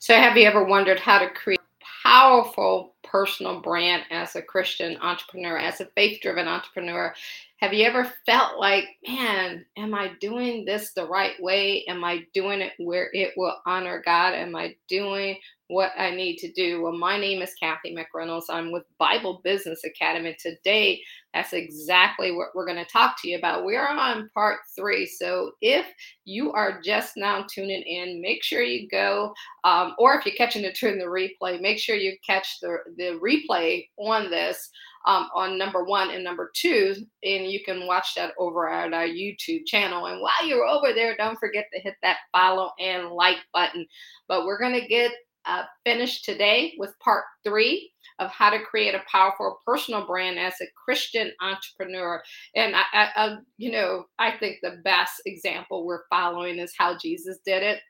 So, 0.00 0.14
have 0.14 0.36
you 0.36 0.46
ever 0.46 0.62
wondered 0.62 1.00
how 1.00 1.18
to 1.18 1.28
create 1.30 1.58
a 1.58 2.08
powerful 2.08 2.94
personal 3.02 3.60
brand 3.60 4.04
as 4.12 4.36
a 4.36 4.42
Christian 4.42 4.96
entrepreneur, 4.98 5.58
as 5.58 5.80
a 5.80 5.86
faith 5.86 6.20
driven 6.22 6.46
entrepreneur? 6.46 7.12
Have 7.56 7.72
you 7.74 7.84
ever 7.84 8.12
felt 8.24 8.60
like, 8.60 8.84
man, 9.06 9.66
am 9.76 9.94
I 9.94 10.12
doing 10.20 10.64
this 10.64 10.92
the 10.92 11.04
right 11.06 11.34
way? 11.42 11.84
Am 11.88 12.04
I 12.04 12.24
doing 12.32 12.60
it 12.60 12.74
where 12.78 13.10
it 13.12 13.32
will 13.36 13.56
honor 13.66 14.00
God? 14.04 14.34
Am 14.34 14.54
I 14.54 14.76
doing 14.86 15.36
what 15.68 15.92
I 15.98 16.10
need 16.10 16.38
to 16.38 16.52
do? 16.52 16.82
Well, 16.82 16.92
my 16.92 17.18
name 17.18 17.42
is 17.42 17.54
Kathy 17.60 17.94
McReynolds. 17.94 18.46
I'm 18.50 18.72
with 18.72 18.84
Bible 18.98 19.40
Business 19.44 19.84
Academy. 19.84 20.34
Today, 20.40 21.02
that's 21.34 21.52
exactly 21.52 22.32
what 22.32 22.48
we're 22.54 22.66
going 22.66 22.82
to 22.82 22.90
talk 22.90 23.20
to 23.20 23.28
you 23.28 23.36
about. 23.36 23.64
We're 23.64 23.86
on 23.86 24.30
part 24.32 24.60
three. 24.74 25.04
So 25.06 25.52
if 25.60 25.86
you 26.24 26.52
are 26.52 26.80
just 26.82 27.18
now 27.18 27.44
tuning 27.52 27.82
in, 27.82 28.22
make 28.22 28.42
sure 28.42 28.62
you 28.62 28.88
go, 28.88 29.34
um, 29.64 29.94
or 29.98 30.18
if 30.18 30.24
you're 30.24 30.34
catching 30.36 30.64
it 30.64 30.76
during 30.80 30.98
the 30.98 31.04
replay, 31.04 31.60
make 31.60 31.78
sure 31.78 31.96
you 31.96 32.16
catch 32.26 32.60
the, 32.60 32.78
the 32.96 33.20
replay 33.22 33.88
on 33.98 34.30
this 34.30 34.70
um, 35.06 35.28
on 35.34 35.58
number 35.58 35.84
one 35.84 36.10
and 36.10 36.24
number 36.24 36.50
two. 36.54 36.94
And 37.22 37.50
you 37.50 37.62
can 37.62 37.86
watch 37.86 38.14
that 38.16 38.32
over 38.38 38.68
at 38.68 38.92
our 38.92 39.06
YouTube 39.06 39.66
channel. 39.66 40.06
And 40.06 40.20
while 40.20 40.46
you're 40.46 40.66
over 40.66 40.92
there, 40.92 41.16
don't 41.16 41.38
forget 41.38 41.66
to 41.72 41.80
hit 41.80 41.94
that 42.02 42.18
follow 42.32 42.72
and 42.78 43.10
like 43.10 43.38
button. 43.52 43.86
But 44.28 44.44
we're 44.44 44.58
going 44.58 44.80
to 44.80 44.86
get 44.86 45.12
uh, 45.48 45.64
finished 45.84 46.24
today 46.24 46.74
with 46.78 46.98
part 47.00 47.24
three 47.44 47.90
of 48.18 48.30
how 48.30 48.50
to 48.50 48.62
create 48.62 48.94
a 48.94 49.02
powerful 49.10 49.60
personal 49.64 50.06
brand 50.06 50.38
as 50.38 50.54
a 50.60 50.66
Christian 50.84 51.32
entrepreneur. 51.40 52.22
And 52.54 52.74
I, 52.76 52.82
I, 52.92 53.08
I, 53.16 53.36
you 53.56 53.70
know, 53.70 54.04
I 54.18 54.32
think 54.38 54.58
the 54.62 54.80
best 54.84 55.22
example 55.26 55.86
we're 55.86 56.06
following 56.10 56.58
is 56.58 56.74
how 56.76 56.96
Jesus 56.98 57.38
did 57.44 57.62
it. 57.62 57.80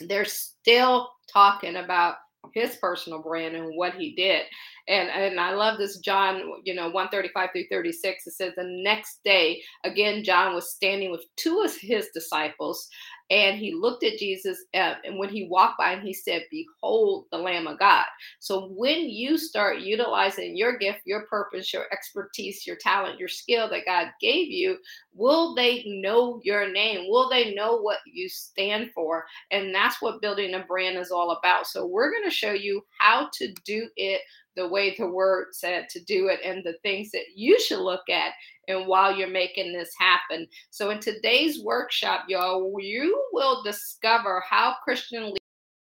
They're 0.00 0.24
still 0.24 1.10
talking 1.32 1.76
about 1.76 2.16
his 2.54 2.76
personal 2.76 3.20
brand 3.20 3.54
and 3.54 3.76
what 3.76 3.94
he 3.94 4.14
did. 4.14 4.42
And 4.88 5.08
and 5.10 5.38
I 5.38 5.52
love 5.52 5.78
this 5.78 5.98
John, 5.98 6.40
you 6.64 6.74
know, 6.74 6.88
135 6.90 7.50
through 7.52 7.66
36. 7.70 8.26
It 8.26 8.32
says 8.32 8.52
the 8.56 8.64
next 8.82 9.20
day, 9.24 9.62
again, 9.84 10.24
John 10.24 10.54
was 10.54 10.72
standing 10.72 11.10
with 11.10 11.24
two 11.36 11.62
of 11.64 11.76
his 11.76 12.08
disciples, 12.14 12.88
and 13.30 13.58
he 13.58 13.72
looked 13.72 14.02
at 14.02 14.18
Jesus 14.18 14.64
uh, 14.74 14.94
and 15.04 15.18
when 15.18 15.28
he 15.28 15.46
walked 15.48 15.78
by 15.78 15.92
and 15.92 16.02
he 16.02 16.12
said, 16.12 16.42
Behold 16.50 17.26
the 17.30 17.38
Lamb 17.38 17.68
of 17.68 17.78
God. 17.78 18.04
So 18.40 18.68
when 18.74 19.08
you 19.08 19.38
start 19.38 19.78
utilizing 19.78 20.56
your 20.56 20.76
gift, 20.76 21.00
your 21.04 21.26
purpose, 21.26 21.72
your 21.72 21.86
expertise, 21.92 22.66
your 22.66 22.76
talent, 22.76 23.20
your 23.20 23.28
skill 23.28 23.70
that 23.70 23.86
God 23.86 24.08
gave 24.20 24.48
you, 24.48 24.78
will 25.14 25.54
they 25.54 25.84
know 25.86 26.40
your 26.42 26.70
name? 26.72 27.08
Will 27.08 27.30
they 27.30 27.54
know 27.54 27.76
what 27.76 27.98
you 28.04 28.28
stand 28.28 28.90
for? 28.92 29.24
And 29.52 29.72
that's 29.72 30.02
what 30.02 30.20
building 30.20 30.54
a 30.54 30.64
brand 30.64 30.98
is 30.98 31.12
all 31.12 31.30
about. 31.30 31.68
So 31.68 31.86
we're 31.86 32.10
going 32.10 32.24
to 32.24 32.30
show 32.30 32.52
you 32.52 32.84
how 32.98 33.30
to 33.34 33.54
do 33.64 33.88
it 33.96 34.22
the 34.56 34.66
way 34.66 34.94
the 34.96 35.06
word 35.06 35.48
said 35.52 35.88
to 35.90 36.02
do 36.04 36.28
it 36.28 36.40
and 36.44 36.64
the 36.64 36.74
things 36.82 37.10
that 37.12 37.24
you 37.34 37.58
should 37.60 37.80
look 37.80 38.08
at 38.08 38.32
and 38.68 38.86
while 38.86 39.14
you're 39.14 39.28
making 39.28 39.72
this 39.72 39.90
happen. 39.98 40.46
So 40.70 40.90
in 40.90 41.00
today's 41.00 41.62
workshop, 41.62 42.24
y'all, 42.28 42.74
you 42.80 43.22
will 43.32 43.62
discover 43.62 44.42
how 44.48 44.76
Christian 44.82 45.32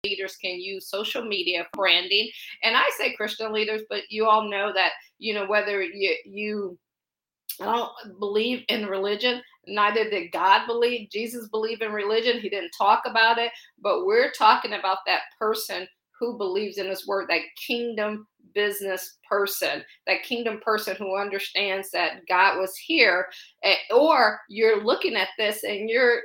leaders 0.05 0.37
can 0.37 0.61
use 0.61 0.89
social 0.89 1.25
media 1.25 1.67
branding. 1.75 2.31
And 2.63 2.77
I 2.77 2.85
say 2.99 3.15
Christian 3.15 3.53
leaders, 3.53 3.83
but 3.89 4.03
you 4.11 4.27
all 4.27 4.51
know 4.51 4.73
that, 4.75 4.93
you 5.19 5.35
know, 5.35 5.47
whether 5.47 5.83
you 5.83 6.17
you 6.25 6.79
I 7.61 7.65
don't 7.67 8.19
believe 8.19 8.65
in 8.69 8.87
religion. 8.87 9.43
Neither 9.67 10.09
did 10.11 10.33
God 10.33 10.67
believe. 10.67 11.11
Jesus 11.11 11.49
believed 11.49 11.83
in 11.83 11.93
religion. 11.93 12.41
He 12.41 12.49
didn't 12.49 12.73
talk 12.77 13.03
about 13.07 13.39
it, 13.39 13.53
but 13.81 14.07
we're 14.07 14.33
talking 14.33 14.73
about 14.73 14.99
that 15.07 15.23
person 15.39 15.87
who 16.19 16.39
believes 16.39 16.79
in 16.79 16.87
his 16.87 17.07
word, 17.07 17.29
that 17.29 17.43
kingdom 17.67 18.27
business 18.55 19.19
person, 19.29 19.83
that 20.07 20.23
kingdom 20.23 20.61
person 20.65 20.95
who 20.97 21.17
understands 21.17 21.91
that 21.91 22.27
God 22.29 22.59
was 22.59 22.77
here, 22.77 23.29
or 23.95 24.41
you're 24.49 24.85
looking 24.85 25.17
at 25.17 25.29
this 25.39 25.65
and 25.65 25.89
you're 25.89 26.21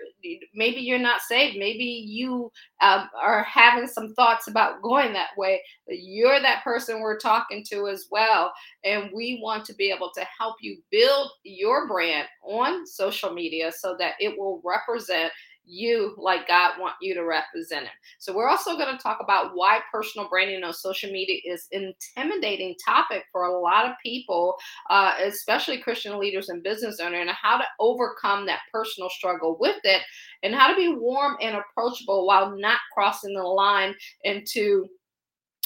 maybe 0.53 0.81
you're 0.81 0.99
not 0.99 1.21
saved, 1.21 1.57
maybe 1.57 1.83
you 1.83 2.51
um, 2.81 3.09
are 3.19 3.43
having 3.43 3.87
some 3.87 4.13
thoughts 4.13 4.47
about 4.47 4.81
going 4.81 5.13
that 5.13 5.29
way. 5.37 5.61
You're 5.87 6.41
that 6.41 6.63
person 6.63 6.99
we're 6.99 7.19
talking 7.19 7.63
to 7.69 7.87
as 7.87 8.07
well, 8.11 8.51
and 8.83 9.09
we 9.13 9.39
want 9.41 9.65
to 9.65 9.75
be 9.75 9.91
able 9.91 10.11
to 10.15 10.25
help 10.37 10.57
you 10.61 10.77
build 10.91 11.31
your 11.43 11.87
brand 11.87 12.27
on 12.43 12.85
social 12.85 13.33
media 13.33 13.71
so 13.71 13.95
that 13.99 14.13
it 14.19 14.37
will 14.37 14.61
represent 14.63 15.31
you 15.67 16.15
like 16.17 16.47
God 16.47 16.79
want 16.79 16.95
you 17.01 17.13
to 17.13 17.23
represent 17.23 17.85
him. 17.85 17.93
So 18.19 18.33
we're 18.33 18.47
also 18.47 18.77
going 18.77 18.95
to 18.95 19.01
talk 19.01 19.19
about 19.21 19.51
why 19.53 19.79
personal 19.91 20.29
branding 20.29 20.63
on 20.63 20.73
social 20.73 21.11
media 21.11 21.39
is 21.45 21.67
intimidating 21.71 22.75
topic 22.83 23.25
for 23.31 23.43
a 23.43 23.59
lot 23.59 23.85
of 23.85 23.91
people, 24.03 24.55
uh, 24.89 25.13
especially 25.23 25.79
Christian 25.79 26.17
leaders 26.19 26.49
and 26.49 26.63
business 26.63 26.99
owners, 26.99 27.19
and 27.21 27.29
how 27.29 27.57
to 27.57 27.65
overcome 27.79 28.45
that 28.45 28.61
personal 28.71 29.09
struggle 29.09 29.57
with 29.59 29.77
it, 29.83 30.01
and 30.43 30.55
how 30.55 30.69
to 30.69 30.75
be 30.75 30.95
warm 30.95 31.35
and 31.41 31.57
approachable 31.57 32.25
while 32.25 32.55
not 32.57 32.79
crossing 32.93 33.33
the 33.33 33.43
line 33.43 33.93
into 34.23 34.87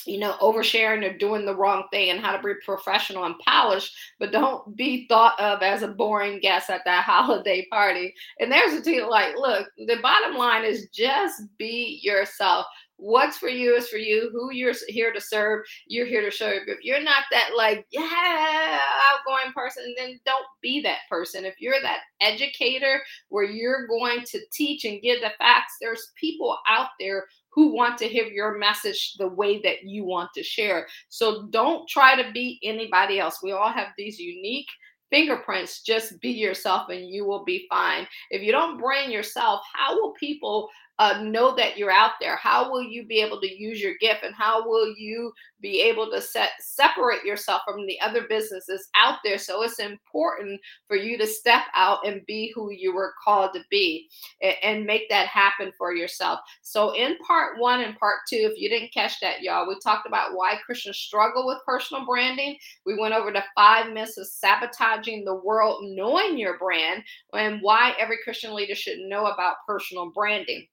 you 0.05 0.19
know, 0.19 0.35
oversharing 0.41 1.03
or 1.03 1.17
doing 1.17 1.45
the 1.45 1.55
wrong 1.55 1.83
thing 1.91 2.09
and 2.09 2.19
how 2.19 2.35
to 2.35 2.43
be 2.43 2.53
professional 2.65 3.25
and 3.25 3.37
polished, 3.39 3.93
but 4.19 4.31
don't 4.31 4.75
be 4.75 5.07
thought 5.07 5.39
of 5.39 5.61
as 5.61 5.83
a 5.83 5.87
boring 5.87 6.39
guest 6.39 6.69
at 6.69 6.81
that 6.85 7.03
holiday 7.05 7.65
party. 7.71 8.13
And 8.39 8.51
there's 8.51 8.73
a 8.73 8.81
team 8.81 9.07
like, 9.09 9.35
look, 9.37 9.67
the 9.77 9.97
bottom 10.01 10.37
line 10.37 10.65
is 10.65 10.87
just 10.93 11.43
be 11.57 11.99
yourself. 12.01 12.65
What's 12.97 13.37
for 13.37 13.49
you 13.49 13.75
is 13.75 13.89
for 13.89 13.97
you. 13.97 14.29
Who 14.31 14.51
you're 14.51 14.75
here 14.87 15.11
to 15.11 15.19
serve, 15.19 15.65
you're 15.87 16.05
here 16.05 16.21
to 16.21 16.31
serve. 16.35 16.67
If 16.67 16.83
you're 16.83 17.01
not 17.01 17.23
that 17.31 17.49
like, 17.57 17.87
yeah, 17.89 18.79
outgoing 19.11 19.53
person, 19.53 19.95
then 19.97 20.19
don't 20.23 20.45
be 20.61 20.81
that 20.81 20.99
person. 21.09 21.43
If 21.43 21.55
you're 21.59 21.81
that 21.81 22.01
educator 22.19 23.01
where 23.29 23.43
you're 23.43 23.87
going 23.87 24.23
to 24.25 24.39
teach 24.53 24.85
and 24.85 25.01
give 25.01 25.19
the 25.21 25.31
facts, 25.39 25.77
there's 25.81 26.11
people 26.15 26.55
out 26.67 26.89
there 26.99 27.25
who 27.51 27.73
want 27.73 27.97
to 27.97 28.07
hear 28.07 28.25
your 28.25 28.57
message 28.57 29.15
the 29.17 29.27
way 29.27 29.61
that 29.61 29.83
you 29.83 30.03
want 30.05 30.31
to 30.33 30.43
share. 30.43 30.87
So 31.09 31.43
don't 31.47 31.87
try 31.87 32.21
to 32.21 32.31
be 32.31 32.59
anybody 32.63 33.19
else. 33.19 33.43
We 33.43 33.51
all 33.51 33.71
have 33.71 33.89
these 33.97 34.19
unique 34.19 34.69
fingerprints. 35.11 35.81
Just 35.81 36.19
be 36.21 36.31
yourself 36.31 36.89
and 36.89 37.07
you 37.07 37.25
will 37.25 37.43
be 37.43 37.67
fine. 37.69 38.07
If 38.31 38.41
you 38.41 38.51
don't 38.51 38.79
brand 38.79 39.11
yourself, 39.11 39.61
how 39.75 39.95
will 39.95 40.13
people 40.13 40.69
uh, 41.01 41.19
know 41.23 41.55
that 41.55 41.79
you're 41.79 41.91
out 41.91 42.11
there? 42.19 42.35
How 42.35 42.71
will 42.71 42.83
you 42.83 43.03
be 43.07 43.21
able 43.21 43.41
to 43.41 43.51
use 43.51 43.81
your 43.81 43.95
gift 43.99 44.23
and 44.23 44.35
how 44.35 44.67
will 44.69 44.93
you 44.95 45.33
be 45.59 45.81
able 45.81 46.11
to 46.11 46.21
set 46.21 46.51
separate 46.59 47.23
yourself 47.25 47.63
from 47.65 47.87
the 47.87 47.99
other 48.01 48.27
businesses 48.29 48.87
out 48.95 49.17
there? 49.23 49.39
So 49.39 49.63
it's 49.63 49.79
important 49.79 50.61
for 50.87 50.95
you 50.95 51.17
to 51.17 51.25
step 51.25 51.63
out 51.73 52.05
and 52.05 52.23
be 52.27 52.51
who 52.53 52.71
you 52.71 52.93
were 52.93 53.15
called 53.23 53.51
to 53.55 53.61
be 53.71 54.09
and, 54.43 54.53
and 54.61 54.85
make 54.85 55.09
that 55.09 55.25
happen 55.25 55.71
for 55.75 55.91
yourself. 55.95 56.39
So 56.61 56.91
in 56.91 57.17
part 57.25 57.57
one 57.57 57.81
and 57.81 57.97
part 57.97 58.19
two, 58.29 58.51
if 58.51 58.59
you 58.59 58.69
didn't 58.69 58.93
catch 58.93 59.19
that, 59.21 59.41
y'all, 59.41 59.67
we 59.67 59.79
talked 59.79 60.07
about 60.07 60.35
why 60.35 60.59
Christians 60.63 60.97
struggle 60.97 61.47
with 61.47 61.65
personal 61.65 62.05
branding. 62.05 62.57
We 62.85 62.99
went 62.99 63.15
over 63.15 63.31
the 63.31 63.43
five 63.55 63.91
myths 63.91 64.19
of 64.19 64.27
sabotaging 65.01 65.25
the 65.25 65.35
world, 65.35 65.83
knowing 65.83 66.37
your 66.37 66.57
brand, 66.57 67.03
and 67.33 67.61
why 67.61 67.93
every 67.99 68.17
Christian 68.23 68.53
leader 68.53 68.75
should 68.75 68.99
know 68.99 69.27
about 69.27 69.55
personal 69.67 70.11
branding. 70.11 70.65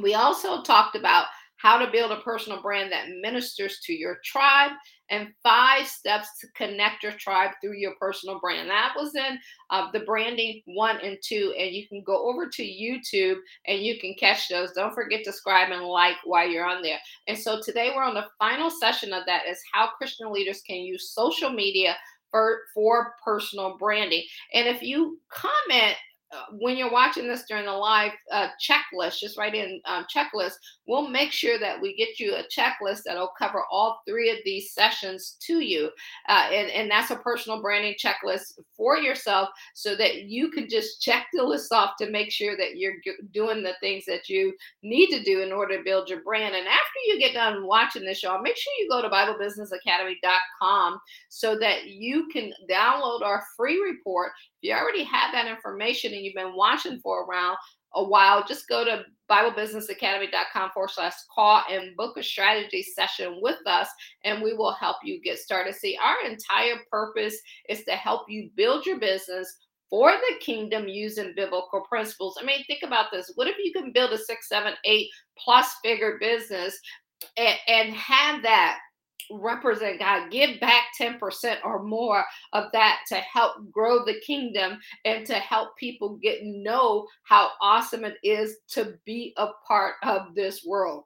We 0.00 0.14
also 0.14 0.62
talked 0.62 0.96
about 0.96 1.26
how 1.56 1.78
to 1.78 1.92
build 1.92 2.10
a 2.10 2.22
personal 2.22 2.62
brand 2.62 2.90
that 2.90 3.08
ministers 3.20 3.80
to 3.84 3.92
your 3.92 4.18
tribe 4.24 4.70
and 5.10 5.28
five 5.42 5.86
steps 5.86 6.28
to 6.40 6.46
connect 6.56 7.02
your 7.02 7.12
tribe 7.12 7.50
through 7.60 7.74
your 7.74 7.92
personal 8.00 8.40
brand. 8.40 8.70
That 8.70 8.94
was 8.96 9.14
in 9.14 9.38
uh, 9.68 9.90
the 9.92 10.00
branding 10.00 10.62
one 10.64 10.96
and 11.02 11.18
two. 11.22 11.52
And 11.58 11.70
you 11.72 11.86
can 11.86 12.02
go 12.02 12.30
over 12.30 12.48
to 12.48 12.62
YouTube 12.62 13.36
and 13.66 13.80
you 13.80 14.00
can 14.00 14.14
catch 14.18 14.48
those. 14.48 14.72
Don't 14.72 14.94
forget 14.94 15.22
to 15.24 15.32
subscribe 15.32 15.70
and 15.70 15.84
like 15.84 16.16
while 16.24 16.48
you're 16.48 16.66
on 16.66 16.80
there. 16.80 16.98
And 17.28 17.36
so 17.36 17.60
today 17.60 17.92
we're 17.94 18.04
on 18.04 18.14
the 18.14 18.28
final 18.38 18.70
session 18.70 19.12
of 19.12 19.26
that 19.26 19.42
is 19.46 19.60
how 19.70 19.90
Christian 19.98 20.32
leaders 20.32 20.62
can 20.66 20.76
use 20.76 21.12
social 21.12 21.50
media 21.50 21.94
for, 22.30 22.60
for 22.74 23.14
personal 23.24 23.76
branding. 23.78 24.24
And 24.54 24.68
if 24.68 24.82
you 24.82 25.18
comment 25.28 25.96
uh, 26.32 26.44
when 26.52 26.76
you're 26.76 26.92
watching 26.92 27.26
this 27.26 27.44
during 27.48 27.66
the 27.66 27.72
live 27.72 28.12
uh, 28.30 28.48
checklist, 28.60 29.18
just 29.18 29.36
write 29.36 29.54
in 29.54 29.80
um, 29.84 30.06
checklist. 30.14 30.54
We'll 30.86 31.08
make 31.08 31.32
sure 31.32 31.58
that 31.58 31.80
we 31.80 31.96
get 31.96 32.20
you 32.20 32.36
a 32.36 32.44
checklist 32.44 33.02
that'll 33.04 33.32
cover 33.38 33.64
all 33.70 34.00
three 34.08 34.30
of 34.30 34.38
these 34.44 34.72
sessions 34.72 35.36
to 35.40 35.60
you. 35.60 35.90
Uh, 36.28 36.48
and, 36.52 36.70
and 36.70 36.90
that's 36.90 37.10
a 37.10 37.16
personal 37.16 37.60
branding 37.60 37.94
checklist 38.02 38.60
for 38.76 38.96
yourself 38.96 39.48
so 39.74 39.96
that 39.96 40.22
you 40.22 40.50
can 40.50 40.68
just 40.68 41.02
check 41.02 41.26
the 41.32 41.42
list 41.42 41.72
off 41.72 41.92
to 41.98 42.10
make 42.10 42.30
sure 42.30 42.56
that 42.56 42.76
you're 42.76 43.00
g- 43.04 43.12
doing 43.32 43.62
the 43.62 43.74
things 43.80 44.04
that 44.06 44.28
you 44.28 44.54
need 44.82 45.08
to 45.08 45.22
do 45.22 45.42
in 45.42 45.52
order 45.52 45.76
to 45.76 45.84
build 45.84 46.08
your 46.08 46.22
brand. 46.22 46.54
And 46.54 46.66
after 46.66 47.00
you 47.06 47.18
get 47.18 47.34
done 47.34 47.66
watching 47.66 48.04
this, 48.04 48.22
y'all, 48.22 48.40
make 48.40 48.56
sure 48.56 48.72
you 48.78 48.88
go 48.88 49.02
to 49.02 49.08
BibleBusinessAcademy.com 49.08 51.00
so 51.28 51.58
that 51.58 51.86
you 51.86 52.28
can 52.32 52.52
download 52.70 53.22
our 53.22 53.42
free 53.56 53.80
report. 53.80 54.30
If 54.62 54.68
you 54.68 54.74
already 54.74 55.04
have 55.04 55.32
that 55.32 55.48
information 55.48 56.12
and 56.20 56.26
you've 56.26 56.34
been 56.34 56.54
watching 56.54 57.00
for 57.00 57.22
a 57.22 57.26
while, 57.26 57.58
a 57.94 58.04
while, 58.04 58.44
just 58.46 58.68
go 58.68 58.84
to 58.84 59.04
BibleBusinessAcademy.com 59.30 60.70
forward 60.72 60.90
slash 60.90 61.14
call 61.34 61.62
and 61.70 61.96
book 61.96 62.16
a 62.16 62.22
strategy 62.22 62.82
session 62.82 63.38
with 63.40 63.58
us, 63.66 63.88
and 64.24 64.42
we 64.42 64.52
will 64.52 64.72
help 64.72 64.96
you 65.02 65.20
get 65.22 65.38
started. 65.38 65.74
See, 65.74 65.98
our 66.02 66.30
entire 66.30 66.82
purpose 66.90 67.36
is 67.68 67.84
to 67.84 67.92
help 67.92 68.26
you 68.28 68.50
build 68.54 68.86
your 68.86 69.00
business 69.00 69.56
for 69.88 70.12
the 70.12 70.34
kingdom 70.40 70.86
using 70.86 71.32
biblical 71.34 71.80
principles. 71.88 72.38
I 72.40 72.44
mean, 72.44 72.62
think 72.66 72.82
about 72.84 73.06
this. 73.10 73.32
What 73.34 73.48
if 73.48 73.56
you 73.58 73.72
can 73.72 73.92
build 73.92 74.12
a 74.12 74.18
six, 74.18 74.48
seven, 74.48 74.74
eight 74.84 75.08
plus 75.36 75.74
figure 75.82 76.18
business 76.20 76.78
and, 77.36 77.56
and 77.66 77.92
have 77.94 78.42
that 78.42 78.78
represent 79.30 79.98
God. 79.98 80.30
Give 80.30 80.60
back 80.60 80.84
10% 81.00 81.56
or 81.64 81.82
more 81.82 82.24
of 82.52 82.66
that 82.72 83.00
to 83.08 83.16
help 83.16 83.70
grow 83.70 84.04
the 84.04 84.20
kingdom 84.20 84.78
and 85.04 85.26
to 85.26 85.34
help 85.34 85.76
people 85.76 86.16
get 86.16 86.44
know 86.44 87.06
how 87.24 87.50
awesome 87.60 88.04
it 88.04 88.16
is 88.22 88.58
to 88.68 88.94
be 89.04 89.34
a 89.36 89.48
part 89.66 89.94
of 90.02 90.34
this 90.34 90.64
world. 90.64 91.04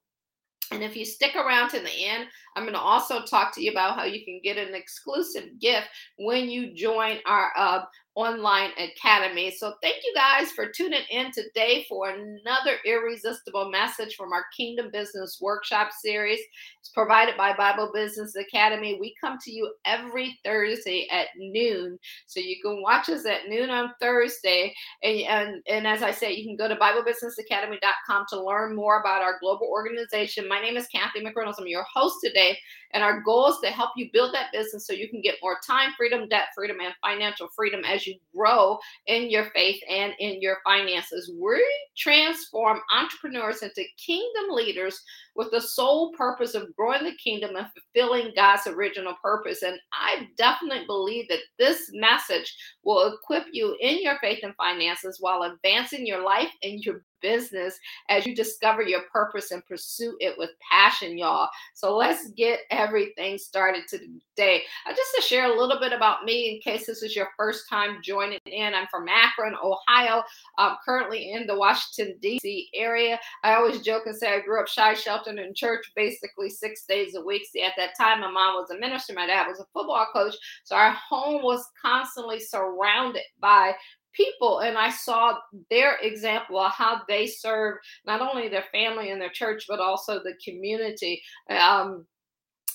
And 0.70 0.82
if 0.82 0.96
you 0.96 1.04
stick 1.04 1.36
around 1.36 1.68
to 1.70 1.80
the 1.80 2.06
end, 2.06 2.26
I'm 2.56 2.64
going 2.64 2.74
to 2.74 2.80
also 2.80 3.22
talk 3.24 3.54
to 3.54 3.62
you 3.62 3.70
about 3.70 3.98
how 3.98 4.04
you 4.04 4.24
can 4.24 4.40
get 4.42 4.56
an 4.56 4.74
exclusive 4.74 5.58
gift 5.60 5.88
when 6.18 6.48
you 6.48 6.74
join 6.74 7.18
our 7.26 7.52
uh, 7.56 7.84
online 8.16 8.70
academy. 8.78 9.50
So 9.50 9.74
thank 9.82 9.96
you 10.04 10.14
guys 10.14 10.52
for 10.52 10.68
tuning 10.68 11.02
in 11.10 11.32
today 11.32 11.84
for 11.88 12.10
another 12.10 12.76
irresistible 12.84 13.70
message 13.70 14.14
from 14.14 14.32
our 14.32 14.44
Kingdom 14.56 14.90
Business 14.92 15.38
Workshop 15.40 15.90
series. 15.90 16.38
It's 16.78 16.90
provided 16.90 17.36
by 17.36 17.56
Bible 17.56 17.90
Business 17.92 18.36
Academy. 18.36 18.98
We 19.00 19.14
come 19.20 19.38
to 19.42 19.50
you 19.50 19.74
every 19.84 20.38
Thursday 20.44 21.08
at 21.10 21.28
noon. 21.36 21.98
So 22.26 22.38
you 22.38 22.56
can 22.62 22.82
watch 22.82 23.08
us 23.08 23.26
at 23.26 23.48
noon 23.48 23.68
on 23.70 23.92
Thursday. 24.00 24.72
And, 25.02 25.20
and, 25.22 25.62
and 25.68 25.86
as 25.86 26.02
I 26.02 26.12
said, 26.12 26.30
you 26.34 26.44
can 26.44 26.56
go 26.56 26.68
to 26.68 26.76
BibleBusinessAcademy.com 26.76 28.26
to 28.30 28.44
learn 28.44 28.76
more 28.76 29.00
about 29.00 29.22
our 29.22 29.40
global 29.40 29.66
organization. 29.66 30.48
My 30.48 30.60
name 30.60 30.76
is 30.76 30.86
Kathy 30.86 31.20
McReynolds. 31.20 31.54
I'm 31.58 31.66
your 31.66 31.86
host 31.92 32.18
today. 32.22 32.56
And 32.94 33.02
our 33.02 33.20
goal 33.20 33.48
is 33.48 33.58
to 33.62 33.70
help 33.70 33.90
you 33.96 34.08
build 34.12 34.32
that 34.34 34.52
business 34.52 34.86
so 34.86 34.92
you 34.92 35.08
can 35.08 35.20
get 35.20 35.34
more 35.42 35.58
time 35.66 35.90
freedom, 35.96 36.28
debt 36.28 36.46
freedom, 36.54 36.78
and 36.80 36.94
financial 37.02 37.48
freedom 37.48 37.84
as 37.84 38.06
you 38.06 38.14
grow 38.34 38.78
in 39.06 39.30
your 39.30 39.50
faith 39.50 39.80
and 39.90 40.14
in 40.20 40.40
your 40.40 40.58
finances. 40.64 41.30
We 41.38 41.62
transform 41.96 42.80
entrepreneurs 42.94 43.62
into 43.62 43.82
kingdom 43.98 44.50
leaders 44.50 45.02
with 45.34 45.50
the 45.50 45.60
sole 45.60 46.12
purpose 46.12 46.54
of 46.54 46.74
growing 46.76 47.02
the 47.02 47.16
kingdom 47.16 47.56
and 47.56 47.66
fulfilling 47.72 48.32
God's 48.36 48.68
original 48.68 49.14
purpose. 49.20 49.62
And 49.62 49.78
I 49.92 50.28
definitely 50.38 50.86
believe 50.86 51.28
that 51.28 51.40
this 51.58 51.90
message 51.92 52.56
will 52.84 53.12
equip 53.12 53.46
you 53.52 53.76
in 53.80 54.02
your 54.02 54.18
faith 54.20 54.40
and 54.44 54.54
finances 54.54 55.18
while 55.20 55.42
advancing 55.42 56.06
your 56.06 56.24
life 56.24 56.50
and 56.62 56.80
your 56.80 57.02
business 57.24 57.78
as 58.10 58.26
you 58.26 58.36
discover 58.36 58.82
your 58.82 59.00
purpose 59.10 59.50
and 59.50 59.64
pursue 59.64 60.14
it 60.20 60.36
with 60.36 60.50
passion, 60.70 61.16
y'all. 61.16 61.48
So 61.72 61.96
let's 61.96 62.28
get 62.32 62.60
everything 62.70 63.38
started 63.38 63.84
today. 63.88 64.62
I 64.86 64.90
uh, 64.90 64.94
just 64.94 65.14
to 65.16 65.22
share 65.22 65.46
a 65.46 65.58
little 65.58 65.80
bit 65.80 65.94
about 65.94 66.24
me 66.24 66.54
in 66.54 66.60
case 66.60 66.86
this 66.86 67.02
is 67.02 67.16
your 67.16 67.28
first 67.38 67.64
time 67.70 68.00
joining 68.04 68.40
in. 68.44 68.74
I'm 68.74 68.86
from 68.90 69.08
Akron, 69.08 69.54
Ohio. 69.54 70.22
I'm 70.58 70.76
currently 70.84 71.32
in 71.32 71.46
the 71.46 71.56
Washington, 71.56 72.18
D.C. 72.20 72.68
area. 72.74 73.18
I 73.42 73.54
always 73.54 73.80
joke 73.80 74.02
and 74.04 74.14
say 74.14 74.34
I 74.34 74.40
grew 74.40 74.60
up 74.60 74.68
shy, 74.68 74.92
sheltered 74.92 75.38
in 75.38 75.54
church 75.54 75.90
basically 75.96 76.50
six 76.50 76.84
days 76.84 77.14
a 77.14 77.24
week. 77.24 77.46
See, 77.50 77.62
at 77.62 77.72
that 77.78 77.96
time, 77.98 78.20
my 78.20 78.30
mom 78.30 78.56
was 78.56 78.70
a 78.70 78.78
minister, 78.78 79.14
my 79.14 79.26
dad 79.26 79.46
was 79.46 79.60
a 79.60 79.66
football 79.72 80.06
coach. 80.12 80.34
So 80.64 80.76
our 80.76 80.90
home 80.90 81.42
was 81.42 81.64
constantly 81.80 82.38
surrounded 82.38 83.22
by 83.40 83.72
people 84.14 84.60
and 84.60 84.76
I 84.78 84.90
saw 84.90 85.38
their 85.70 85.96
example 85.98 86.58
of 86.58 86.72
how 86.72 87.02
they 87.08 87.26
serve 87.26 87.78
not 88.06 88.20
only 88.20 88.48
their 88.48 88.64
family 88.72 89.10
and 89.10 89.20
their 89.20 89.30
church, 89.30 89.64
but 89.68 89.80
also 89.80 90.20
the 90.22 90.34
community. 90.44 91.22
Um, 91.50 92.06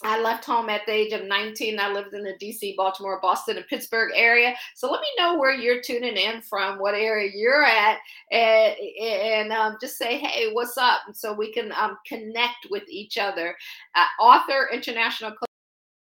I 0.04 0.22
left 0.22 0.46
home 0.46 0.70
at 0.70 0.86
the 0.86 0.94
age 0.94 1.14
of 1.14 1.26
19. 1.26 1.80
I 1.80 1.92
lived 1.92 2.14
in 2.14 2.24
the 2.24 2.38
DC, 2.42 2.76
Baltimore, 2.76 3.20
Boston, 3.22 3.58
and 3.58 3.68
Pittsburgh 3.68 4.12
area. 4.16 4.56
So 4.76 4.90
let 4.90 5.02
me 5.02 5.08
know 5.18 5.38
where 5.38 5.54
you're 5.54 5.82
tuning 5.82 6.16
in 6.16 6.42
from, 6.42 6.80
what 6.80 6.94
area 6.94 7.32
you're 7.34 7.66
at, 7.66 7.98
and, 8.32 8.76
and 9.02 9.52
um, 9.52 9.78
just 9.82 9.98
say, 9.98 10.18
hey, 10.18 10.52
what's 10.54 10.78
up? 10.78 11.02
so 11.14 11.34
we 11.34 11.52
can 11.52 11.72
um, 11.74 11.98
connect 12.08 12.68
with 12.70 12.84
each 12.88 13.18
other. 13.18 13.56
Uh, 13.96 14.06
author, 14.22 14.70
international 14.72 15.34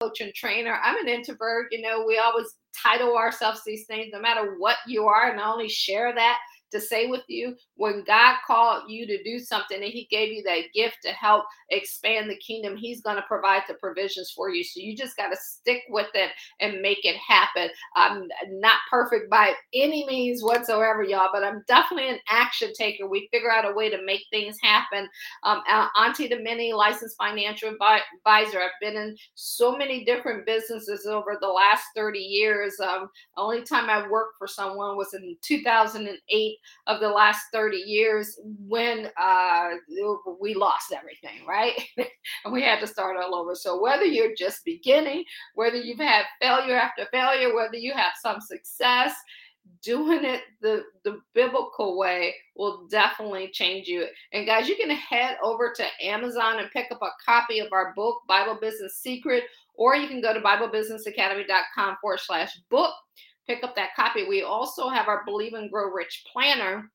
coach 0.00 0.21
and 0.21 0.35
trainer. 0.35 0.79
I'm 0.83 0.99
an 0.99 1.09
introvert. 1.09 1.69
You 1.71 1.81
know, 1.81 2.05
we 2.06 2.19
always 2.19 2.55
title 2.82 3.17
ourselves 3.17 3.62
these 3.64 3.87
things, 3.87 4.12
no 4.12 4.20
matter 4.20 4.56
what 4.58 4.76
you 4.87 5.06
are, 5.06 5.31
and 5.31 5.40
I 5.40 5.50
only 5.50 5.69
share 5.69 6.14
that 6.14 6.38
to 6.72 6.80
say 6.80 7.06
with 7.06 7.24
you 7.28 7.56
when 7.76 8.04
God 8.06 8.36
called 8.46 8.84
you 8.90 9.06
to 9.06 9.22
do 9.22 9.38
something 9.38 9.82
and 9.82 9.92
He 9.92 10.06
gave 10.10 10.32
you 10.32 10.42
that 10.44 10.72
gift 10.74 10.98
to 11.04 11.10
help 11.10 11.44
expand 11.70 12.30
the 12.30 12.36
kingdom, 12.36 12.76
He's 12.76 13.02
going 13.02 13.16
to 13.16 13.22
provide 13.22 13.62
the 13.68 13.74
provisions 13.74 14.32
for 14.34 14.50
you. 14.50 14.64
So 14.64 14.80
you 14.80 14.96
just 14.96 15.16
got 15.16 15.28
to 15.30 15.36
stick 15.40 15.82
with 15.88 16.08
it 16.14 16.30
and 16.60 16.80
make 16.80 17.04
it 17.04 17.16
happen. 17.16 17.68
I'm 17.94 18.28
not 18.50 18.78
perfect 18.90 19.30
by 19.30 19.54
any 19.74 20.06
means 20.06 20.42
whatsoever, 20.42 21.02
y'all, 21.02 21.30
but 21.32 21.44
I'm 21.44 21.62
definitely 21.68 22.10
an 22.10 22.18
action 22.28 22.72
taker. 22.76 23.08
We 23.08 23.28
figure 23.32 23.52
out 23.52 23.70
a 23.70 23.74
way 23.74 23.90
to 23.90 24.04
make 24.04 24.22
things 24.30 24.56
happen. 24.62 25.08
Um, 25.42 25.62
Auntie 25.96 26.28
the 26.28 26.42
Many, 26.42 26.72
licensed 26.72 27.16
financial 27.18 27.70
advisor. 27.70 28.60
I've 28.60 28.70
been 28.80 28.96
in 28.96 29.16
so 29.34 29.76
many 29.76 30.04
different 30.04 30.46
businesses 30.46 31.06
over 31.06 31.38
the 31.40 31.48
last 31.48 31.84
30 31.94 32.18
years. 32.18 32.78
Um, 32.80 33.08
the 33.36 33.42
only 33.42 33.62
time 33.62 33.90
I 33.90 34.08
worked 34.08 34.38
for 34.38 34.46
someone 34.46 34.96
was 34.96 35.14
in 35.14 35.36
2008 35.42 36.56
of 36.87 37.00
the 37.00 37.08
last 37.08 37.47
30 37.53 37.76
years 37.76 38.38
when 38.67 39.08
uh, 39.20 39.70
we 40.41 40.55
lost 40.55 40.93
everything, 40.93 41.47
right? 41.47 41.73
and 41.97 42.53
we 42.53 42.62
had 42.62 42.81
to 42.81 42.87
start 42.87 43.17
all 43.17 43.35
over. 43.35 43.55
So 43.55 43.81
whether 43.81 44.05
you're 44.05 44.35
just 44.37 44.64
beginning, 44.64 45.25
whether 45.55 45.76
you've 45.76 45.99
had 45.99 46.25
failure 46.41 46.76
after 46.76 47.06
failure, 47.11 47.55
whether 47.55 47.76
you 47.76 47.93
have 47.93 48.12
some 48.23 48.41
success, 48.41 49.14
doing 49.82 50.25
it 50.25 50.43
the 50.61 50.82
the 51.05 51.20
biblical 51.35 51.99
way 51.99 52.35
will 52.56 52.87
definitely 52.88 53.50
change 53.52 53.88
you 53.88 54.06
and 54.32 54.47
guys 54.47 54.69
you 54.69 54.76
can 54.76 54.91
head 54.91 55.37
over 55.43 55.73
to 55.75 55.85
amazon 56.02 56.59
and 56.59 56.70
pick 56.70 56.87
up 56.91 57.02
a 57.02 57.09
copy 57.25 57.59
of 57.59 57.69
our 57.73 57.93
book 57.94 58.23
bible 58.29 58.56
business 58.61 58.99
secret 58.99 59.44
or 59.75 59.94
you 59.94 60.09
can 60.09 60.20
go 60.20 60.32
to 60.32 60.41
biblebusinessacademy.com 60.41 61.97
forward 62.00 62.20
slash 62.20 62.59
book 62.70 62.94
pick 63.46 63.62
up 63.62 63.76
that 63.76 63.94
copy. 63.96 64.26
We 64.26 64.43
also 64.43 64.88
have 64.88 65.08
our 65.08 65.25
Believe 65.25 65.54
and 65.54 65.70
Grow 65.70 65.90
Rich 65.90 66.25
planner 66.32 66.90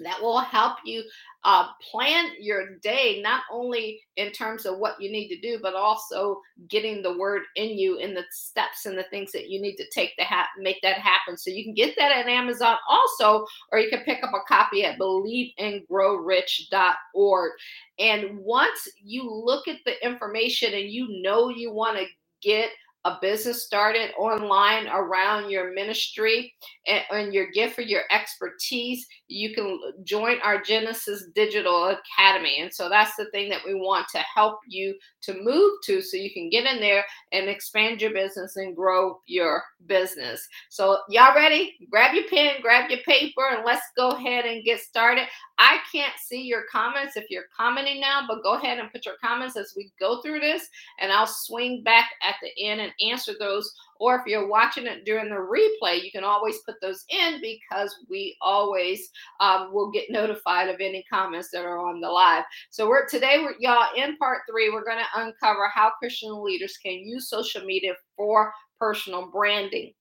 that 0.00 0.20
will 0.20 0.40
help 0.40 0.78
you 0.84 1.04
uh, 1.44 1.68
plan 1.90 2.32
your 2.40 2.76
day, 2.78 3.20
not 3.22 3.42
only 3.52 4.00
in 4.16 4.32
terms 4.32 4.66
of 4.66 4.78
what 4.78 5.00
you 5.00 5.08
need 5.10 5.28
to 5.28 5.38
do, 5.40 5.60
but 5.62 5.74
also 5.74 6.40
getting 6.68 7.02
the 7.02 7.16
word 7.16 7.42
in 7.54 7.78
you 7.78 7.98
in 7.98 8.12
the 8.14 8.24
steps 8.30 8.86
and 8.86 8.98
the 8.98 9.04
things 9.04 9.30
that 9.32 9.48
you 9.48 9.60
need 9.60 9.76
to 9.76 9.88
take 9.90 10.16
to 10.16 10.24
ha- 10.24 10.48
make 10.58 10.82
that 10.82 10.98
happen. 10.98 11.38
So 11.38 11.50
you 11.50 11.62
can 11.64 11.74
get 11.74 11.94
that 11.98 12.10
at 12.12 12.26
Amazon 12.26 12.76
also, 12.88 13.46
or 13.70 13.78
you 13.78 13.88
can 13.88 14.00
pick 14.00 14.24
up 14.24 14.32
a 14.34 14.40
copy 14.48 14.84
at 14.84 14.98
believeandgrowrich.org. 14.98 17.52
And 17.98 18.38
once 18.38 18.88
you 19.02 19.30
look 19.30 19.66
at 19.68 19.78
the 19.86 20.04
information 20.04 20.74
and 20.74 20.90
you 20.90 21.22
know 21.22 21.48
you 21.48 21.72
want 21.72 21.96
to 21.98 22.04
get 22.42 22.68
a 23.06 23.18
business 23.22 23.64
started 23.64 24.10
online 24.18 24.88
around 24.88 25.48
your 25.48 25.72
ministry 25.72 26.52
and, 26.88 27.04
and, 27.12 27.32
your 27.32 27.50
gift 27.52 27.78
or 27.78 27.82
your 27.82 28.02
expertise, 28.10 29.06
you 29.28 29.54
can 29.54 29.78
join 30.02 30.38
our 30.42 30.60
Genesis 30.60 31.26
Digital 31.32 31.96
Academy. 32.18 32.58
And 32.60 32.74
so 32.74 32.88
that's 32.88 33.14
the 33.14 33.26
thing 33.30 33.48
that 33.50 33.60
we 33.64 33.74
want 33.74 34.08
to 34.08 34.18
help 34.18 34.58
you 34.66 34.96
to 35.22 35.40
move 35.40 35.74
to 35.84 36.02
so 36.02 36.16
you 36.16 36.32
can 36.32 36.50
get 36.50 36.66
in 36.66 36.80
there 36.80 37.04
and 37.32 37.48
expand 37.48 38.02
your 38.02 38.12
business 38.12 38.56
and 38.56 38.74
grow 38.74 39.20
your 39.26 39.62
business. 39.86 40.46
So, 40.68 40.98
y'all 41.08 41.34
ready? 41.34 41.76
Grab 41.90 42.14
your 42.14 42.28
pen, 42.28 42.54
grab 42.60 42.90
your 42.90 43.00
paper, 43.00 43.48
and 43.50 43.64
let's 43.64 43.84
go 43.96 44.10
ahead 44.10 44.46
and 44.46 44.64
get 44.64 44.80
started. 44.80 45.26
I 45.58 45.78
can't 45.90 46.14
see 46.18 46.42
your 46.42 46.64
comments 46.70 47.16
if 47.16 47.30
you're 47.30 47.44
commenting 47.56 48.00
now, 48.00 48.22
but 48.28 48.42
go 48.42 48.54
ahead 48.54 48.78
and 48.78 48.90
put 48.92 49.06
your 49.06 49.16
comments 49.22 49.56
as 49.56 49.74
we 49.76 49.92
go 49.98 50.20
through 50.22 50.40
this, 50.40 50.68
and 51.00 51.12
I'll 51.12 51.26
swing 51.26 51.82
back 51.82 52.10
at 52.22 52.36
the 52.42 52.50
end 52.62 52.80
and 52.80 52.92
answer 53.00 53.32
those. 53.38 53.72
Or 53.98 54.16
if 54.16 54.22
you're 54.26 54.48
watching 54.48 54.86
it 54.86 55.04
during 55.04 55.30
the 55.30 55.36
replay, 55.36 56.02
you 56.02 56.10
can 56.10 56.24
always 56.24 56.58
put 56.66 56.76
those 56.82 57.04
in 57.08 57.40
because 57.40 57.96
we 58.10 58.36
always 58.42 59.10
um, 59.40 59.72
will 59.72 59.90
get 59.90 60.10
notified 60.10 60.68
of 60.68 60.80
any 60.80 61.04
comments 61.10 61.48
that 61.52 61.64
are 61.64 61.78
on 61.78 62.00
the 62.00 62.08
live. 62.08 62.44
So 62.70 62.88
we're 62.88 63.08
today, 63.08 63.38
we're, 63.40 63.54
y'all, 63.58 63.94
in 63.96 64.16
part 64.18 64.40
three, 64.50 64.70
we're 64.70 64.84
going 64.84 64.98
to 64.98 65.20
uncover 65.20 65.68
how 65.74 65.92
Christian 65.98 66.42
leaders 66.44 66.76
can 66.76 66.92
use 66.92 67.30
social 67.30 67.64
media 67.64 67.94
for 68.16 68.52
personal 68.78 69.30
branding. 69.30 69.92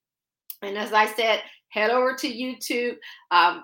And 0.62 0.78
as 0.78 0.94
I 0.94 1.06
said, 1.06 1.42
head 1.70 1.92
over 1.92 2.16
to 2.16 2.28
YouTube 2.28 2.96
um, 3.32 3.64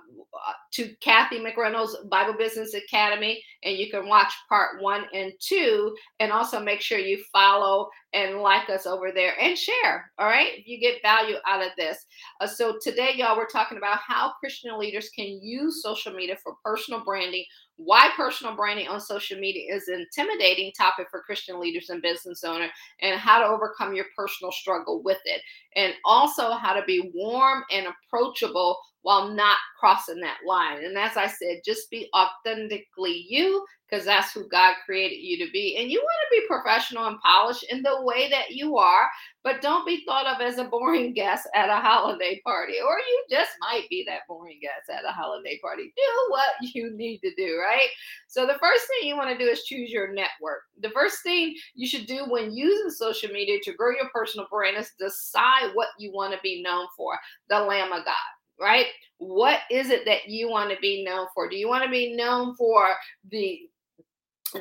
to 0.73 0.93
Kathy 1.01 1.39
McReynolds 1.39 2.09
Bible 2.09 2.33
Business 2.38 2.73
Academy, 2.73 3.41
and 3.63 3.77
you 3.77 3.89
can 3.89 4.07
watch 4.07 4.31
part 4.50 4.81
one 4.81 5.05
and 5.13 5.31
two. 5.39 5.95
And 6.19 6.31
also 6.31 6.59
make 6.59 6.81
sure 6.81 7.00
you 7.00 7.23
follow 7.31 7.89
and 8.13 8.39
like 8.39 8.70
us 8.70 8.86
over 8.86 9.12
there 9.12 9.34
and 9.39 9.58
share. 9.58 10.12
All 10.20 10.27
right, 10.27 10.63
you 10.65 10.80
get 10.80 11.01
value 11.01 11.36
out 11.48 11.62
of 11.62 11.72
this. 11.77 12.06
Uh, 12.39 12.48
so 12.48 12.77
today, 12.82 13.12
y'all, 13.15 13.38
we're 13.38 13.48
talking 13.48 13.77
about 13.77 14.00
how 14.06 14.34
Christian 14.39 14.77
leaders 14.77 15.10
can 15.15 15.39
use 15.41 15.82
social 15.82 16.13
media 16.13 16.36
for 16.44 16.56
personal 16.63 17.03
branding 17.03 17.46
why 17.84 18.10
personal 18.15 18.56
branding 18.56 18.88
on 18.88 19.00
social 19.00 19.39
media 19.39 19.74
is 19.74 19.88
an 19.88 20.06
intimidating 20.06 20.72
topic 20.77 21.08
for 21.10 21.22
Christian 21.22 21.60
leaders 21.60 21.89
and 21.89 22.01
business 22.01 22.44
owners, 22.44 22.70
and 23.01 23.20
how 23.20 23.39
to 23.39 23.46
overcome 23.46 23.96
your 23.96 24.06
personal 24.15 24.51
struggle 24.51 25.01
with 25.01 25.18
it, 25.25 25.41
and 25.75 25.94
also 26.06 26.51
how 26.51 26.74
to 26.74 26.84
be 26.86 27.12
warm 27.13 27.63
and 27.72 27.88
approachable 27.88 28.77
while 29.03 29.29
not 29.29 29.58
crossing 29.79 30.20
that 30.22 30.38
line. 30.48 30.84
And 30.84 30.98
as 30.98 31.17
I 31.17 31.27
said, 31.27 31.62
just 31.65 31.89
be 31.89 32.10
authentically 32.15 33.25
you 33.27 33.65
because 33.91 34.05
that's 34.05 34.31
who 34.31 34.48
God 34.48 34.75
created 34.86 35.17
you 35.17 35.46
to 35.46 35.51
be. 35.51 35.77
And 35.77 35.91
you 35.91 36.00
want 36.00 36.29
to 36.31 36.39
be 36.39 36.48
professional 36.48 37.08
and 37.08 37.20
polished 37.20 37.65
in 37.70 37.81
the 37.81 38.03
way 38.03 38.29
that 38.29 38.51
you 38.51 38.77
are, 38.77 39.10
but 39.43 39.62
don't 39.62 39.86
be 39.86 40.03
thought 40.05 40.27
of 40.27 40.39
as 40.39 40.60
a 40.60 40.63
boring 40.63 41.13
guest 41.15 41.48
at 41.55 41.70
a 41.70 41.75
holiday 41.75 42.39
party, 42.46 42.75
or 42.79 42.98
you 43.00 43.25
just 43.29 43.51
might 43.60 43.88
be 43.89 44.05
that 44.08 44.22
boring 44.29 44.60
guest 44.62 44.89
at 44.89 45.03
a 45.03 45.12
holiday 45.12 45.60
party. 45.62 45.91
Do 45.96 46.27
what 46.29 46.51
you 46.74 46.96
need 46.96 47.20
to 47.20 47.34
do, 47.36 47.60
right? 47.60 47.89
So, 48.27 48.48
the 48.48 48.60
first 48.62 48.86
thing 48.88 49.10
you 49.10 49.17
want 49.17 49.38
to 49.38 49.43
do 49.43 49.50
is 49.50 49.63
choose 49.63 49.91
your 49.91 50.13
network. 50.13 50.62
The 50.79 50.91
first 50.91 51.17
thing 51.24 51.53
you 51.75 51.88
should 51.88 52.05
do 52.05 52.25
when 52.29 52.55
using 52.55 52.91
social 52.91 53.29
media 53.31 53.58
to 53.63 53.74
grow 53.74 53.91
your 53.91 54.10
personal 54.13 54.48
brand 54.50 54.77
is 54.77 54.91
decide 55.00 55.72
what 55.74 55.89
you 56.00 56.13
want 56.13 56.34
to 56.34 56.39
be 56.41 56.63
known 56.63 56.88
for 56.96 57.17
the 57.50 57.60
Lamb 57.60 57.91
of 57.91 58.05
God 58.05 58.15
right? 58.62 58.86
What 59.18 59.60
is 59.70 59.89
it 59.89 60.06
that 60.06 60.27
you 60.27 60.50
want 60.50 60.72
to 60.72 60.77
be 60.80 61.03
known 61.03 61.27
for? 61.34 61.50
Do 61.50 61.58
you 61.58 61.68
want 61.68 61.84
to 61.84 61.89
be 61.89 62.15
known 62.15 62.56
for 62.56 62.88
the 63.30 63.60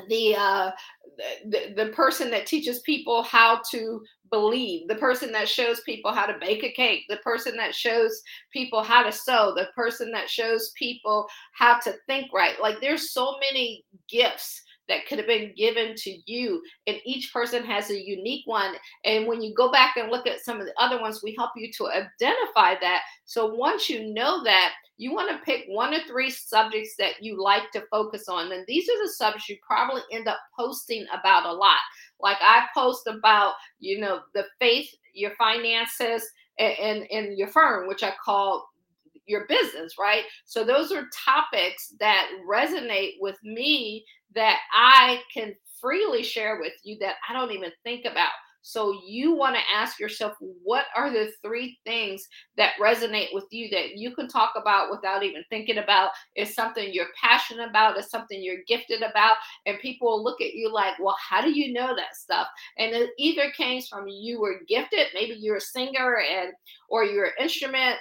the 0.07 0.35
uh 0.35 0.71
the, 1.49 1.73
the 1.75 1.87
person 1.87 2.31
that 2.31 2.45
teaches 2.45 2.79
people 2.79 3.23
how 3.23 3.61
to 3.71 4.01
believe 4.29 4.87
the 4.87 4.95
person 4.95 5.31
that 5.33 5.49
shows 5.49 5.81
people 5.81 6.13
how 6.13 6.25
to 6.25 6.37
bake 6.39 6.63
a 6.63 6.71
cake 6.71 7.03
the 7.09 7.17
person 7.17 7.57
that 7.57 7.75
shows 7.75 8.21
people 8.53 8.81
how 8.81 9.03
to 9.03 9.11
sew 9.11 9.53
the 9.55 9.67
person 9.75 10.09
that 10.11 10.29
shows 10.29 10.71
people 10.77 11.27
how 11.53 11.77
to 11.79 11.93
think 12.07 12.31
right 12.33 12.55
like 12.61 12.79
there's 12.79 13.11
so 13.11 13.35
many 13.51 13.83
gifts 14.09 14.61
that 14.91 15.07
could 15.07 15.17
have 15.17 15.27
been 15.27 15.53
given 15.55 15.95
to 15.95 16.17
you. 16.25 16.61
And 16.85 16.97
each 17.05 17.31
person 17.31 17.63
has 17.63 17.89
a 17.89 17.99
unique 17.99 18.45
one. 18.45 18.75
And 19.05 19.25
when 19.25 19.41
you 19.41 19.53
go 19.55 19.71
back 19.71 19.95
and 19.95 20.11
look 20.11 20.27
at 20.27 20.41
some 20.41 20.59
of 20.59 20.67
the 20.67 20.73
other 20.77 20.99
ones, 20.99 21.21
we 21.23 21.33
help 21.37 21.51
you 21.55 21.71
to 21.77 21.87
identify 21.87 22.75
that. 22.81 23.03
So 23.23 23.55
once 23.55 23.89
you 23.89 24.13
know 24.13 24.43
that, 24.43 24.73
you 24.97 25.13
want 25.13 25.31
to 25.31 25.45
pick 25.45 25.63
one 25.67 25.93
or 25.93 26.03
three 26.07 26.29
subjects 26.29 26.95
that 26.99 27.13
you 27.21 27.41
like 27.41 27.71
to 27.71 27.85
focus 27.89 28.27
on. 28.27 28.51
And 28.51 28.65
these 28.67 28.89
are 28.89 29.01
the 29.01 29.13
subjects 29.13 29.47
you 29.47 29.55
probably 29.65 30.01
end 30.11 30.27
up 30.27 30.39
posting 30.59 31.05
about 31.17 31.45
a 31.45 31.53
lot. 31.53 31.79
Like 32.19 32.37
I 32.41 32.65
post 32.75 33.07
about, 33.07 33.53
you 33.79 33.99
know, 33.99 34.19
the 34.35 34.43
faith, 34.59 34.89
your 35.13 35.31
finances, 35.35 36.29
and, 36.59 36.77
and, 36.79 37.07
and 37.11 37.37
your 37.37 37.47
firm, 37.47 37.87
which 37.87 38.03
I 38.03 38.11
call 38.23 38.67
your 39.25 39.45
business, 39.47 39.93
right? 39.99 40.23
So 40.45 40.63
those 40.63 40.91
are 40.91 41.07
topics 41.25 41.93
that 41.99 42.27
resonate 42.49 43.13
with 43.19 43.37
me 43.43 44.05
that 44.35 44.57
I 44.73 45.21
can 45.33 45.53
freely 45.79 46.23
share 46.23 46.59
with 46.59 46.73
you 46.83 46.97
that 46.99 47.15
I 47.27 47.33
don't 47.33 47.51
even 47.51 47.71
think 47.83 48.05
about. 48.05 48.31
So 48.63 49.01
you 49.05 49.35
want 49.35 49.55
to 49.55 49.75
ask 49.75 49.99
yourself, 49.99 50.33
what 50.39 50.85
are 50.95 51.11
the 51.11 51.31
three 51.43 51.79
things 51.83 52.27
that 52.57 52.73
resonate 52.79 53.33
with 53.33 53.45
you 53.49 53.69
that 53.71 53.97
you 53.97 54.13
can 54.13 54.27
talk 54.27 54.51
about 54.55 54.91
without 54.91 55.23
even 55.23 55.43
thinking 55.49 55.79
about? 55.79 56.11
Is 56.35 56.53
something 56.53 56.89
you're 56.93 57.07
passionate 57.19 57.69
about? 57.69 57.97
Is 57.97 58.09
something 58.09 58.41
you're 58.41 58.63
gifted 58.67 59.01
about? 59.01 59.37
And 59.65 59.79
people 59.79 60.09
will 60.09 60.23
look 60.23 60.41
at 60.41 60.53
you 60.53 60.71
like, 60.71 60.93
well, 60.99 61.17
how 61.27 61.41
do 61.41 61.49
you 61.51 61.73
know 61.73 61.95
that 61.95 62.15
stuff? 62.15 62.47
And 62.77 62.93
it 62.93 63.09
either 63.17 63.51
came 63.57 63.81
from 63.81 64.07
you 64.07 64.39
were 64.39 64.61
gifted, 64.67 65.07
maybe 65.13 65.35
you're 65.39 65.57
a 65.57 65.61
singer 65.61 66.19
and 66.19 66.51
or 66.87 67.03
you're 67.03 67.25
an 67.25 67.31
instrument 67.39 67.95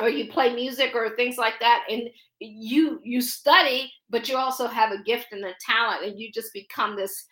or 0.00 0.08
you 0.08 0.30
play 0.30 0.54
music 0.54 0.94
or 0.94 1.14
things 1.16 1.36
like 1.36 1.58
that 1.60 1.84
and 1.90 2.08
you 2.38 3.00
you 3.04 3.20
study 3.20 3.92
but 4.10 4.28
you 4.28 4.36
also 4.36 4.66
have 4.66 4.92
a 4.92 5.02
gift 5.02 5.28
and 5.32 5.44
a 5.44 5.54
talent 5.64 6.04
and 6.04 6.18
you 6.18 6.30
just 6.32 6.52
become 6.52 6.96
this 6.96 7.26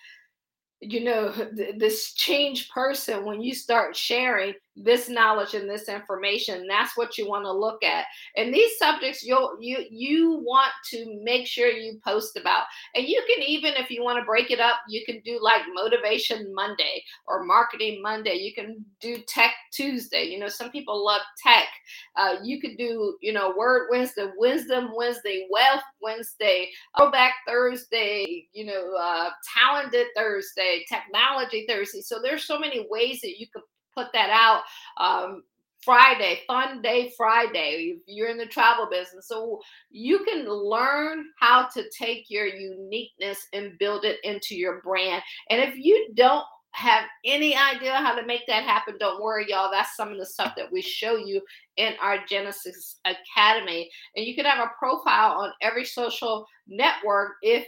you 0.81 1.02
know 1.05 1.31
this 1.76 2.12
changed 2.14 2.71
person 2.71 3.25
when 3.25 3.40
you 3.40 3.55
start 3.55 3.97
sharing 3.97 4.55
this 4.77 5.09
knowledge 5.09 5.55
and 5.55 5.69
this 5.69 5.89
information 5.89 6.67
that's 6.69 6.97
what 6.97 7.19
you 7.19 7.29
want 7.29 7.45
to 7.45 7.53
look 7.53 7.83
at. 7.83 8.07
And 8.37 8.55
these 8.55 8.71
subjects 8.79 9.23
you'll 9.25 9.57
you 9.61 9.85
you 9.91 10.43
want 10.45 10.73
to 10.91 11.21
make 11.23 11.47
sure 11.47 11.69
you 11.69 12.00
post 12.05 12.37
about. 12.37 12.65
And 12.95 13.07
you 13.07 13.23
can 13.29 13.45
even 13.47 13.75
if 13.75 13.91
you 13.91 14.03
want 14.03 14.19
to 14.19 14.25
break 14.25 14.50
it 14.50 14.61
up 14.61 14.77
you 14.89 15.05
can 15.05 15.21
do 15.25 15.39
like 15.43 15.62
motivation 15.75 16.53
monday 16.55 17.03
or 17.27 17.45
marketing 17.45 18.00
monday. 18.03 18.35
You 18.35 18.55
can 18.55 18.85
do 19.00 19.19
tech 19.27 19.53
tuesday. 19.73 20.25
You 20.25 20.39
know 20.39 20.49
some 20.49 20.71
people 20.71 21.05
love 21.05 21.23
tech. 21.45 21.69
Uh, 22.17 22.37
you 22.43 22.61
could 22.61 22.77
do 22.79 23.17
you 23.21 23.33
know 23.33 23.55
word 23.57 23.89
wednesday 23.91 24.31
wisdom 24.37 24.91
wednesday 24.95 25.47
wealth 25.50 25.83
wednesday 26.00 26.69
throwback 26.97 27.33
thursday 27.47 28.47
you 28.53 28.65
know 28.65 28.95
uh, 28.99 29.31
talented 29.59 30.07
thursday 30.17 30.85
technology 30.89 31.67
thursday. 31.69 32.00
So 32.00 32.21
there's 32.23 32.45
so 32.45 32.59
many 32.59 32.87
ways 32.89 33.21
that 33.23 33.39
you 33.39 33.47
could 33.53 33.62
put 33.95 34.09
that 34.13 34.31
out. 34.31 34.63
Um, 34.97 35.43
Friday, 35.83 36.41
fun 36.47 36.83
day 36.83 37.13
Friday, 37.17 37.95
if 37.97 38.03
you're 38.07 38.29
in 38.29 38.37
the 38.37 38.47
travel 38.47 38.87
business. 38.91 39.29
So 39.29 39.61
you 39.91 40.25
can 40.25 40.47
learn 40.47 41.25
how 41.39 41.69
to 41.75 41.85
take 41.99 42.27
your 42.29 42.47
uniqueness 42.47 43.47
and 43.53 43.79
build 43.79 44.05
it 44.05 44.19
into 44.23 44.55
your 44.55 44.83
brand. 44.83 45.23
And 45.49 45.63
if 45.63 45.77
you 45.77 46.11
don't 46.15 46.45
have 46.73 47.05
any 47.25 47.57
idea 47.57 47.95
how 47.95 48.15
to 48.15 48.27
make 48.27 48.47
that 48.47 48.65
happen, 48.65 48.97
don't 48.99 49.23
worry, 49.23 49.47
y'all. 49.49 49.71
That's 49.73 49.97
some 49.97 50.13
of 50.13 50.19
the 50.19 50.27
stuff 50.27 50.53
that 50.57 50.71
we 50.71 50.83
show 50.83 51.17
you 51.17 51.41
in 51.77 51.95
our 52.01 52.19
Genesis 52.29 53.01
Academy. 53.05 53.91
And 54.15 54.27
you 54.27 54.35
can 54.35 54.45
have 54.45 54.65
a 54.65 54.71
profile 54.79 55.41
on 55.41 55.53
every 55.63 55.85
social 55.85 56.47
network 56.69 57.33
if 57.43 57.67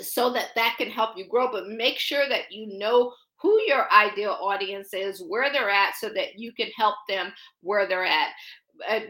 so 0.00 0.32
that 0.32 0.48
that 0.56 0.76
can 0.78 0.90
help 0.90 1.18
you 1.18 1.28
grow 1.28 1.52
but 1.52 1.68
make 1.68 1.98
sure 1.98 2.26
that 2.30 2.50
you 2.50 2.78
know 2.78 3.12
who 3.40 3.60
your 3.62 3.90
ideal 3.92 4.36
audience 4.40 4.94
is, 4.94 5.22
where 5.26 5.52
they're 5.52 5.70
at, 5.70 5.94
so 5.96 6.08
that 6.10 6.38
you 6.38 6.52
can 6.52 6.68
help 6.76 6.96
them 7.08 7.32
where 7.60 7.86
they're 7.86 8.04
at. 8.04 8.30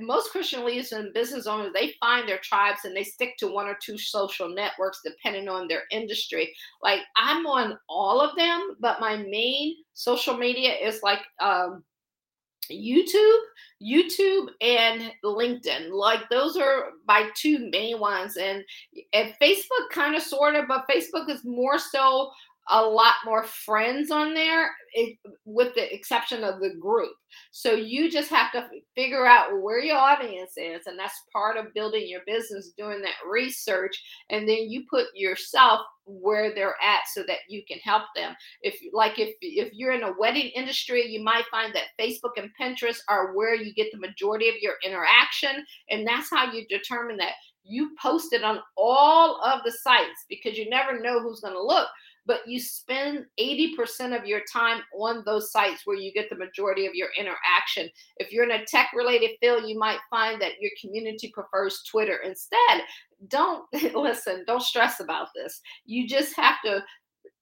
most 0.00 0.30
Christian 0.30 0.64
leaders 0.64 0.92
and 0.92 1.12
business 1.12 1.46
owners, 1.46 1.72
they 1.74 1.94
find 2.00 2.28
their 2.28 2.38
tribes 2.38 2.84
and 2.84 2.96
they 2.96 3.04
stick 3.04 3.36
to 3.38 3.48
one 3.48 3.66
or 3.66 3.76
two 3.80 3.98
social 3.98 4.48
networks 4.48 5.00
depending 5.04 5.48
on 5.48 5.66
their 5.68 5.82
industry. 5.90 6.52
Like 6.82 7.00
I'm 7.16 7.46
on 7.46 7.78
all 7.88 8.20
of 8.20 8.36
them, 8.36 8.76
but 8.80 9.00
my 9.00 9.16
main 9.16 9.76
social 9.94 10.36
media 10.36 10.72
is 10.74 11.02
like 11.02 11.20
um, 11.40 11.82
YouTube, 12.70 13.38
YouTube, 13.82 14.48
and 14.60 15.12
LinkedIn. 15.24 15.90
Like 15.90 16.28
those 16.30 16.56
are 16.56 16.90
my 17.06 17.28
two 17.34 17.68
main 17.70 18.00
ones, 18.00 18.36
and 18.36 18.64
and 19.12 19.34
Facebook 19.40 19.90
kind 19.90 20.14
of 20.16 20.22
sort 20.22 20.54
of, 20.54 20.66
but 20.68 20.86
Facebook 20.90 21.28
is 21.28 21.44
more 21.44 21.78
so 21.78 22.30
a 22.68 22.82
lot 22.82 23.14
more 23.24 23.44
friends 23.44 24.10
on 24.10 24.34
there, 24.34 24.70
it, 24.92 25.16
with 25.44 25.74
the 25.74 25.94
exception 25.94 26.42
of 26.42 26.60
the 26.60 26.74
group. 26.80 27.12
So 27.50 27.72
you 27.72 28.10
just 28.10 28.30
have 28.30 28.50
to 28.52 28.68
figure 28.94 29.26
out 29.26 29.60
where 29.62 29.78
your 29.78 29.96
audience 29.96 30.52
is, 30.56 30.86
and 30.86 30.98
that's 30.98 31.22
part 31.32 31.56
of 31.56 31.74
building 31.74 32.08
your 32.08 32.22
business, 32.26 32.72
doing 32.76 33.02
that 33.02 33.28
research, 33.28 34.02
and 34.30 34.48
then 34.48 34.70
you 34.70 34.84
put 34.90 35.06
yourself 35.14 35.80
where 36.06 36.54
they're 36.54 36.76
at 36.82 37.00
so 37.12 37.22
that 37.26 37.38
you 37.48 37.62
can 37.66 37.78
help 37.78 38.04
them. 38.14 38.34
If 38.62 38.78
like 38.92 39.18
if 39.18 39.34
if 39.40 39.72
you're 39.72 39.92
in 39.92 40.04
a 40.04 40.14
wedding 40.18 40.50
industry, 40.54 41.06
you 41.06 41.22
might 41.22 41.44
find 41.50 41.74
that 41.74 42.00
Facebook 42.00 42.36
and 42.36 42.50
Pinterest 42.60 42.98
are 43.08 43.34
where 43.34 43.54
you 43.54 43.74
get 43.74 43.88
the 43.92 43.98
majority 43.98 44.48
of 44.48 44.56
your 44.60 44.74
interaction, 44.84 45.64
and 45.90 46.06
that's 46.06 46.30
how 46.30 46.52
you 46.52 46.66
determine 46.68 47.16
that 47.18 47.32
you 47.68 47.90
post 48.00 48.32
it 48.32 48.44
on 48.44 48.60
all 48.76 49.40
of 49.42 49.60
the 49.64 49.72
sites 49.72 50.24
because 50.28 50.56
you 50.56 50.70
never 50.70 51.00
know 51.00 51.20
who's 51.20 51.40
going 51.40 51.54
to 51.54 51.62
look 51.62 51.88
but 52.26 52.40
you 52.46 52.60
spend 52.60 53.24
80% 53.40 54.18
of 54.18 54.26
your 54.26 54.40
time 54.52 54.82
on 54.98 55.22
those 55.24 55.52
sites 55.52 55.82
where 55.84 55.96
you 55.96 56.12
get 56.12 56.28
the 56.28 56.36
majority 56.36 56.86
of 56.86 56.94
your 56.94 57.08
interaction. 57.18 57.88
If 58.16 58.32
you're 58.32 58.44
in 58.44 58.60
a 58.60 58.64
tech 58.64 58.90
related 58.94 59.30
field, 59.40 59.68
you 59.68 59.78
might 59.78 60.00
find 60.10 60.40
that 60.42 60.60
your 60.60 60.72
community 60.80 61.30
prefers 61.32 61.82
Twitter 61.88 62.18
instead. 62.24 62.82
Don't 63.28 63.64
listen, 63.94 64.44
don't 64.46 64.62
stress 64.62 65.00
about 65.00 65.28
this. 65.34 65.60
You 65.84 66.08
just 66.08 66.34
have 66.36 66.56
to 66.64 66.82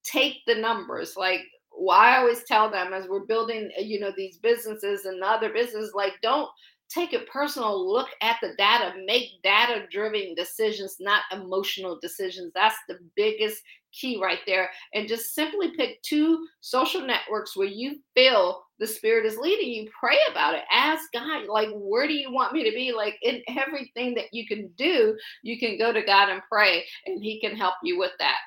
take 0.05 0.37
the 0.47 0.55
numbers. 0.55 1.14
Like, 1.17 1.41
well, 1.76 1.99
I 1.99 2.19
always 2.19 2.45
tell 2.45 2.71
them 2.71 2.93
as 2.93 3.09
we're 3.09 3.26
building, 3.26 3.71
uh, 3.79 3.83
you 3.83 3.99
know, 3.99 4.12
these 4.17 4.37
businesses 4.38 5.07
and 5.07 5.23
other 5.23 5.53
businesses, 5.53 5.93
like, 5.95 6.12
don't 6.23 6.49
take 6.91 7.14
a 7.14 7.21
personal 7.21 7.91
look 7.91 8.09
at 8.21 8.37
the 8.43 8.50
data 8.59 8.93
make 9.07 9.43
data 9.43 9.87
driven 9.91 10.35
decisions 10.35 10.97
not 11.00 11.23
emotional 11.33 11.99
decisions 12.00 12.53
that's 12.55 12.76
the 12.88 12.99
biggest 13.17 13.62
key 13.99 14.21
right 14.23 14.41
there. 14.47 14.71
And 14.93 15.09
just 15.09 15.35
simply 15.35 15.73
pick 15.77 16.03
two 16.03 16.47
social 16.61 17.01
networks 17.01 17.57
where 17.57 17.69
you 17.69 18.01
feel 18.15 18.65
the 18.79 18.87
spirit 18.87 19.25
is 19.25 19.39
leading 19.39 19.71
you. 19.71 19.91
Pray 19.99 20.19
about 20.31 20.55
it. 20.55 20.65
Ask 20.71 21.13
god 21.13 21.47
like 21.49 21.69
where 21.73 22.07
do 22.07 22.15
you 22.15 22.33
want 22.33 22.53
me 22.53 22.65
to 22.65 22.75
be? 22.75 22.93
Like 22.93 23.17
in 23.23 23.43
everything 23.49 24.15
that 24.15 24.33
you 24.33 24.47
can 24.47 24.71
do 24.77 25.17
you 25.43 25.59
can 25.59 25.79
go 25.79 25.93
to 25.93 26.03
god 26.03 26.29
and 26.29 26.43
pray 26.51 26.85
and 27.07 27.23
he 27.23 27.41
can 27.41 27.57
help 27.57 27.75
you 27.83 27.99
with 27.99 28.13
that 28.19 28.39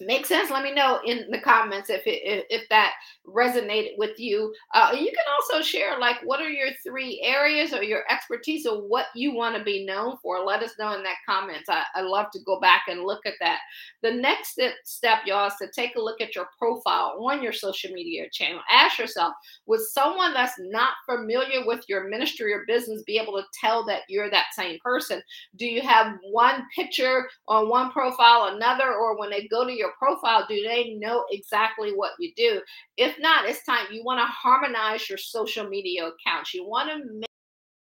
Makes 0.00 0.28
sense? 0.28 0.50
Let 0.50 0.62
me 0.62 0.72
know 0.72 1.00
in 1.04 1.30
the 1.30 1.40
comments 1.40 1.90
if 1.90 2.06
it, 2.06 2.20
if, 2.24 2.44
if 2.50 2.68
that 2.68 2.92
resonated 3.26 3.96
with 3.98 4.18
you. 4.18 4.54
Uh, 4.74 4.92
you 4.92 5.06
can 5.06 5.24
also 5.32 5.62
share 5.62 5.98
like 5.98 6.16
what 6.24 6.40
are 6.40 6.48
your 6.48 6.68
three 6.84 7.20
areas 7.22 7.72
or 7.72 7.82
your 7.82 8.02
expertise 8.10 8.66
or 8.66 8.82
what 8.88 9.06
you 9.14 9.34
want 9.34 9.56
to 9.56 9.64
be 9.64 9.84
known 9.84 10.16
for? 10.22 10.44
Let 10.44 10.62
us 10.62 10.72
know 10.78 10.94
in 10.94 11.02
that 11.02 11.16
comments. 11.28 11.68
I, 11.68 11.82
I 11.94 12.02
love 12.02 12.26
to 12.32 12.40
go 12.44 12.60
back 12.60 12.82
and 12.88 13.02
look 13.02 13.24
at 13.26 13.34
that. 13.40 13.58
The 14.02 14.12
next 14.12 14.50
step, 14.50 14.74
step 14.84 15.20
y'all 15.26 15.48
is 15.48 15.54
to 15.60 15.68
take 15.74 15.96
a 15.96 16.00
look 16.00 16.20
at 16.20 16.34
your 16.34 16.48
profile 16.58 17.18
on 17.24 17.42
your 17.42 17.52
social 17.52 17.92
media 17.92 18.28
channel. 18.30 18.60
Ask 18.70 18.98
yourself 18.98 19.32
would 19.66 19.80
someone 19.80 20.32
that's 20.32 20.58
not 20.58 20.94
familiar 21.06 21.66
with 21.66 21.84
your 21.88 22.08
ministry 22.08 22.52
or 22.52 22.64
business 22.66 23.02
be 23.02 23.18
able 23.18 23.34
to 23.34 23.44
tell 23.58 23.84
that 23.86 24.02
you're 24.08 24.30
that 24.30 24.46
same 24.54 24.78
person? 24.80 25.22
Do 25.56 25.66
you 25.66 25.82
have 25.82 26.18
one 26.30 26.66
picture 26.74 27.28
on 27.48 27.68
one 27.68 27.90
profile 27.90 28.54
another 28.54 28.94
or 28.94 29.18
when 29.18 29.30
they 29.30 29.48
go 29.48 29.66
to 29.66 29.72
your 29.72 29.85
your 29.86 29.94
profile, 29.98 30.46
do 30.48 30.62
they 30.62 30.94
know 30.94 31.24
exactly 31.30 31.92
what 31.92 32.12
you 32.18 32.32
do? 32.36 32.60
If 32.96 33.18
not, 33.18 33.46
it's 33.46 33.64
time 33.64 33.86
you 33.90 34.04
want 34.04 34.20
to 34.20 34.26
harmonize 34.26 35.08
your 35.08 35.18
social 35.18 35.68
media 35.68 36.08
accounts. 36.08 36.54
You 36.54 36.66
want 36.66 36.90
to 36.90 37.26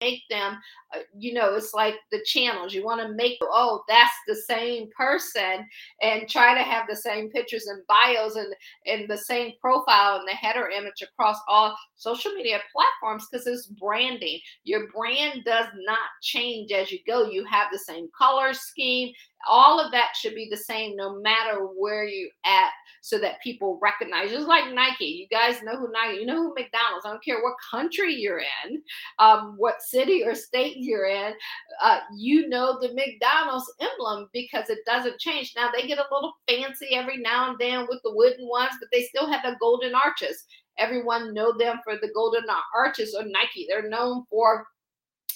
make 0.01 0.21
them 0.29 0.57
uh, 0.95 0.99
you 1.17 1.33
know 1.33 1.55
it's 1.55 1.73
like 1.73 1.95
the 2.11 2.23
channels 2.25 2.73
you 2.73 2.83
want 2.85 3.01
to 3.01 3.13
make 3.15 3.37
oh 3.41 3.83
that's 3.87 4.13
the 4.27 4.35
same 4.35 4.87
person 4.95 5.65
and 6.01 6.29
try 6.29 6.53
to 6.53 6.61
have 6.61 6.85
the 6.87 6.95
same 6.95 7.29
pictures 7.29 7.67
and 7.67 7.85
bios 7.87 8.35
and 8.35 8.53
and 8.85 9.09
the 9.09 9.17
same 9.17 9.51
profile 9.59 10.19
and 10.19 10.27
the 10.27 10.31
header 10.31 10.69
image 10.69 11.01
across 11.01 11.37
all 11.47 11.75
social 11.95 12.31
media 12.31 12.59
platforms 12.73 13.27
because 13.29 13.45
it's 13.45 13.67
branding 13.67 14.39
your 14.63 14.87
brand 14.95 15.41
does 15.45 15.67
not 15.85 16.09
change 16.21 16.71
as 16.71 16.91
you 16.91 16.99
go 17.05 17.29
you 17.29 17.43
have 17.43 17.67
the 17.71 17.79
same 17.79 18.07
color 18.17 18.53
scheme 18.53 19.11
all 19.47 19.79
of 19.79 19.91
that 19.91 20.15
should 20.15 20.35
be 20.35 20.47
the 20.49 20.57
same 20.57 20.95
no 20.95 21.19
matter 21.19 21.59
where 21.77 22.05
you 22.05 22.29
at 22.45 22.69
so 23.01 23.17
that 23.17 23.41
people 23.41 23.79
recognize. 23.81 24.31
Just 24.31 24.47
like 24.47 24.73
nike 24.73 25.05
you 25.05 25.27
guys 25.29 25.61
know 25.63 25.77
who 25.77 25.91
nike 25.91 26.19
you 26.19 26.25
know 26.25 26.35
who 26.43 26.53
mcdonald's 26.53 27.05
i 27.05 27.09
don't 27.09 27.23
care 27.23 27.41
what 27.41 27.55
country 27.71 28.13
you're 28.13 28.41
in 28.65 28.81
um, 29.19 29.55
what 29.57 29.81
city 29.81 30.23
or 30.23 30.35
state 30.35 30.77
you're 30.77 31.07
in 31.07 31.33
uh, 31.81 31.99
you 32.15 32.47
know 32.49 32.77
the 32.79 32.93
mcdonald's 32.93 33.71
emblem 33.79 34.29
because 34.33 34.69
it 34.69 34.79
doesn't 34.85 35.19
change. 35.19 35.53
Now 35.55 35.69
they 35.71 35.87
get 35.87 35.99
a 35.99 36.05
little 36.11 36.33
fancy 36.47 36.95
every 36.95 37.17
now 37.17 37.49
and 37.49 37.57
then 37.59 37.87
with 37.89 37.99
the 38.03 38.13
wooden 38.13 38.47
ones 38.47 38.71
but 38.79 38.89
they 38.91 39.03
still 39.03 39.29
have 39.31 39.43
the 39.43 39.55
golden 39.59 39.95
arches. 39.95 40.45
Everyone 40.77 41.33
know 41.33 41.57
them 41.57 41.79
for 41.83 41.95
the 41.97 42.11
golden 42.13 42.43
arches 42.75 43.15
or 43.15 43.23
nike. 43.25 43.65
They're 43.67 43.89
known 43.89 44.23
for 44.29 44.65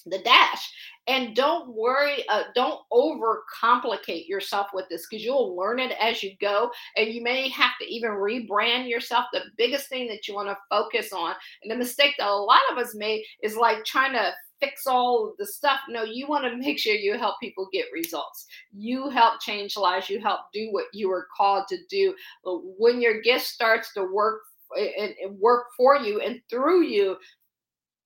the 0.05 0.19
dash. 0.19 0.71
And 1.07 1.35
don't 1.35 1.75
worry 1.75 2.23
uh, 2.29 2.43
don't 2.55 2.79
over 2.91 3.43
complicate 3.59 4.27
yourself 4.27 4.67
with 4.73 4.85
this 4.89 5.05
because 5.09 5.23
you'll 5.23 5.55
learn 5.55 5.79
it 5.79 5.93
as 5.99 6.23
you 6.23 6.31
go. 6.39 6.71
And 6.95 7.09
you 7.09 7.21
may 7.21 7.49
have 7.49 7.71
to 7.81 7.85
even 7.85 8.11
rebrand 8.11 8.89
yourself. 8.89 9.25
The 9.33 9.41
biggest 9.57 9.89
thing 9.89 10.07
that 10.07 10.27
you 10.27 10.35
want 10.35 10.49
to 10.49 10.57
focus 10.69 11.11
on 11.11 11.35
and 11.61 11.71
the 11.71 11.75
mistake 11.75 12.15
that 12.17 12.29
a 12.29 12.33
lot 12.33 12.61
of 12.71 12.77
us 12.77 12.95
make 12.95 13.25
is 13.41 13.57
like 13.57 13.83
trying 13.83 14.13
to 14.13 14.31
fix 14.61 14.87
all 14.87 15.33
the 15.37 15.45
stuff. 15.45 15.79
No 15.89 16.03
you 16.03 16.27
want 16.27 16.45
to 16.45 16.55
make 16.55 16.79
sure 16.79 16.95
you 16.95 17.17
help 17.17 17.35
people 17.41 17.67
get 17.73 17.85
results. 17.93 18.45
You 18.71 19.09
help 19.09 19.41
change 19.41 19.75
lives. 19.75 20.09
You 20.09 20.19
help 20.19 20.41
do 20.53 20.69
what 20.71 20.85
you 20.93 21.09
were 21.09 21.27
called 21.35 21.67
to 21.67 21.77
do. 21.89 22.15
When 22.45 23.01
your 23.01 23.21
gift 23.21 23.45
starts 23.45 23.93
to 23.93 24.05
work 24.05 24.41
and, 24.75 25.13
and 25.21 25.37
work 25.39 25.67
for 25.75 25.97
you 25.97 26.21
and 26.21 26.41
through 26.49 26.83
you 26.83 27.17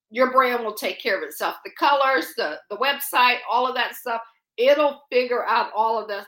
your 0.10 0.32
brand 0.32 0.64
will 0.64 0.74
take 0.74 1.02
care 1.02 1.18
of 1.18 1.24
itself. 1.24 1.56
The 1.66 1.72
colors, 1.78 2.28
the 2.38 2.60
the 2.70 2.78
website, 2.78 3.38
all 3.50 3.68
of 3.68 3.76
that 3.76 3.96
stuff, 3.96 4.22
it'll 4.58 5.02
figure 5.12 5.46
out 5.46 5.72
all 5.76 6.02
of 6.02 6.08
this 6.08 6.26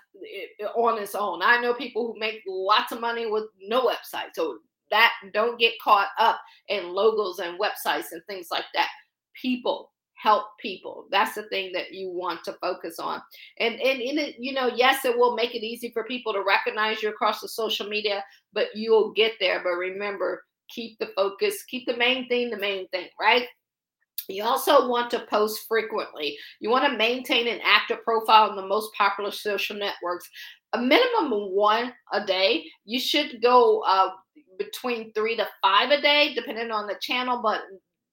on 0.75 1.01
its 1.01 1.15
own. 1.15 1.41
I 1.41 1.59
know 1.61 1.73
people 1.73 2.07
who 2.07 2.19
make 2.19 2.41
lots 2.47 2.91
of 2.91 2.99
money 2.99 3.25
with 3.29 3.45
no 3.61 3.87
website, 3.87 4.29
so 4.33 4.59
that 4.91 5.13
don't 5.33 5.59
get 5.59 5.73
caught 5.83 6.09
up 6.17 6.39
in 6.67 6.89
logos 6.89 7.39
and 7.39 7.59
websites 7.59 8.11
and 8.11 8.21
things 8.27 8.47
like 8.51 8.65
that. 8.73 8.89
People 9.39 9.91
help 10.15 10.45
people. 10.59 11.05
That's 11.11 11.35
the 11.35 11.43
thing 11.43 11.71
that 11.73 11.93
you 11.93 12.09
want 12.09 12.43
to 12.43 12.53
focus 12.61 12.99
on. 12.99 13.21
And 13.59 13.75
and 13.75 14.01
in 14.01 14.17
it, 14.17 14.35
you 14.39 14.53
know, 14.53 14.67
yes, 14.67 15.05
it 15.05 15.17
will 15.17 15.35
make 15.35 15.55
it 15.55 15.63
easy 15.63 15.91
for 15.93 16.03
people 16.03 16.33
to 16.33 16.43
recognize 16.45 17.01
you 17.01 17.09
across 17.09 17.41
the 17.41 17.47
social 17.47 17.87
media, 17.87 18.23
but 18.53 18.67
you'll 18.75 19.13
get 19.13 19.33
there. 19.39 19.61
But 19.63 19.71
remember, 19.71 20.43
keep 20.69 20.99
the 20.99 21.11
focus, 21.15 21.63
keep 21.63 21.87
the 21.87 21.97
main 21.97 22.27
thing 22.27 22.49
the 22.49 22.57
main 22.57 22.87
thing, 22.89 23.07
right? 23.19 23.47
You 24.29 24.43
also 24.43 24.87
want 24.87 25.09
to 25.11 25.25
post 25.29 25.65
frequently. 25.67 26.37
You 26.59 26.69
want 26.69 26.85
to 26.85 26.97
maintain 26.97 27.47
an 27.47 27.59
active 27.63 28.03
profile 28.03 28.49
in 28.51 28.55
the 28.55 28.67
most 28.67 28.93
popular 28.93 29.31
social 29.31 29.75
networks. 29.75 30.29
A 30.73 30.81
minimum 30.81 31.33
of 31.33 31.51
one 31.51 31.93
a 32.13 32.25
day. 32.25 32.65
You 32.85 32.99
should 32.99 33.41
go 33.41 33.81
uh, 33.87 34.09
between 34.59 35.11
three 35.13 35.35
to 35.35 35.47
five 35.63 35.89
a 35.89 35.99
day, 36.01 36.33
depending 36.35 36.69
on 36.69 36.85
the 36.85 36.95
channel, 37.01 37.41
but 37.41 37.61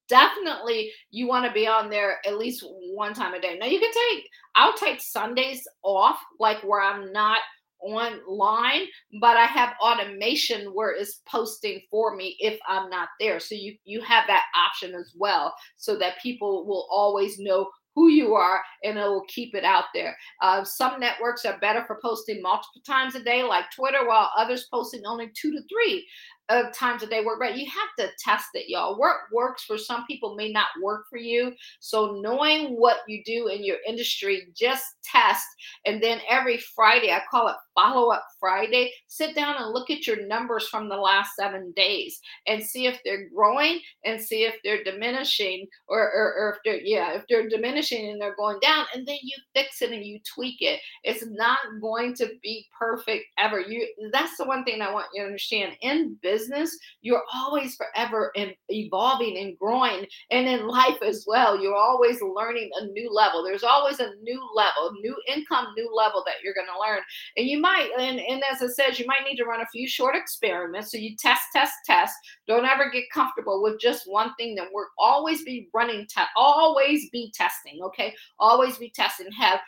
definitely 0.09 0.91
you 1.11 1.27
want 1.27 1.45
to 1.45 1.53
be 1.53 1.67
on 1.67 1.91
there 1.91 2.19
at 2.27 2.39
least 2.39 2.65
one 2.95 3.13
time 3.13 3.35
a 3.35 3.41
day. 3.41 3.59
Now 3.59 3.67
you 3.67 3.81
can 3.81 3.93
take, 3.93 4.25
I'll 4.55 4.77
take 4.77 5.01
Sundays 5.01 5.63
off, 5.83 6.19
like 6.39 6.63
where 6.63 6.81
I'm 6.81 7.13
not 7.13 7.39
online, 7.87 8.87
but 9.21 9.37
I 9.37 9.47
have 9.47 9.75
automation 9.81 10.67
where 10.75 10.91
it's 10.91 11.21
posting 11.29 11.81
for 11.91 12.17
me 12.17 12.37
if 12.39 12.59
I'm 12.69 12.91
not 12.91 13.09
there. 13.21 13.41
So 13.41 13.55
you 13.55 13.77
you 13.85 14.01
have 14.03 14.25
that 14.27 14.45
option 14.57 14.95
as 14.95 15.13
well, 15.17 15.55
so 15.77 15.97
that 15.99 16.23
people 16.23 16.67
will 16.67 16.87
always 16.91 17.39
know 17.39 17.71
who 17.97 18.09
you 18.09 18.35
are 18.35 18.63
and 18.85 18.99
it 18.99 19.03
will 19.03 19.25
keep 19.27 19.55
it 19.55 19.65
out 19.65 19.85
there. 19.95 20.15
Uh, 20.43 20.63
some 20.63 21.01
networks 21.01 21.47
are 21.47 21.59
better 21.61 21.83
for 21.87 21.99
posting 22.03 22.43
multiple 22.43 22.83
times 22.87 23.15
a 23.15 23.25
day, 23.25 23.43
like 23.43 23.65
Twitter, 23.75 24.07
while 24.07 24.31
others 24.37 24.69
posting 24.71 25.01
only 25.07 25.33
two 25.35 25.51
to 25.51 25.63
three 25.63 26.07
of 26.49 26.73
times 26.73 27.03
a 27.03 27.07
day 27.07 27.25
work 27.25 27.41
right? 27.41 27.57
You 27.57 27.67
have 27.67 27.89
to 27.99 28.13
test 28.23 28.49
it 28.55 28.69
y'all. 28.69 28.99
What 28.99 29.17
works 29.33 29.65
for 29.65 29.79
some 29.79 30.05
people 30.07 30.35
may 30.35 30.51
not 30.51 30.69
work 30.83 31.07
for 31.11 31.19
you. 31.19 31.53
So 31.81 32.21
knowing 32.23 32.77
what 32.77 32.99
you 33.09 33.23
do 33.25 33.49
in 33.49 33.65
your 33.65 33.79
industry 33.87 34.49
just 34.55 34.85
test. 35.05 35.47
And 35.85 36.03
then 36.03 36.21
every 36.29 36.59
friday 36.75 37.11
i 37.11 37.21
call 37.31 37.49
it 37.49 37.57
follow 37.75 38.11
up 38.11 38.25
friday 38.39 38.91
sit 39.07 39.35
down 39.35 39.57
and 39.59 39.73
look 39.73 39.91
at 39.91 40.07
your 40.07 40.27
numbers 40.27 40.69
from 40.69 40.89
the 40.89 40.97
last 40.97 41.31
seven 41.37 41.73
days 41.77 42.21
and 42.47 42.63
see 42.63 42.87
if 42.87 42.99
they're 43.05 43.29
growing 43.35 43.81
and 44.05 44.21
see 44.21 44.45
if 44.45 44.55
they're 44.65 44.83
diminishing 44.83 45.67
or, 45.89 46.01
or, 46.01 46.35
or 46.39 46.53
if 46.53 46.59
they're 46.65 46.81
yeah 46.81 47.13
if 47.13 47.25
they're 47.29 47.49
diminishing 47.49 48.11
and 48.11 48.21
they're 48.21 48.37
going 48.37 48.59
down 48.61 48.87
and 48.95 49.07
then 49.07 49.19
you 49.23 49.37
fix 49.55 49.83
it 49.83 49.91
and 49.91 50.05
you 50.05 50.19
tweak 50.35 50.61
it. 50.61 50.81
It's 51.05 51.25
not 51.27 51.59
going 51.81 52.15
to 52.15 52.31
be 52.43 52.67
perfect 52.79 53.25
ever. 53.39 53.61
You 53.61 53.87
that's 54.13 54.37
the 54.37 54.45
one 54.45 54.65
thing 54.65 54.83
i 54.83 54.93
want 54.93 55.07
you 55.15 55.23
to 55.23 55.27
understand. 55.27 55.77
In 55.83 56.17
business 56.23 56.36
business, 56.37 56.77
you're 57.01 57.23
always 57.35 57.77
forever 57.77 58.33
evolving 58.69 59.39
and 59.39 59.59
growing. 59.59 60.07
And 60.31 60.47
in 60.47 60.67
life 60.67 60.99
as 61.03 61.25
well, 61.27 61.61
you're 61.61 61.75
always 61.75 62.21
learning 62.21 62.71
a 62.81 62.87
new 62.87 63.13
level. 63.13 63.43
There's 63.43 63.63
always 63.63 64.01
a 64.01 64.11
new 64.23 64.41
level, 64.55 64.93
new 65.01 65.17
income, 65.29 65.69
new 65.77 65.91
level 65.95 66.23
that 66.27 66.37
you're 66.43 66.55
going 66.55 66.67
to 66.67 66.81
learn. 66.81 67.01
And 67.37 67.47
you 67.47 67.61
might, 67.61 67.91
and, 67.99 68.21
and 68.21 68.43
as 68.51 68.63
I 68.63 68.67
said, 68.67 68.99
you 68.99 69.07
might 69.07 69.25
need 69.27 69.37
to 69.37 69.45
run 69.45 69.61
a 69.61 69.67
few 69.73 69.89
short 69.89 70.15
experiments. 70.15 70.91
So 70.91 70.99
you 70.99 71.17
test, 71.17 71.43
test, 71.53 71.75
test. 71.85 72.15
Don't 72.47 72.67
ever 72.67 72.91
get 72.91 73.05
comfortable 73.13 73.63
with 73.63 73.81
just 73.81 74.11
one 74.11 74.35
thing 74.37 74.55
that 74.57 74.69
we're 74.73 74.87
always 74.99 75.43
be 75.45 75.69
running, 75.73 76.07
te- 76.07 76.23
always 76.37 77.09
be 77.11 77.33
testing, 77.35 77.81
okay? 77.83 78.15
Always 78.39 78.79
be 78.79 78.91
testing. 78.91 79.31
Have 79.33 79.61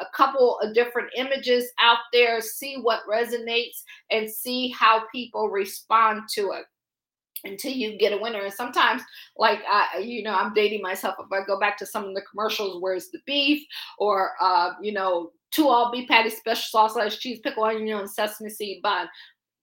a 0.00 0.06
couple 0.14 0.58
of 0.60 0.74
different 0.74 1.08
images 1.16 1.70
out 1.80 1.98
there, 2.12 2.40
see 2.40 2.76
what 2.76 3.06
resonates, 3.10 3.82
and 4.10 4.30
see 4.30 4.68
how 4.68 5.04
people 5.12 5.48
respond 5.48 6.22
to 6.34 6.52
it 6.52 6.64
until 7.44 7.72
you 7.72 7.98
get 7.98 8.12
a 8.12 8.18
winner. 8.18 8.40
And 8.40 8.52
sometimes, 8.52 9.02
like 9.36 9.60
I, 9.70 9.98
you 9.98 10.22
know, 10.22 10.34
I'm 10.34 10.54
dating 10.54 10.82
myself. 10.82 11.16
If 11.18 11.32
I 11.32 11.44
go 11.46 11.58
back 11.58 11.76
to 11.78 11.86
some 11.86 12.04
of 12.04 12.14
the 12.14 12.22
commercials, 12.22 12.82
where's 12.82 13.10
the 13.10 13.20
beef, 13.26 13.64
or 13.98 14.32
uh, 14.40 14.70
you 14.80 14.92
know, 14.92 15.32
two 15.50 15.68
all 15.68 15.92
beef 15.92 16.08
patty, 16.08 16.30
special 16.30 16.62
sauce, 16.62 16.94
slash 16.94 17.18
cheese, 17.18 17.40
pickle, 17.40 17.64
onion, 17.64 17.98
and 17.98 18.10
sesame 18.10 18.50
seed 18.50 18.82
bun. 18.82 19.08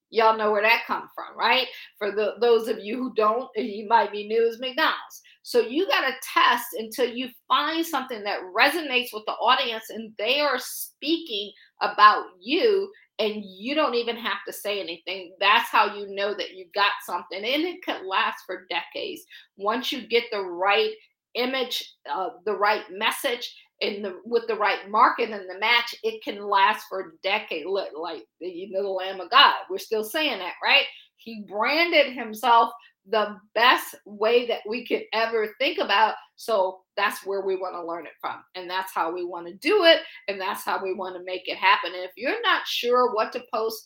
Y'all 0.10 0.38
know 0.38 0.52
where 0.52 0.62
that 0.62 0.84
come 0.86 1.10
from, 1.16 1.36
right? 1.36 1.68
For 1.98 2.12
the 2.12 2.36
those 2.40 2.68
of 2.68 2.80
you 2.80 2.98
who 2.98 3.14
don't, 3.16 3.50
you 3.56 3.88
might 3.88 4.12
be 4.12 4.28
new 4.28 4.48
as 4.48 4.60
McDonald's. 4.60 5.23
So 5.44 5.60
you 5.60 5.88
got 5.88 6.08
to 6.08 6.14
test 6.34 6.68
until 6.78 7.14
you 7.14 7.30
find 7.48 7.86
something 7.86 8.24
that 8.24 8.40
resonates 8.58 9.10
with 9.14 9.24
the 9.26 9.34
audience 9.34 9.86
and 9.90 10.14
they 10.18 10.40
are 10.40 10.58
speaking 10.58 11.52
about 11.82 12.24
you 12.40 12.92
and 13.20 13.44
you 13.46 13.76
don't 13.76 13.96
even 13.96 14.16
have 14.16 14.40
to 14.48 14.54
say 14.54 14.80
anything. 14.80 15.36
That's 15.40 15.70
how 15.70 15.96
you 15.96 16.08
know 16.16 16.34
that 16.34 16.56
you 16.56 16.66
got 16.74 16.94
something 17.06 17.38
and 17.38 17.64
it 17.64 17.84
could 17.84 18.06
last 18.06 18.44
for 18.46 18.66
decades. 18.70 19.22
Once 19.58 19.92
you 19.92 20.08
get 20.08 20.24
the 20.32 20.42
right 20.42 20.92
image, 21.36 21.94
uh, 22.12 22.30
the 22.46 22.56
right 22.56 22.84
message, 22.90 23.54
in 23.82 24.02
the 24.02 24.22
with 24.24 24.48
the 24.48 24.56
right 24.56 24.90
market 24.90 25.30
and 25.30 25.50
the 25.50 25.60
match, 25.60 25.94
it 26.04 26.24
can 26.24 26.48
last 26.48 26.86
for 26.88 27.02
a 27.02 27.12
decade. 27.22 27.66
Like 27.66 28.24
you 28.40 28.72
know, 28.72 28.82
the 28.82 28.90
Lamb 28.90 29.20
of 29.20 29.30
God. 29.30 29.56
We're 29.70 29.78
still 29.78 30.06
saying 30.06 30.40
that, 30.40 30.54
right? 30.64 30.86
He 31.18 31.46
branded 31.48 32.14
himself 32.14 32.72
the 33.10 33.38
best 33.54 33.96
way 34.06 34.48
that 34.48 34.62
we 34.68 34.86
could 34.86 35.04
ever 35.14 35.54
think 35.60 35.78
about. 35.80 36.16
So 36.36 36.82
that's 36.96 37.26
where 37.26 37.42
we 37.42 37.56
want 37.56 37.76
to 37.76 37.86
learn 37.86 38.06
it 38.06 38.14
from. 38.22 38.44
And 38.56 38.70
that's 38.70 38.94
how 38.94 39.14
we 39.14 39.26
want 39.26 39.48
to 39.48 39.54
do 39.56 39.84
it. 39.84 40.00
And 40.28 40.40
that's 40.40 40.64
how 40.64 40.82
we 40.82 40.94
want 40.94 41.16
to 41.16 41.24
make 41.24 41.48
it 41.48 41.58
happen. 41.58 41.92
And 41.94 42.04
if 42.04 42.12
you're 42.16 42.42
not 42.42 42.66
sure 42.66 43.14
what 43.14 43.34
to 43.34 43.44
post, 43.54 43.84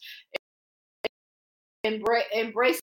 embrace, 1.83 2.25
embrace 2.33 2.79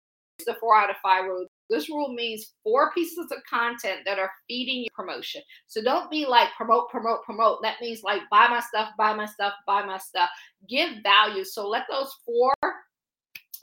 the 0.46 0.56
four 0.60 0.76
out 0.76 0.90
of 0.90 0.96
five 1.02 1.24
rule. 1.24 1.46
This 1.70 1.88
rule 1.88 2.12
means 2.12 2.52
four 2.62 2.92
pieces 2.92 3.30
of 3.30 3.38
content 3.48 4.00
that 4.04 4.18
are 4.18 4.30
feeding 4.48 4.80
your 4.80 4.90
promotion. 4.94 5.40
So 5.66 5.82
don't 5.82 6.10
be 6.10 6.26
like 6.26 6.48
promote, 6.56 6.90
promote, 6.90 7.22
promote. 7.22 7.62
That 7.62 7.80
means 7.80 8.02
like 8.02 8.20
buy 8.30 8.48
my 8.48 8.60
stuff, 8.60 8.90
buy 8.98 9.14
my 9.14 9.26
stuff, 9.26 9.54
buy 9.66 9.84
my 9.84 9.98
stuff. 9.98 10.28
Give 10.68 10.90
value. 11.02 11.44
So 11.44 11.68
let 11.68 11.84
those 11.90 12.12
four 12.26 12.52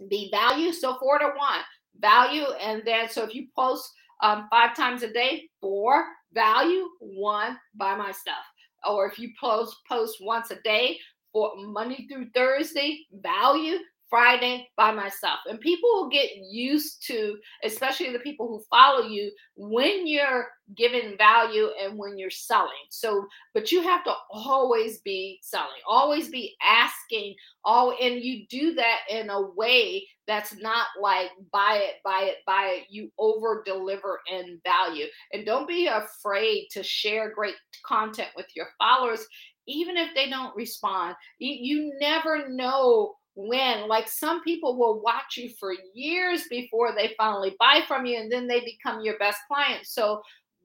be 0.10 0.30
value. 0.32 0.72
So 0.72 0.98
four 1.00 1.20
to 1.20 1.26
one 1.26 1.62
value. 2.00 2.46
And 2.62 2.84
then, 2.86 3.10
so 3.10 3.24
if 3.24 3.36
you 3.36 3.48
post 3.56 3.92
um, 4.22 4.48
five 4.50 4.76
times 4.76 5.04
a 5.04 5.12
day, 5.12 5.50
four 5.60 6.06
value, 6.34 6.88
one 7.00 7.58
buy 7.76 7.96
my 7.96 8.12
stuff. 8.12 8.44
Or 8.88 9.08
if 9.08 9.20
you 9.20 9.30
post 9.40 9.76
post 9.88 10.18
once 10.22 10.52
a 10.52 10.60
day 10.64 10.98
for 11.32 11.54
Monday 11.58 12.08
through 12.08 12.30
Thursday, 12.34 13.06
value, 13.14 13.78
Friday 14.12 14.68
by 14.76 14.92
myself. 14.92 15.40
And 15.48 15.60
people 15.60 15.90
will 15.90 16.10
get 16.10 16.30
used 16.36 17.08
to, 17.08 17.38
especially 17.64 18.12
the 18.12 18.20
people 18.20 18.48
who 18.48 18.62
follow 18.70 19.08
you, 19.08 19.32
when 19.56 20.06
you're 20.06 20.50
giving 20.76 21.18
value 21.18 21.70
and 21.82 21.98
when 21.98 22.18
you're 22.18 22.30
selling. 22.30 22.72
So, 22.90 23.26
but 23.54 23.72
you 23.72 23.82
have 23.82 24.04
to 24.04 24.14
always 24.30 25.00
be 25.00 25.40
selling, 25.42 25.70
always 25.88 26.30
be 26.30 26.56
asking, 26.62 27.36
all 27.64 27.96
and 28.00 28.22
you 28.22 28.46
do 28.50 28.76
that 28.76 29.00
in 29.10 29.30
a 29.30 29.50
way 29.56 30.06
that's 30.28 30.56
not 30.58 30.88
like 31.02 31.30
buy 31.52 31.82
it, 31.82 31.96
buy 32.04 32.24
it, 32.24 32.38
buy 32.46 32.80
it. 32.80 32.88
You 32.90 33.12
over 33.18 33.64
deliver 33.66 34.20
in 34.32 34.60
value. 34.66 35.06
And 35.32 35.46
don't 35.46 35.68
be 35.68 35.88
afraid 35.88 36.68
to 36.72 36.84
share 36.84 37.34
great 37.34 37.56
content 37.86 38.30
with 38.36 38.48
your 38.56 38.68
followers 38.78 39.26
even 39.68 39.96
if 39.96 40.10
they 40.16 40.30
don't 40.30 40.56
respond. 40.56 41.16
You, 41.40 41.54
you 41.54 41.94
never 42.00 42.50
know 42.50 43.16
when 43.36 43.88
like 43.88 44.10
some 44.10 44.42
people 44.44 44.78
will 44.78 45.02
watch 45.02 45.38
you 45.38 45.50
for 45.60 45.74
years 45.94 46.44
before 46.50 46.94
they 46.96 47.14
finally 47.18 47.56
buy 47.60 47.82
from 47.88 48.06
you 48.06 48.20
and 48.20 48.32
then 48.32 48.48
they 48.48 48.60
become 48.62 49.02
your 49.02 49.18
best 49.18 49.40
client. 49.48 49.86
So 49.86 50.22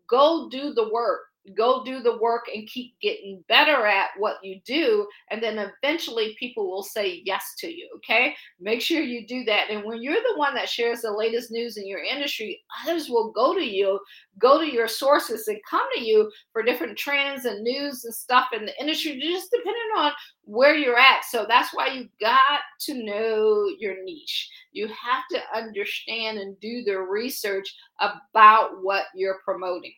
go 0.08 0.48
do 0.50 0.72
the 0.72 0.90
work 0.92 1.22
go 1.54 1.84
do 1.84 2.00
the 2.00 2.18
work 2.18 2.46
and 2.54 2.68
keep 2.68 2.98
getting 3.00 3.44
better 3.48 3.86
at 3.86 4.08
what 4.18 4.36
you 4.42 4.60
do 4.64 5.06
and 5.30 5.42
then 5.42 5.58
eventually 5.58 6.36
people 6.38 6.70
will 6.70 6.82
say 6.82 7.22
yes 7.24 7.54
to 7.58 7.68
you 7.68 7.88
okay? 7.96 8.34
Make 8.60 8.80
sure 8.80 9.00
you 9.00 9.26
do 9.26 9.44
that 9.44 9.70
and 9.70 9.84
when 9.84 10.02
you're 10.02 10.14
the 10.14 10.36
one 10.36 10.54
that 10.54 10.68
shares 10.68 11.02
the 11.02 11.12
latest 11.12 11.50
news 11.50 11.76
in 11.76 11.86
your 11.86 12.02
industry 12.02 12.62
others 12.82 13.08
will 13.08 13.30
go 13.32 13.54
to 13.54 13.64
you 13.64 14.00
go 14.38 14.60
to 14.60 14.70
your 14.70 14.88
sources 14.88 15.48
and 15.48 15.58
come 15.68 15.86
to 15.94 16.00
you 16.00 16.30
for 16.52 16.62
different 16.62 16.98
trends 16.98 17.44
and 17.44 17.62
news 17.62 18.04
and 18.04 18.14
stuff 18.14 18.48
in 18.52 18.66
the 18.66 18.80
industry 18.80 19.18
just 19.20 19.50
depending 19.50 19.90
on 19.96 20.12
where 20.44 20.76
you're 20.76 20.98
at. 20.98 21.24
So 21.24 21.44
that's 21.48 21.74
why 21.74 21.88
you 21.88 22.08
got 22.20 22.60
to 22.80 22.94
know 22.94 23.66
your 23.78 24.02
niche. 24.04 24.48
You 24.72 24.86
have 24.88 25.24
to 25.32 25.40
understand 25.56 26.38
and 26.38 26.58
do 26.60 26.82
the 26.84 26.98
research 26.98 27.74
about 28.00 28.82
what 28.82 29.04
you're 29.14 29.40
promoting 29.44 29.92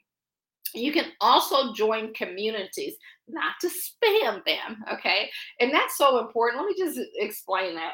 you 0.74 0.92
can 0.92 1.07
also 1.20 1.72
join 1.74 2.12
communities, 2.14 2.94
not 3.28 3.54
to 3.61 3.68
spam 3.68 4.44
them, 4.44 4.85
okay? 4.92 5.31
And 5.61 5.72
that's 5.72 5.96
so 5.96 6.18
important. 6.18 6.62
Let 6.62 6.68
me 6.68 6.85
just 6.85 7.00
explain 7.16 7.74
that. 7.74 7.92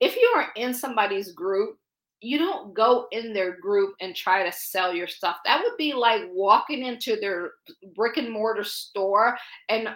If 0.00 0.16
you 0.16 0.32
are 0.36 0.48
in 0.56 0.74
somebody's 0.74 1.32
group, 1.32 1.78
you 2.20 2.38
don't 2.38 2.72
go 2.72 3.06
in 3.10 3.32
their 3.32 3.58
group 3.58 3.94
and 4.00 4.14
try 4.14 4.44
to 4.44 4.52
sell 4.52 4.94
your 4.94 5.08
stuff. 5.08 5.36
That 5.44 5.60
would 5.62 5.76
be 5.76 5.92
like 5.92 6.22
walking 6.32 6.84
into 6.84 7.16
their 7.20 7.52
brick 7.96 8.16
and 8.16 8.30
mortar 8.30 8.64
store 8.64 9.36
and 9.68 9.88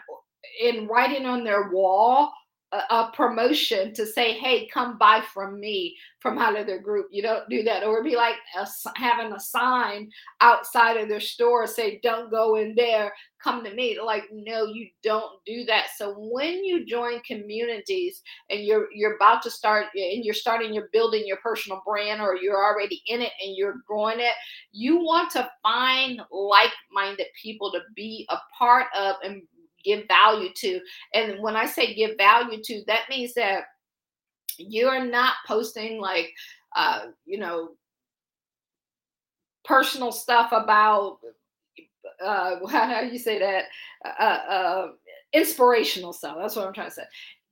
and 0.63 0.89
writing 0.89 1.27
on 1.27 1.45
their 1.45 1.71
wall 1.71 2.33
a, 2.73 3.11
promotion 3.15 3.95
to 3.95 4.07
say, 4.07 4.33
hey, 4.33 4.69
come 4.73 4.99
buy 4.99 5.23
from 5.33 5.61
me 5.61 5.97
from 6.21 6.39
out 6.39 6.59
of 6.59 6.67
their 6.67 6.81
group. 6.81 7.07
You 7.11 7.23
don't 7.23 7.49
do 7.49 7.63
that. 7.63 7.85
Or 7.85 8.03
be 8.03 8.17
like 8.17 8.35
a, 8.59 8.67
having 8.97 9.33
a 9.33 9.41
sign 9.41 10.11
outside 10.41 10.97
of 10.97 11.09
their 11.09 11.21
store 11.21 11.67
say, 11.67 12.01
don't 12.03 12.31
go 12.31 12.57
in 12.57 12.75
there, 12.75 13.13
come 13.43 13.63
to 13.63 13.73
me. 13.73 13.99
Like, 14.01 14.25
no, 14.33 14.65
you 14.67 14.89
don't 15.03 15.31
do 15.47 15.65
that. 15.67 15.87
So 15.97 16.15
when 16.19 16.65
you 16.65 16.85
join 16.85 17.21
communities 17.21 18.23
and 18.51 18.61
you're 18.65 18.89
you're 18.93 19.17
about 19.17 19.43
to 19.43 19.51
start 19.51 19.87
and 19.95 20.25
you're 20.25 20.35
starting, 20.35 20.75
you're 20.75 20.89
building 20.93 21.23
your 21.27 21.39
personal 21.39 21.83
brand 21.87 22.21
or 22.21 22.37
you're 22.37 22.65
already 22.65 23.03
in 23.07 23.23
it 23.23 23.33
and 23.45 23.57
you're 23.57 23.77
growing 23.87 24.19
it, 24.21 24.35
you 24.73 24.97
want 24.97 25.31
to 25.33 25.49
find 25.63 26.21
like-minded 26.31 27.27
people 27.41 27.71
to 27.73 27.81
be 27.95 28.27
a 28.31 28.37
part 28.59 28.87
of 28.97 29.17
and 29.23 29.43
give 29.87 30.07
value 30.09 30.51
to. 30.57 30.81
And 31.15 31.41
when 31.41 31.57
I 31.57 31.65
say 31.67 31.95
give 31.95 32.19
value 32.19 32.61
to, 32.63 32.83
that 32.89 33.09
means 33.09 33.33
that 33.35 33.65
you're 34.59 35.05
not 35.05 35.35
posting 35.47 36.01
like, 36.01 36.35
uh, 36.75 37.07
you 37.25 37.39
know, 37.39 37.71
personal 39.65 40.13
stuff 40.13 40.53
about 40.53 41.19
uh, 42.25 42.67
how 42.69 43.01
do 43.01 43.09
you 43.09 43.19
say 43.19 43.39
that? 43.39 43.65
Uh, 44.05 44.23
uh, 44.23 44.89
inspirational 45.33 46.13
stuff. 46.13 46.37
That's 46.41 46.57
what 46.57 46.67
I'm 46.67 46.75
trying 46.75 46.89
to 46.89 46.95
say. 46.95 47.03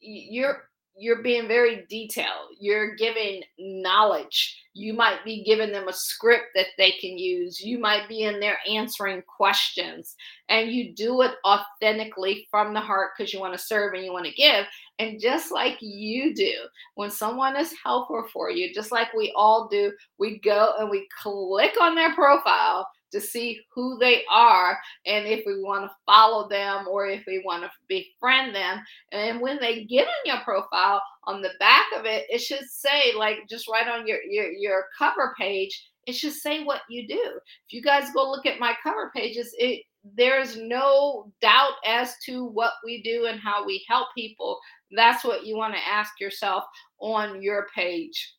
You're 0.01 0.65
you're 0.97 1.23
being 1.23 1.49
very 1.49 1.87
detailed. 1.89 2.57
You're 2.59 2.95
giving 2.95 3.43
knowledge. 3.59 4.61
You 4.75 4.93
might 4.93 5.25
be 5.25 5.43
giving 5.45 5.73
them 5.73 5.89
a 5.89 5.93
script 5.93 6.47
that 6.55 6.67
they 6.79 6.93
can 6.93 7.19
use. 7.19 7.61
You 7.61 7.79
might 7.79 8.09
be 8.09 8.23
in 8.23 8.41
there 8.41 8.59
answering 8.69 9.23
questions. 9.23 10.15
And 10.49 10.71
you 10.71 10.95
do 10.95 11.23
it 11.23 11.33
authentically 11.45 12.47
from 12.51 12.75
the 12.75 12.81
heart 12.81 13.11
because 13.17 13.33
you 13.33 13.41
want 13.41 13.55
to 13.55 13.65
serve 13.65 13.95
and 13.95 14.05
you 14.05 14.13
want 14.13 14.27
to 14.27 14.33
give. 14.33 14.67
And 14.99 15.21
just 15.21 15.51
like 15.51 15.79
you 15.81 16.35
do, 16.35 16.53
when 16.95 17.11
someone 17.11 17.57
is 17.57 17.75
helpful 17.83 18.27
for 18.33 18.51
you, 18.51 18.73
just 18.73 18.93
like 18.93 19.13
we 19.15 19.33
all 19.37 19.69
do, 19.69 19.93
we 20.19 20.39
go 20.41 20.75
and 20.79 20.91
we 20.91 21.09
click 21.23 21.75
on 21.81 21.95
their 21.95 22.15
profile 22.15 22.87
to 23.15 23.21
see 23.21 23.61
who 23.73 23.97
they 23.99 24.25
are 24.31 24.77
and 25.07 25.27
if 25.27 25.45
we 25.47 25.63
want 25.63 25.85
to 25.85 25.97
follow 26.05 26.49
them 26.49 26.87
or 26.89 27.07
if 27.07 27.23
we 27.27 27.43
want 27.45 27.63
to 27.63 27.71
befriend 27.89 28.55
them. 28.55 28.83
And 29.13 29.41
when 29.41 29.59
they 29.61 29.85
get 29.85 30.07
on 30.07 30.27
your 30.27 30.41
profile, 30.45 31.01
on 31.25 31.41
the 31.41 31.53
back 31.59 31.87
of 31.97 32.05
it, 32.05 32.27
it 32.29 32.41
should 32.41 32.65
say, 32.69 33.15
like 33.17 33.39
just 33.49 33.69
right 33.69 33.89
on 33.89 34.07
your, 34.07 34.23
your, 34.23 34.51
your 34.51 34.87
cover 34.99 35.35
page, 35.39 35.89
it 36.07 36.15
should 36.15 36.35
say 36.35 36.65
what 36.65 36.83
you 36.91 37.07
do. 37.09 37.41
If 37.67 37.73
you 37.73 37.83
guys 37.83 38.13
go 38.13 38.31
look 38.31 38.47
at 38.47 38.61
my 38.61 38.75
cover 38.83 39.11
pages, 39.15 39.55
it 39.59 39.83
there's 40.19 40.59
no 40.59 41.33
doubt 41.41 41.77
as 41.87 42.15
to 42.27 42.45
what 42.45 42.73
we 42.85 43.03
do 43.03 43.25
and 43.25 43.41
how 43.41 43.65
we 43.65 43.83
help 43.89 44.09
people. 44.15 44.59
That's 44.95 45.25
what 45.25 45.47
you 45.47 45.57
want 45.57 45.73
to 45.73 45.89
ask 45.89 46.21
yourself 46.21 46.65
on 47.01 47.41
your 47.41 47.69
page 47.75 48.35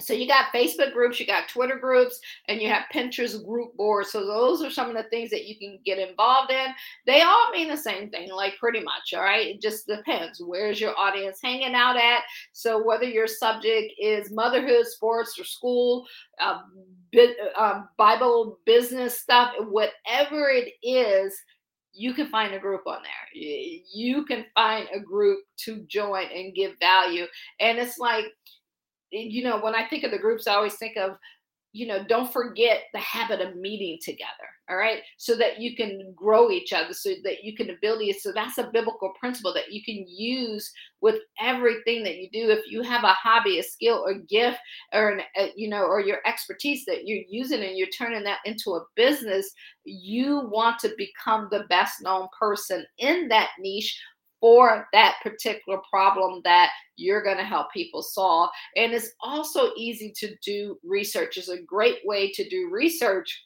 so 0.00 0.14
you 0.14 0.26
got 0.26 0.52
Facebook 0.54 0.92
groups, 0.92 1.20
you 1.20 1.26
got 1.26 1.48
Twitter 1.48 1.76
groups, 1.76 2.18
and 2.48 2.60
you 2.60 2.68
have 2.68 2.84
Pinterest 2.94 3.44
group 3.44 3.76
boards. 3.76 4.10
So 4.10 4.26
those 4.26 4.62
are 4.62 4.70
some 4.70 4.88
of 4.88 4.96
the 4.96 5.08
things 5.10 5.30
that 5.30 5.46
you 5.46 5.58
can 5.58 5.78
get 5.84 5.98
involved 5.98 6.50
in. 6.50 6.68
They 7.06 7.22
all 7.22 7.50
mean 7.52 7.68
the 7.68 7.76
same 7.76 8.10
thing, 8.10 8.30
like 8.30 8.58
pretty 8.58 8.80
much. 8.80 9.12
All 9.14 9.22
right, 9.22 9.48
it 9.48 9.60
just 9.60 9.86
depends. 9.86 10.42
Where's 10.44 10.80
your 10.80 10.98
audience 10.98 11.38
hanging 11.42 11.74
out 11.74 11.96
at? 11.96 12.22
So 12.52 12.82
whether 12.82 13.04
your 13.04 13.26
subject 13.26 13.92
is 14.00 14.32
motherhood, 14.32 14.86
sports, 14.86 15.38
or 15.38 15.44
school, 15.44 16.06
uh, 16.40 16.60
uh, 17.58 17.82
Bible, 17.98 18.58
business 18.64 19.20
stuff, 19.20 19.52
whatever 19.68 20.48
it 20.48 20.72
is, 20.82 21.36
you 21.94 22.14
can 22.14 22.26
find 22.28 22.54
a 22.54 22.58
group 22.58 22.86
on 22.86 23.02
there. 23.02 23.42
You 23.92 24.24
can 24.24 24.46
find 24.54 24.88
a 24.94 25.00
group 25.00 25.40
to 25.58 25.84
join 25.88 26.26
and 26.34 26.54
give 26.54 26.72
value. 26.80 27.26
And 27.60 27.78
it's 27.78 27.98
like 27.98 28.24
you 29.12 29.44
know, 29.44 29.60
when 29.60 29.74
I 29.74 29.86
think 29.86 30.04
of 30.04 30.10
the 30.10 30.18
groups, 30.18 30.46
I 30.46 30.54
always 30.54 30.74
think 30.74 30.96
of, 30.96 31.16
you 31.74 31.86
know, 31.86 32.04
don't 32.04 32.30
forget 32.30 32.82
the 32.92 32.98
habit 32.98 33.40
of 33.40 33.56
meeting 33.56 33.98
together. 34.02 34.28
All 34.68 34.76
right. 34.76 35.00
So 35.16 35.34
that 35.36 35.58
you 35.58 35.74
can 35.74 36.12
grow 36.14 36.50
each 36.50 36.72
other, 36.72 36.92
so 36.92 37.10
that 37.24 37.44
you 37.44 37.56
can 37.56 37.76
build 37.80 38.02
it. 38.02 38.20
So 38.20 38.30
that's 38.32 38.58
a 38.58 38.70
biblical 38.72 39.12
principle 39.18 39.54
that 39.54 39.72
you 39.72 39.82
can 39.82 40.06
use 40.06 40.70
with 41.00 41.16
everything 41.40 42.04
that 42.04 42.16
you 42.16 42.28
do. 42.30 42.50
If 42.50 42.70
you 42.70 42.82
have 42.82 43.04
a 43.04 43.08
hobby, 43.08 43.58
a 43.58 43.62
skill, 43.62 44.04
or 44.06 44.14
gift, 44.14 44.58
or 44.92 45.10
an, 45.10 45.22
a, 45.36 45.52
you 45.56 45.68
know, 45.68 45.84
or 45.84 46.00
your 46.00 46.18
expertise 46.26 46.84
that 46.86 47.06
you're 47.06 47.24
using 47.28 47.62
and 47.62 47.76
you're 47.76 47.88
turning 47.88 48.22
that 48.24 48.40
into 48.44 48.72
a 48.72 48.84
business, 48.94 49.50
you 49.84 50.48
want 50.50 50.78
to 50.80 50.94
become 50.96 51.48
the 51.50 51.64
best 51.70 52.02
known 52.02 52.28
person 52.38 52.84
in 52.98 53.28
that 53.28 53.50
niche 53.58 53.98
for 54.42 54.88
that 54.92 55.14
particular 55.22 55.78
problem 55.88 56.42
that 56.44 56.70
you're 56.96 57.22
going 57.22 57.36
to 57.36 57.44
help 57.44 57.72
people 57.72 58.02
solve. 58.02 58.50
And 58.76 58.92
it's 58.92 59.12
also 59.22 59.70
easy 59.76 60.12
to 60.16 60.34
do 60.44 60.76
research. 60.82 61.38
It's 61.38 61.48
a 61.48 61.62
great 61.62 61.98
way 62.04 62.32
to 62.32 62.48
do 62.48 62.68
research 62.70 63.44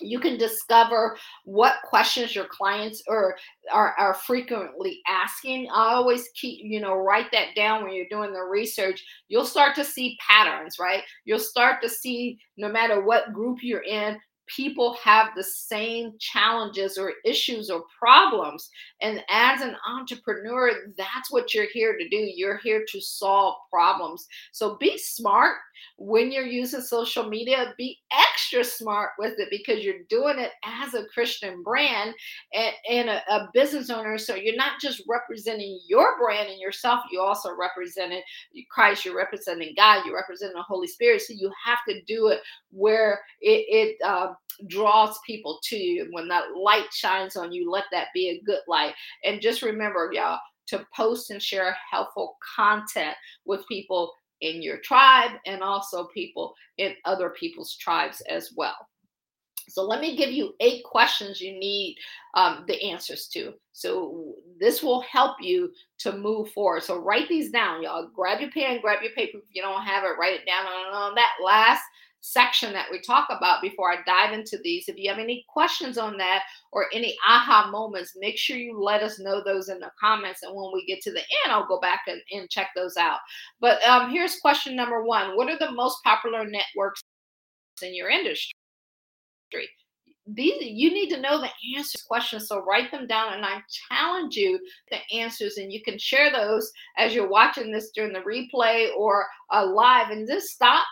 you 0.00 0.20
can 0.20 0.36
discover 0.36 1.16
what 1.44 1.76
questions 1.84 2.34
your 2.34 2.46
clients 2.46 3.02
are, 3.08 3.36
are 3.72 3.94
are 3.98 4.14
frequently 4.14 5.00
asking 5.08 5.68
i 5.72 5.94
always 5.94 6.28
keep 6.34 6.60
you 6.62 6.80
know 6.80 6.94
write 6.94 7.30
that 7.32 7.54
down 7.54 7.82
when 7.82 7.94
you're 7.94 8.06
doing 8.10 8.32
the 8.32 8.42
research 8.42 9.02
you'll 9.28 9.46
start 9.46 9.74
to 9.74 9.84
see 9.84 10.18
patterns 10.26 10.76
right 10.78 11.02
you'll 11.24 11.38
start 11.38 11.80
to 11.82 11.88
see 11.88 12.38
no 12.56 12.68
matter 12.68 13.02
what 13.02 13.32
group 13.32 13.58
you're 13.62 13.84
in 13.84 14.18
people 14.46 14.96
have 15.02 15.28
the 15.34 15.42
same 15.42 16.14
challenges 16.18 16.98
or 16.98 17.14
issues 17.24 17.70
or 17.70 17.84
problems. 17.98 18.68
And 19.00 19.22
as 19.28 19.60
an 19.60 19.76
entrepreneur, 19.88 20.70
that's 20.96 21.30
what 21.30 21.54
you're 21.54 21.68
here 21.72 21.96
to 21.98 22.08
do. 22.08 22.16
You're 22.16 22.58
here 22.58 22.84
to 22.88 23.00
solve 23.00 23.56
problems. 23.70 24.26
So 24.52 24.76
be 24.76 24.98
smart 24.98 25.56
when 25.98 26.30
you're 26.30 26.46
using 26.46 26.80
social 26.80 27.28
media. 27.28 27.74
Be 27.78 27.98
extra 28.12 28.64
smart 28.64 29.10
with 29.18 29.38
it 29.38 29.48
because 29.50 29.84
you're 29.84 30.04
doing 30.08 30.38
it 30.38 30.52
as 30.64 30.94
a 30.94 31.06
Christian 31.06 31.62
brand 31.62 32.14
and, 32.54 32.74
and 32.90 33.08
a, 33.08 33.22
a 33.32 33.48
business 33.52 33.90
owner. 33.90 34.18
So 34.18 34.34
you're 34.34 34.56
not 34.56 34.80
just 34.80 35.02
representing 35.08 35.80
your 35.86 36.18
brand 36.18 36.48
and 36.48 36.60
yourself, 36.60 37.00
you 37.10 37.20
also 37.20 37.50
representing 37.56 38.22
Christ, 38.70 39.04
you're 39.04 39.16
representing 39.16 39.74
God, 39.76 40.04
you're 40.04 40.16
representing 40.16 40.56
the 40.56 40.62
Holy 40.62 40.86
Spirit. 40.86 41.22
So 41.22 41.32
you 41.34 41.50
have 41.64 41.78
to 41.88 42.02
do 42.06 42.28
it 42.28 42.40
where 42.70 43.20
it, 43.40 43.64
it 43.68 43.96
uh, 44.04 44.32
draws 44.68 45.18
people 45.26 45.58
to 45.64 45.76
you. 45.76 46.04
And 46.04 46.12
when 46.12 46.28
that 46.28 46.56
light 46.56 46.92
shines 46.92 47.36
on 47.36 47.52
you, 47.52 47.70
let 47.70 47.84
that 47.92 48.08
be 48.14 48.30
a 48.30 48.42
good 48.44 48.60
light. 48.68 48.94
And 49.24 49.40
just 49.40 49.62
remember, 49.62 50.10
y'all, 50.12 50.38
to 50.68 50.86
post 50.94 51.30
and 51.30 51.42
share 51.42 51.76
helpful 51.90 52.36
content 52.56 53.14
with 53.44 53.66
people 53.68 54.12
in 54.40 54.62
your 54.62 54.78
tribe 54.78 55.32
and 55.46 55.62
also 55.62 56.08
people 56.08 56.54
in 56.78 56.94
other 57.04 57.30
people's 57.30 57.76
tribes 57.76 58.22
as 58.28 58.52
well. 58.56 58.76
So 59.68 59.82
let 59.82 60.00
me 60.00 60.16
give 60.16 60.30
you 60.30 60.54
eight 60.60 60.84
questions 60.84 61.40
you 61.40 61.52
need 61.52 61.96
um, 62.34 62.64
the 62.68 62.80
answers 62.88 63.26
to. 63.28 63.52
So 63.72 64.34
this 64.60 64.82
will 64.82 65.00
help 65.02 65.36
you 65.40 65.72
to 65.98 66.16
move 66.16 66.50
forward. 66.52 66.84
So 66.84 66.98
write 66.98 67.28
these 67.28 67.50
down, 67.50 67.82
y'all. 67.82 68.08
Grab 68.14 68.40
your 68.40 68.50
pen, 68.50 68.80
grab 68.80 69.02
your 69.02 69.12
paper. 69.12 69.38
If 69.38 69.44
you 69.50 69.62
don't 69.62 69.82
have 69.82 70.04
it, 70.04 70.18
write 70.18 70.34
it 70.34 70.46
down 70.46 70.66
on, 70.66 70.94
on 70.94 71.14
that 71.16 71.32
last 71.44 71.82
section 72.26 72.72
that 72.72 72.88
we 72.90 73.00
talk 73.00 73.28
about 73.30 73.62
before 73.62 73.92
I 73.92 73.98
dive 74.04 74.36
into 74.36 74.58
these. 74.62 74.88
If 74.88 74.96
you 74.98 75.08
have 75.08 75.20
any 75.20 75.44
questions 75.48 75.96
on 75.96 76.18
that 76.18 76.42
or 76.72 76.86
any 76.92 77.16
aha 77.26 77.70
moments, 77.70 78.16
make 78.16 78.36
sure 78.36 78.56
you 78.56 78.82
let 78.82 79.02
us 79.02 79.20
know 79.20 79.42
those 79.44 79.68
in 79.68 79.78
the 79.78 79.90
comments. 80.00 80.42
And 80.42 80.54
when 80.54 80.72
we 80.74 80.84
get 80.86 81.00
to 81.02 81.12
the 81.12 81.20
end, 81.20 81.50
I'll 81.52 81.68
go 81.68 81.78
back 81.78 82.02
and, 82.08 82.20
and 82.32 82.50
check 82.50 82.70
those 82.74 82.96
out. 82.96 83.18
But 83.60 83.80
um, 83.84 84.10
here's 84.10 84.40
question 84.40 84.74
number 84.74 85.04
one 85.04 85.36
What 85.36 85.48
are 85.48 85.58
the 85.58 85.70
most 85.70 86.02
popular 86.02 86.44
networks 86.44 87.00
in 87.80 87.94
your 87.94 88.10
industry? 88.10 88.52
These 90.26 90.54
you 90.60 90.92
need 90.92 91.10
to 91.10 91.20
know 91.20 91.40
the 91.40 91.50
answers 91.76 92.02
questions, 92.02 92.48
so 92.48 92.64
write 92.64 92.90
them 92.90 93.06
down, 93.06 93.34
and 93.34 93.44
I 93.44 93.60
challenge 93.88 94.34
you 94.34 94.58
the 94.90 94.98
answers, 95.16 95.58
and 95.58 95.72
you 95.72 95.80
can 95.84 95.96
share 96.00 96.32
those 96.32 96.72
as 96.98 97.14
you're 97.14 97.28
watching 97.28 97.70
this 97.70 97.92
during 97.94 98.12
the 98.12 98.18
replay 98.18 98.88
or 98.98 99.26
uh, 99.52 99.64
live, 99.64 100.10
and 100.10 100.26
just 100.26 100.48
stop 100.48 100.84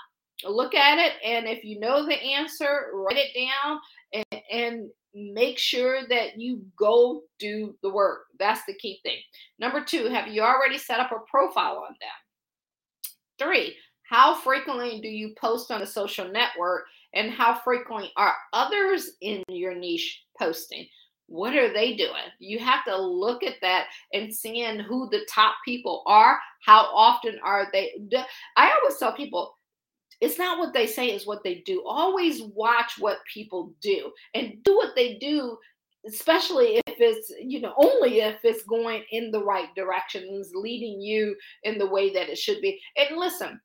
look 0.46 0.74
at 0.74 0.98
it 0.98 1.12
and 1.24 1.46
if 1.46 1.64
you 1.64 1.80
know 1.80 2.04
the 2.04 2.20
answer 2.20 2.90
write 2.92 3.16
it 3.16 3.34
down 3.34 3.80
and, 4.12 4.42
and 4.50 4.90
make 5.14 5.58
sure 5.58 6.08
that 6.08 6.40
you 6.40 6.62
go 6.76 7.22
do 7.38 7.76
the 7.82 7.90
work. 7.90 8.22
That's 8.38 8.64
the 8.66 8.74
key 8.74 9.00
thing. 9.02 9.18
Number 9.58 9.82
two 9.84 10.06
have 10.06 10.28
you 10.28 10.42
already 10.42 10.78
set 10.78 11.00
up 11.00 11.12
a 11.12 11.30
profile 11.30 11.84
on 11.86 11.94
them? 12.00 12.10
Three 13.38 13.76
how 14.04 14.34
frequently 14.34 15.00
do 15.00 15.08
you 15.08 15.34
post 15.40 15.70
on 15.70 15.82
a 15.82 15.86
social 15.86 16.30
network 16.30 16.84
and 17.14 17.30
how 17.30 17.54
frequently 17.54 18.12
are 18.16 18.34
others 18.52 19.12
in 19.22 19.42
your 19.48 19.74
niche 19.74 20.22
posting? 20.38 20.86
What 21.26 21.56
are 21.56 21.72
they 21.72 21.96
doing? 21.96 22.30
You 22.38 22.58
have 22.58 22.84
to 22.84 22.96
look 22.96 23.42
at 23.42 23.54
that 23.62 23.86
and 24.12 24.32
seeing 24.32 24.78
who 24.78 25.08
the 25.10 25.26
top 25.32 25.54
people 25.64 26.02
are. 26.06 26.38
How 26.66 26.82
often 26.94 27.38
are 27.42 27.68
they? 27.72 27.94
I 28.56 28.72
always 28.72 28.98
tell 28.98 29.14
people 29.14 29.56
it's 30.20 30.38
not 30.38 30.58
what 30.58 30.72
they 30.72 30.86
say 30.86 31.08
is 31.08 31.26
what 31.26 31.44
they 31.44 31.62
do. 31.66 31.82
Always 31.86 32.42
watch 32.42 32.94
what 32.98 33.18
people 33.32 33.72
do 33.80 34.12
and 34.34 34.62
do 34.64 34.76
what 34.76 34.94
they 34.96 35.14
do 35.18 35.56
especially 36.06 36.82
if 36.86 36.96
it's 36.98 37.32
you 37.40 37.60
know 37.60 37.72
only 37.78 38.20
if 38.20 38.44
it's 38.44 38.62
going 38.64 39.02
in 39.10 39.30
the 39.30 39.42
right 39.42 39.74
directions 39.74 40.50
leading 40.54 41.00
you 41.00 41.34
in 41.62 41.78
the 41.78 41.88
way 41.88 42.12
that 42.12 42.28
it 42.28 42.38
should 42.38 42.60
be. 42.60 42.80
And 42.96 43.16
listen 43.16 43.60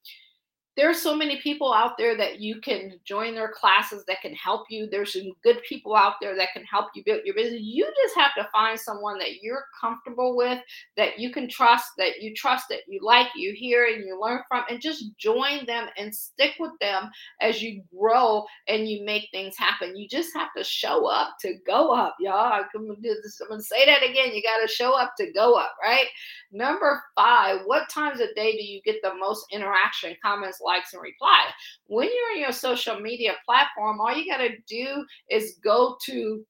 there 0.79 0.89
are 0.89 0.93
so 0.93 1.13
many 1.13 1.41
people 1.41 1.73
out 1.73 1.97
there 1.97 2.15
that 2.15 2.39
you 2.39 2.61
can 2.61 2.93
join 3.03 3.35
their 3.35 3.51
classes 3.51 4.05
that 4.07 4.21
can 4.21 4.33
help 4.33 4.67
you. 4.69 4.87
There's 4.89 5.11
some 5.11 5.33
good 5.43 5.61
people 5.67 5.93
out 5.93 6.13
there 6.21 6.37
that 6.37 6.53
can 6.53 6.63
help 6.63 6.91
you 6.95 7.03
build 7.03 7.19
your 7.25 7.35
business. 7.35 7.59
You 7.61 7.85
just 8.01 8.15
have 8.15 8.33
to 8.37 8.49
find 8.49 8.79
someone 8.79 9.19
that 9.19 9.41
you're 9.41 9.65
comfortable 9.79 10.37
with, 10.37 10.59
that 10.95 11.19
you 11.19 11.33
can 11.33 11.49
trust, 11.49 11.91
that 11.97 12.21
you 12.21 12.33
trust, 12.33 12.69
that 12.69 12.79
you 12.87 13.01
like, 13.03 13.27
you 13.35 13.53
hear, 13.53 13.87
and 13.87 14.05
you 14.05 14.17
learn 14.21 14.39
from, 14.47 14.63
and 14.69 14.79
just 14.79 15.03
join 15.17 15.65
them 15.65 15.87
and 15.97 16.15
stick 16.15 16.53
with 16.61 16.71
them 16.79 17.09
as 17.41 17.61
you 17.61 17.83
grow 17.93 18.45
and 18.69 18.87
you 18.87 19.03
make 19.03 19.27
things 19.33 19.57
happen. 19.57 19.97
You 19.97 20.07
just 20.07 20.33
have 20.33 20.53
to 20.55 20.63
show 20.63 21.07
up 21.07 21.35
to 21.41 21.55
go 21.67 21.91
up, 21.91 22.15
y'all. 22.21 22.53
I'm 22.53 22.63
gonna, 22.73 22.93
I'm 22.93 23.49
gonna 23.49 23.61
say 23.61 23.85
that 23.85 24.01
again. 24.01 24.33
You 24.33 24.41
got 24.41 24.65
to 24.65 24.73
show 24.73 24.97
up 24.97 25.11
to 25.17 25.29
go 25.33 25.55
up, 25.55 25.73
right? 25.83 26.07
Number 26.53 27.03
five, 27.15 27.59
what 27.65 27.89
times 27.89 28.21
a 28.21 28.33
day 28.33 28.53
do 28.53 28.63
you 28.63 28.81
get 28.83 29.01
the 29.03 29.13
most 29.19 29.45
interaction, 29.51 30.15
comments, 30.23 30.61
likes, 30.69 30.93
and 30.93 31.01
reply. 31.01 31.45
When 31.87 32.07
you're 32.07 32.35
in 32.35 32.41
your 32.41 32.51
social 32.51 32.99
media 32.99 33.33
platform, 33.45 33.99
all 33.99 34.15
you 34.15 34.31
got 34.31 34.37
to 34.37 34.55
do 34.67 35.03
is 35.29 35.59
go 35.63 35.97
to 36.05 36.45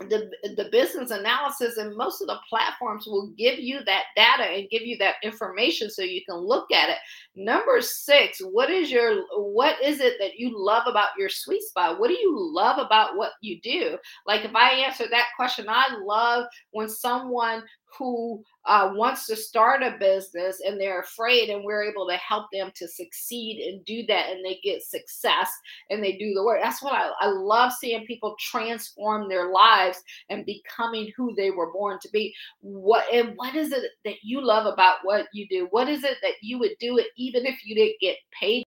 the, 0.00 0.30
the 0.56 0.68
business 0.70 1.10
analysis 1.10 1.78
and 1.78 1.96
most 1.96 2.20
of 2.20 2.26
the 2.26 2.38
platforms 2.48 3.06
will 3.06 3.28
give 3.38 3.58
you 3.58 3.80
that 3.86 4.04
data 4.14 4.44
and 4.44 4.68
give 4.70 4.82
you 4.82 4.98
that 4.98 5.14
information 5.22 5.88
so 5.90 6.02
you 6.02 6.20
can 6.28 6.36
look 6.36 6.70
at 6.70 6.90
it. 6.90 6.98
Number 7.34 7.80
six 7.80 8.38
what 8.40 8.70
is 8.70 8.90
your 8.90 9.24
what 9.36 9.82
is 9.82 10.00
it 10.00 10.14
that 10.20 10.38
you 10.38 10.52
love 10.54 10.82
about 10.86 11.10
your 11.18 11.28
sweet 11.28 11.62
spot? 11.62 11.98
What 11.98 12.08
do 12.08 12.14
you 12.14 12.34
love 12.36 12.78
about 12.78 13.16
what 13.16 13.32
you 13.40 13.60
do? 13.60 13.96
Like 14.26 14.44
if 14.44 14.54
i 14.54 14.70
answer 14.70 15.06
that 15.10 15.28
question 15.36 15.66
i 15.68 15.96
love 16.04 16.46
when 16.72 16.88
someone 16.88 17.62
who 17.98 18.42
uh, 18.64 18.90
wants 18.94 19.26
to 19.26 19.36
start 19.36 19.82
a 19.82 19.96
business 19.98 20.60
and 20.66 20.80
they're 20.80 21.00
afraid, 21.00 21.50
and 21.50 21.64
we're 21.64 21.84
able 21.84 22.06
to 22.08 22.16
help 22.16 22.46
them 22.52 22.70
to 22.74 22.88
succeed 22.88 23.66
and 23.66 23.84
do 23.84 24.04
that, 24.06 24.30
and 24.30 24.44
they 24.44 24.60
get 24.62 24.82
success 24.82 25.50
and 25.90 26.02
they 26.02 26.12
do 26.12 26.34
the 26.34 26.44
work. 26.44 26.60
That's 26.62 26.82
what 26.82 26.94
I, 26.94 27.10
I 27.20 27.28
love 27.28 27.72
seeing 27.72 28.06
people 28.06 28.36
transform 28.40 29.28
their 29.28 29.50
lives 29.50 30.02
and 30.30 30.46
becoming 30.46 31.12
who 31.16 31.34
they 31.34 31.50
were 31.50 31.72
born 31.72 31.98
to 32.02 32.08
be. 32.10 32.34
What 32.60 33.12
and 33.12 33.34
what 33.36 33.54
is 33.54 33.72
it 33.72 33.84
that 34.04 34.16
you 34.22 34.40
love 34.40 34.66
about 34.66 34.98
what 35.02 35.26
you 35.32 35.46
do? 35.48 35.68
What 35.70 35.88
is 35.88 36.04
it 36.04 36.18
that 36.22 36.34
you 36.42 36.58
would 36.58 36.76
do 36.80 36.98
it 36.98 37.08
even 37.16 37.46
if 37.46 37.64
you 37.64 37.74
didn't 37.74 38.00
get 38.00 38.16
paid 38.40 38.64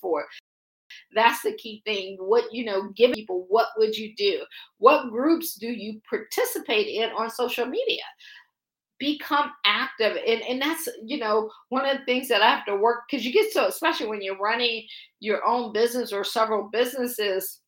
for? 0.00 0.26
that's 1.14 1.42
the 1.42 1.54
key 1.54 1.82
thing 1.84 2.16
what 2.20 2.44
you 2.52 2.64
know 2.64 2.90
give 2.96 3.12
people 3.12 3.46
what 3.48 3.68
would 3.76 3.96
you 3.96 4.14
do 4.16 4.40
what 4.78 5.10
groups 5.10 5.54
do 5.54 5.66
you 5.66 6.00
participate 6.08 6.86
in 6.86 7.10
on 7.10 7.30
social 7.30 7.66
media 7.66 8.02
become 9.00 9.50
active. 9.64 10.16
And 10.26 10.42
and 10.42 10.62
that's 10.62 10.88
you 11.04 11.18
know 11.18 11.50
one 11.70 11.84
of 11.86 11.98
the 11.98 12.04
things 12.04 12.28
that 12.28 12.42
i 12.42 12.50
have 12.50 12.64
to 12.66 12.76
work 12.76 13.04
because 13.10 13.24
you 13.26 13.32
get 13.32 13.52
so 13.52 13.66
especially 13.66 14.06
when 14.06 14.22
you're 14.22 14.38
running 14.38 14.86
your 15.18 15.44
own 15.46 15.72
business 15.72 16.12
or 16.12 16.22
several 16.22 16.68
businesses 16.70 17.60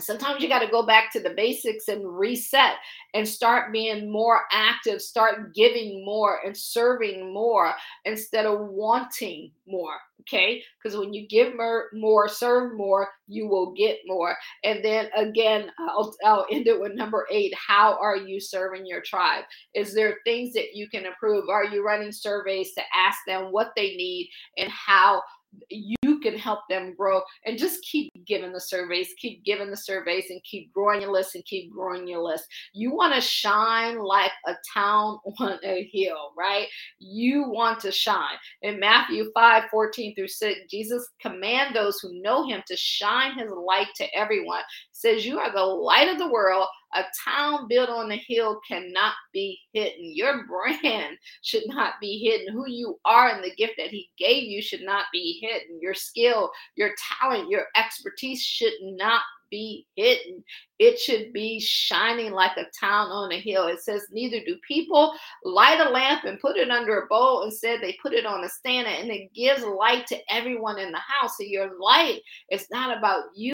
sometimes 0.00 0.42
you 0.42 0.48
got 0.48 0.60
to 0.60 0.70
go 0.70 0.84
back 0.84 1.12
to 1.12 1.20
the 1.20 1.34
basics 1.36 1.88
and 1.88 2.06
reset 2.06 2.74
and 3.14 3.26
start 3.26 3.72
being 3.72 4.10
more 4.10 4.42
active 4.52 5.00
start 5.00 5.54
giving 5.54 6.04
more 6.04 6.40
and 6.44 6.56
serving 6.56 7.32
more 7.32 7.72
instead 8.04 8.46
of 8.46 8.58
wanting 8.60 9.50
more 9.66 9.98
okay? 10.26 10.62
Because 10.82 10.98
when 10.98 11.12
you 11.12 11.26
give 11.28 11.56
more, 11.56 11.86
more 11.92 12.28
serve 12.28 12.76
more 12.76 13.08
you 13.26 13.48
will 13.48 13.72
get 13.72 13.98
more. 14.06 14.36
And 14.64 14.84
then 14.84 15.08
again 15.16 15.70
I'll, 15.78 16.14
I'll 16.24 16.46
end 16.50 16.66
it 16.66 16.80
with 16.80 16.94
number 16.94 17.26
eight 17.30 17.52
how 17.54 17.98
are 18.00 18.16
you 18.16 18.40
serving 18.40 18.86
your 18.86 19.02
tribe? 19.02 19.44
Is 19.74 19.94
there 19.94 20.18
things 20.24 20.52
that 20.54 20.74
you 20.74 20.88
can 20.88 21.06
improve? 21.06 21.48
Are 21.48 21.64
you 21.64 21.84
running 21.84 22.12
surveys 22.12 22.72
to 22.74 22.82
ask 22.94 23.18
them 23.26 23.46
what 23.50 23.72
they 23.76 23.96
need 23.96 24.30
and 24.58 24.70
how 24.70 25.22
you 25.70 25.96
can 26.24 26.38
help 26.38 26.60
them 26.68 26.94
grow 26.96 27.22
and 27.44 27.58
just 27.58 27.82
keep 27.82 28.10
giving 28.26 28.52
the 28.52 28.60
surveys, 28.60 29.08
keep 29.18 29.44
giving 29.44 29.70
the 29.70 29.76
surveys 29.76 30.24
and 30.30 30.42
keep 30.42 30.72
growing 30.72 31.02
your 31.02 31.12
list 31.12 31.34
and 31.34 31.44
keep 31.44 31.70
growing 31.70 32.08
your 32.08 32.22
list. 32.22 32.46
You 32.72 32.94
want 32.94 33.14
to 33.14 33.20
shine 33.20 33.98
like 33.98 34.32
a 34.46 34.54
town 34.72 35.18
on 35.38 35.58
a 35.62 35.88
hill, 35.92 36.32
right? 36.36 36.66
You 36.98 37.48
want 37.48 37.80
to 37.80 37.92
shine. 37.92 38.36
In 38.62 38.80
Matthew 38.80 39.30
5 39.34 39.64
14 39.70 40.14
through 40.14 40.28
6, 40.28 40.60
Jesus 40.70 41.06
command 41.20 41.76
those 41.76 42.00
who 42.00 42.20
know 42.20 42.46
him 42.46 42.62
to 42.66 42.76
shine 42.76 43.38
his 43.38 43.50
light 43.50 43.88
to 43.96 44.06
everyone. 44.16 44.62
Says, 44.92 45.26
You 45.26 45.38
are 45.38 45.52
the 45.52 45.62
light 45.62 46.08
of 46.08 46.18
the 46.18 46.30
world. 46.30 46.66
A 46.94 47.04
town 47.24 47.66
built 47.68 47.88
on 47.88 48.12
a 48.12 48.16
hill 48.16 48.60
cannot 48.66 49.14
be 49.32 49.58
hidden. 49.72 50.12
Your 50.14 50.46
brand 50.48 51.16
should 51.42 51.64
not 51.66 51.94
be 52.00 52.18
hidden. 52.18 52.52
Who 52.52 52.68
you 52.68 52.98
are 53.04 53.30
and 53.30 53.42
the 53.42 53.54
gift 53.54 53.74
that 53.78 53.90
He 53.90 54.10
gave 54.18 54.44
you 54.44 54.62
should 54.62 54.82
not 54.82 55.06
be 55.12 55.38
hidden. 55.42 55.80
Your 55.80 55.94
skill, 55.94 56.50
your 56.76 56.90
talent, 57.20 57.50
your 57.50 57.66
expertise 57.76 58.42
should 58.42 58.74
not 58.80 59.22
be 59.50 59.86
hidden. 59.94 60.42
It 60.78 60.98
should 60.98 61.32
be 61.32 61.60
shining 61.60 62.32
like 62.32 62.56
a 62.56 62.66
town 62.78 63.10
on 63.10 63.30
a 63.32 63.38
hill. 63.38 63.68
It 63.68 63.80
says, 63.80 64.06
Neither 64.10 64.40
do 64.44 64.56
people 64.66 65.14
light 65.44 65.80
a 65.80 65.90
lamp 65.90 66.24
and 66.24 66.40
put 66.40 66.56
it 66.56 66.70
under 66.70 67.00
a 67.00 67.06
bowl. 67.06 67.44
Instead, 67.44 67.80
they 67.80 67.96
put 68.02 68.12
it 68.12 68.26
on 68.26 68.42
a 68.42 68.48
stand 68.48 68.88
and 68.88 69.10
it 69.10 69.32
gives 69.32 69.62
light 69.62 70.06
to 70.08 70.18
everyone 70.28 70.78
in 70.78 70.90
the 70.90 70.98
house. 70.98 71.36
So 71.38 71.44
your 71.44 71.78
light 71.78 72.20
is 72.50 72.66
not 72.70 72.96
about 72.96 73.24
you 73.36 73.52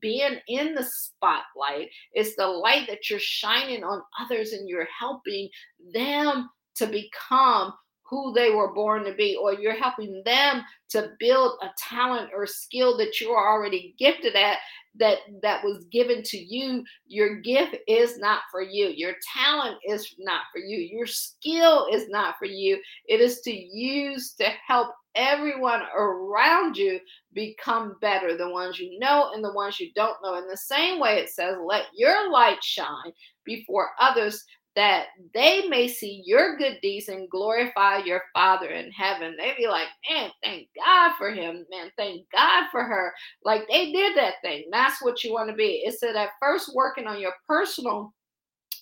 being 0.00 0.38
in 0.48 0.74
the 0.74 0.84
spotlight. 0.84 1.88
It's 2.12 2.36
the 2.36 2.46
light 2.46 2.86
that 2.88 3.08
you're 3.08 3.18
shining 3.18 3.82
on 3.82 4.02
others 4.20 4.52
and 4.52 4.68
you're 4.68 4.88
helping 4.98 5.48
them 5.92 6.50
to 6.76 6.86
become 6.86 7.72
who 8.02 8.34
they 8.34 8.50
were 8.50 8.74
born 8.74 9.04
to 9.04 9.14
be, 9.14 9.36
or 9.40 9.54
you're 9.54 9.80
helping 9.80 10.22
them 10.26 10.62
to 10.90 11.12
build 11.18 11.58
a 11.62 11.68
talent 11.78 12.30
or 12.34 12.46
skill 12.46 12.98
that 12.98 13.18
you're 13.20 13.36
already 13.36 13.94
gifted 13.98 14.36
at 14.36 14.58
that 14.98 15.18
that 15.42 15.64
was 15.64 15.84
given 15.90 16.22
to 16.22 16.38
you 16.38 16.84
your 17.06 17.40
gift 17.40 17.76
is 17.88 18.18
not 18.18 18.42
for 18.50 18.62
you. 18.62 18.88
Your 18.88 19.14
talent 19.36 19.76
is 19.88 20.14
not 20.18 20.42
for 20.52 20.58
you. 20.58 20.78
Your 20.78 21.06
skill 21.06 21.88
is 21.92 22.08
not 22.08 22.36
for 22.38 22.46
you. 22.46 22.80
It 23.06 23.20
is 23.20 23.40
to 23.40 23.52
use 23.52 24.34
to 24.34 24.48
help 24.66 24.94
everyone 25.16 25.82
around 25.96 26.76
you 26.76 26.98
become 27.34 27.96
better 28.00 28.36
the 28.36 28.50
ones 28.50 28.80
you 28.80 28.98
know 28.98 29.30
and 29.32 29.44
the 29.44 29.52
ones 29.52 29.78
you 29.78 29.90
don't 29.94 30.16
know. 30.22 30.34
In 30.36 30.46
the 30.48 30.56
same 30.56 30.98
way 30.98 31.18
it 31.18 31.30
says 31.30 31.56
let 31.64 31.84
your 31.94 32.30
light 32.30 32.62
shine 32.62 33.12
before 33.44 33.90
others 34.00 34.44
that 34.76 35.06
they 35.32 35.68
may 35.68 35.86
see 35.88 36.22
your 36.24 36.56
good 36.56 36.78
deeds 36.82 37.08
and 37.08 37.30
glorify 37.30 37.98
your 37.98 38.22
Father 38.32 38.68
in 38.68 38.90
heaven. 38.90 39.36
They 39.38 39.54
be 39.56 39.68
like, 39.68 39.88
man, 40.10 40.30
thank 40.42 40.68
God 40.84 41.14
for 41.16 41.30
him, 41.30 41.64
man, 41.70 41.90
thank 41.96 42.26
God 42.30 42.64
for 42.70 42.82
her. 42.82 43.12
Like 43.44 43.62
they 43.68 43.92
did 43.92 44.16
that 44.16 44.34
thing. 44.42 44.64
That's 44.70 45.02
what 45.02 45.22
you 45.22 45.32
want 45.32 45.48
to 45.50 45.54
be. 45.54 45.82
It 45.84 45.98
said 45.98 46.16
at 46.16 46.30
first 46.40 46.74
working 46.74 47.06
on 47.06 47.20
your 47.20 47.34
personal 47.46 48.12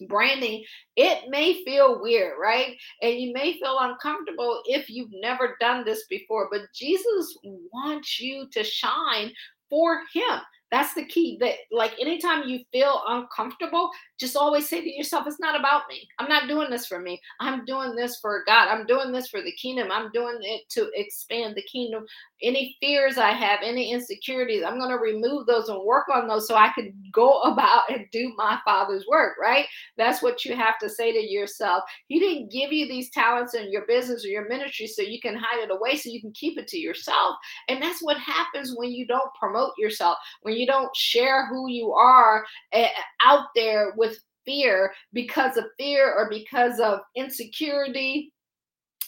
branding, 0.08 0.64
it 0.96 1.28
may 1.28 1.62
feel 1.64 2.00
weird, 2.00 2.34
right? 2.40 2.76
And 3.02 3.14
you 3.14 3.32
may 3.32 3.58
feel 3.58 3.78
uncomfortable 3.80 4.62
if 4.66 4.88
you've 4.88 5.12
never 5.12 5.56
done 5.60 5.84
this 5.84 6.06
before, 6.08 6.48
but 6.50 6.62
Jesus 6.74 7.36
wants 7.44 8.20
you 8.20 8.48
to 8.52 8.64
shine 8.64 9.32
for 9.68 10.00
him. 10.12 10.40
That's 10.70 10.94
the 10.94 11.04
key. 11.04 11.36
That 11.38 11.56
like 11.70 11.92
anytime 12.00 12.48
you 12.48 12.60
feel 12.72 13.02
uncomfortable, 13.06 13.90
just 14.22 14.36
always 14.36 14.68
say 14.68 14.80
to 14.80 14.88
yourself, 14.88 15.26
it's 15.26 15.40
not 15.40 15.58
about 15.58 15.82
me. 15.88 16.08
I'm 16.20 16.28
not 16.28 16.46
doing 16.46 16.70
this 16.70 16.86
for 16.86 17.00
me. 17.00 17.20
I'm 17.40 17.64
doing 17.64 17.96
this 17.96 18.18
for 18.20 18.44
God. 18.46 18.68
I'm 18.68 18.86
doing 18.86 19.10
this 19.10 19.28
for 19.28 19.42
the 19.42 19.50
kingdom. 19.52 19.88
I'm 19.90 20.12
doing 20.12 20.38
it 20.42 20.62
to 20.70 20.90
expand 20.94 21.56
the 21.56 21.62
kingdom. 21.62 22.06
Any 22.40 22.76
fears 22.80 23.18
I 23.18 23.30
have, 23.30 23.60
any 23.64 23.92
insecurities, 23.92 24.62
I'm 24.62 24.78
going 24.78 24.90
to 24.90 24.96
remove 24.96 25.46
those 25.46 25.68
and 25.68 25.84
work 25.84 26.08
on 26.08 26.28
those 26.28 26.46
so 26.46 26.54
I 26.54 26.70
can 26.72 26.94
go 27.12 27.40
about 27.42 27.90
and 27.90 28.06
do 28.12 28.32
my 28.36 28.58
father's 28.64 29.04
work, 29.08 29.34
right? 29.40 29.66
That's 29.96 30.22
what 30.22 30.44
you 30.44 30.54
have 30.54 30.78
to 30.78 30.88
say 30.88 31.12
to 31.12 31.18
yourself. 31.18 31.82
He 32.06 32.20
didn't 32.20 32.52
give 32.52 32.72
you 32.72 32.86
these 32.86 33.10
talents 33.10 33.54
in 33.54 33.72
your 33.72 33.86
business 33.86 34.24
or 34.24 34.28
your 34.28 34.48
ministry 34.48 34.86
so 34.86 35.02
you 35.02 35.20
can 35.20 35.34
hide 35.34 35.64
it 35.64 35.72
away 35.72 35.96
so 35.96 36.10
you 36.10 36.20
can 36.20 36.32
keep 36.32 36.58
it 36.58 36.68
to 36.68 36.78
yourself. 36.78 37.36
And 37.68 37.82
that's 37.82 38.02
what 38.02 38.18
happens 38.18 38.72
when 38.76 38.92
you 38.92 39.04
don't 39.04 39.34
promote 39.34 39.72
yourself, 39.78 40.16
when 40.42 40.54
you 40.54 40.66
don't 40.66 40.94
share 40.94 41.48
who 41.48 41.68
you 41.68 41.92
are 41.92 42.44
uh, 42.72 42.86
out 43.24 43.46
there 43.56 43.94
with 43.96 44.11
fear 44.44 44.92
because 45.12 45.56
of 45.56 45.64
fear 45.78 46.12
or 46.12 46.28
because 46.28 46.80
of 46.80 47.00
insecurity 47.16 48.32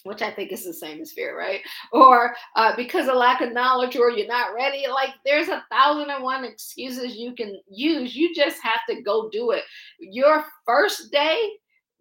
which 0.05 0.21
I 0.21 0.31
think 0.31 0.53
is 0.53 0.65
the 0.65 0.73
same 0.73 1.01
as 1.01 1.13
fear, 1.13 1.37
right? 1.37 1.61
Or 1.93 2.37
uh, 2.57 2.77
because 2.77 3.09
of 3.09 3.17
lack 3.17 3.41
of 3.41 3.53
knowledge, 3.53 3.97
or 3.97 4.11
you're 4.11 4.27
not 4.27 4.55
ready. 4.55 4.85
Like 4.87 5.11
there's 5.25 5.49
a 5.49 5.65
thousand 5.73 6.11
and 6.11 6.23
one 6.23 6.45
excuses 6.45 7.17
you 7.17 7.35
can 7.35 7.59
use. 7.69 8.15
You 8.15 8.35
just 8.35 8.63
have 8.63 8.81
to 8.91 9.03
go 9.03 9.31
do 9.31 9.53
it. 9.53 9.65
Your 9.99 10.45
first 10.67 11.11
day 11.11 11.39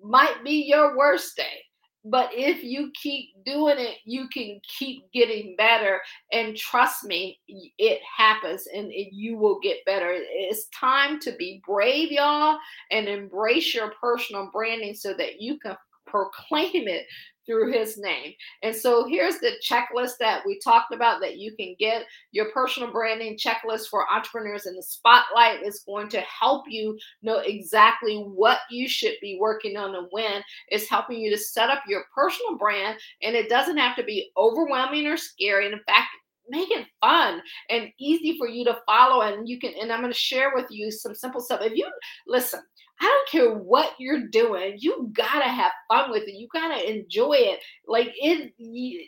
might 0.01 0.43
be 0.43 0.65
your 0.67 0.97
worst 0.97 1.37
day. 1.37 1.63
But 2.05 2.31
if 2.33 2.63
you 2.63 2.91
keep 3.01 3.29
doing 3.45 3.77
it, 3.79 3.97
you 4.03 4.27
can 4.27 4.59
keep 4.67 5.09
getting 5.13 5.55
better. 5.57 6.01
And 6.31 6.55
trust 6.55 7.05
me, 7.05 7.39
it 7.47 8.01
happens 8.17 8.67
and 8.73 8.91
it, 8.91 9.13
you 9.13 9.37
will 9.37 9.59
get 9.61 9.85
better. 9.85 10.13
It's 10.13 10.67
time 10.77 11.19
to 11.21 11.31
be 11.37 11.61
brave, 11.65 12.11
y'all, 12.11 12.57
and 12.91 13.07
embrace 13.07 13.73
your 13.73 13.93
personal 14.01 14.49
branding 14.51 14.95
so 14.95 15.13
that 15.13 15.39
you 15.39 15.59
can 15.59 15.77
proclaim 16.05 16.87
it 16.87 17.05
through 17.45 17.71
his 17.71 17.97
name. 17.97 18.33
And 18.61 18.75
so 18.75 19.05
here's 19.07 19.39
the 19.39 19.51
checklist 19.63 20.17
that 20.19 20.43
we 20.45 20.59
talked 20.59 20.93
about 20.93 21.21
that 21.21 21.37
you 21.37 21.55
can 21.55 21.75
get 21.79 22.05
your 22.31 22.51
personal 22.51 22.91
branding 22.91 23.37
checklist 23.37 23.87
for 23.89 24.11
entrepreneurs 24.11 24.65
in 24.65 24.75
the 24.75 24.83
spotlight 24.83 25.63
is 25.63 25.83
going 25.85 26.09
to 26.09 26.21
help 26.21 26.65
you 26.67 26.97
know 27.21 27.39
exactly 27.39 28.17
what 28.17 28.59
you 28.69 28.87
should 28.87 29.15
be 29.21 29.37
working 29.39 29.77
on 29.77 29.95
and 29.95 30.07
when. 30.11 30.41
It's 30.69 30.89
helping 30.89 31.19
you 31.19 31.29
to 31.31 31.37
set 31.37 31.69
up 31.69 31.83
your 31.87 32.03
personal 32.13 32.57
brand 32.57 32.97
and 33.21 33.35
it 33.35 33.49
doesn't 33.49 33.77
have 33.77 33.95
to 33.97 34.03
be 34.03 34.31
overwhelming 34.37 35.07
or 35.07 35.17
scary. 35.17 35.67
In 35.67 35.79
fact, 35.87 36.07
make 36.49 36.69
it 36.71 36.87
fun 37.01 37.41
and 37.69 37.89
easy 37.99 38.37
for 38.37 38.47
you 38.47 38.65
to 38.65 38.77
follow 38.85 39.21
and 39.21 39.47
you 39.47 39.59
can 39.59 39.73
and 39.79 39.91
i'm 39.91 40.01
going 40.01 40.11
to 40.11 40.17
share 40.17 40.51
with 40.53 40.65
you 40.69 40.91
some 40.91 41.15
simple 41.15 41.41
stuff. 41.41 41.61
If 41.61 41.73
you 41.75 41.87
listen 42.27 42.61
i 43.01 43.05
don't 43.05 43.29
care 43.29 43.55
what 43.55 43.93
you're 43.99 44.27
doing 44.27 44.75
you 44.77 45.11
gotta 45.13 45.49
have 45.49 45.71
fun 45.91 46.11
with 46.11 46.23
it. 46.23 46.35
You 46.35 46.47
gotta 46.53 46.89
enjoy 46.89 47.33
it. 47.33 47.59
Like 47.87 48.11
it 48.15 48.53
you, 48.57 49.05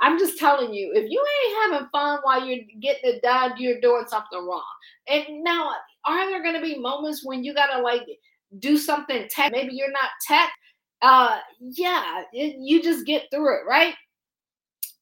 i'm 0.00 0.18
just 0.18 0.38
telling 0.38 0.74
you 0.74 0.92
if 0.94 1.08
you 1.08 1.24
ain't 1.46 1.72
having 1.72 1.88
fun 1.92 2.18
while 2.22 2.44
you're 2.44 2.64
getting 2.80 3.14
it 3.14 3.22
done 3.22 3.52
you're 3.58 3.80
doing 3.80 4.04
something 4.08 4.44
wrong. 4.46 4.62
And 5.08 5.44
now 5.44 5.70
are 6.06 6.28
there 6.28 6.42
going 6.42 6.56
to 6.56 6.60
be 6.60 6.78
moments 6.78 7.24
when 7.24 7.44
you 7.44 7.54
gotta 7.54 7.80
like 7.82 8.02
do 8.58 8.76
something 8.76 9.26
tech? 9.30 9.52
Maybe 9.52 9.74
you're 9.74 9.90
not 9.90 10.10
tech 10.26 10.50
uh 11.02 11.38
yeah 11.60 12.22
it, 12.32 12.56
you 12.58 12.82
just 12.82 13.04
get 13.06 13.24
through 13.30 13.60
it 13.60 13.62
right 13.68 13.94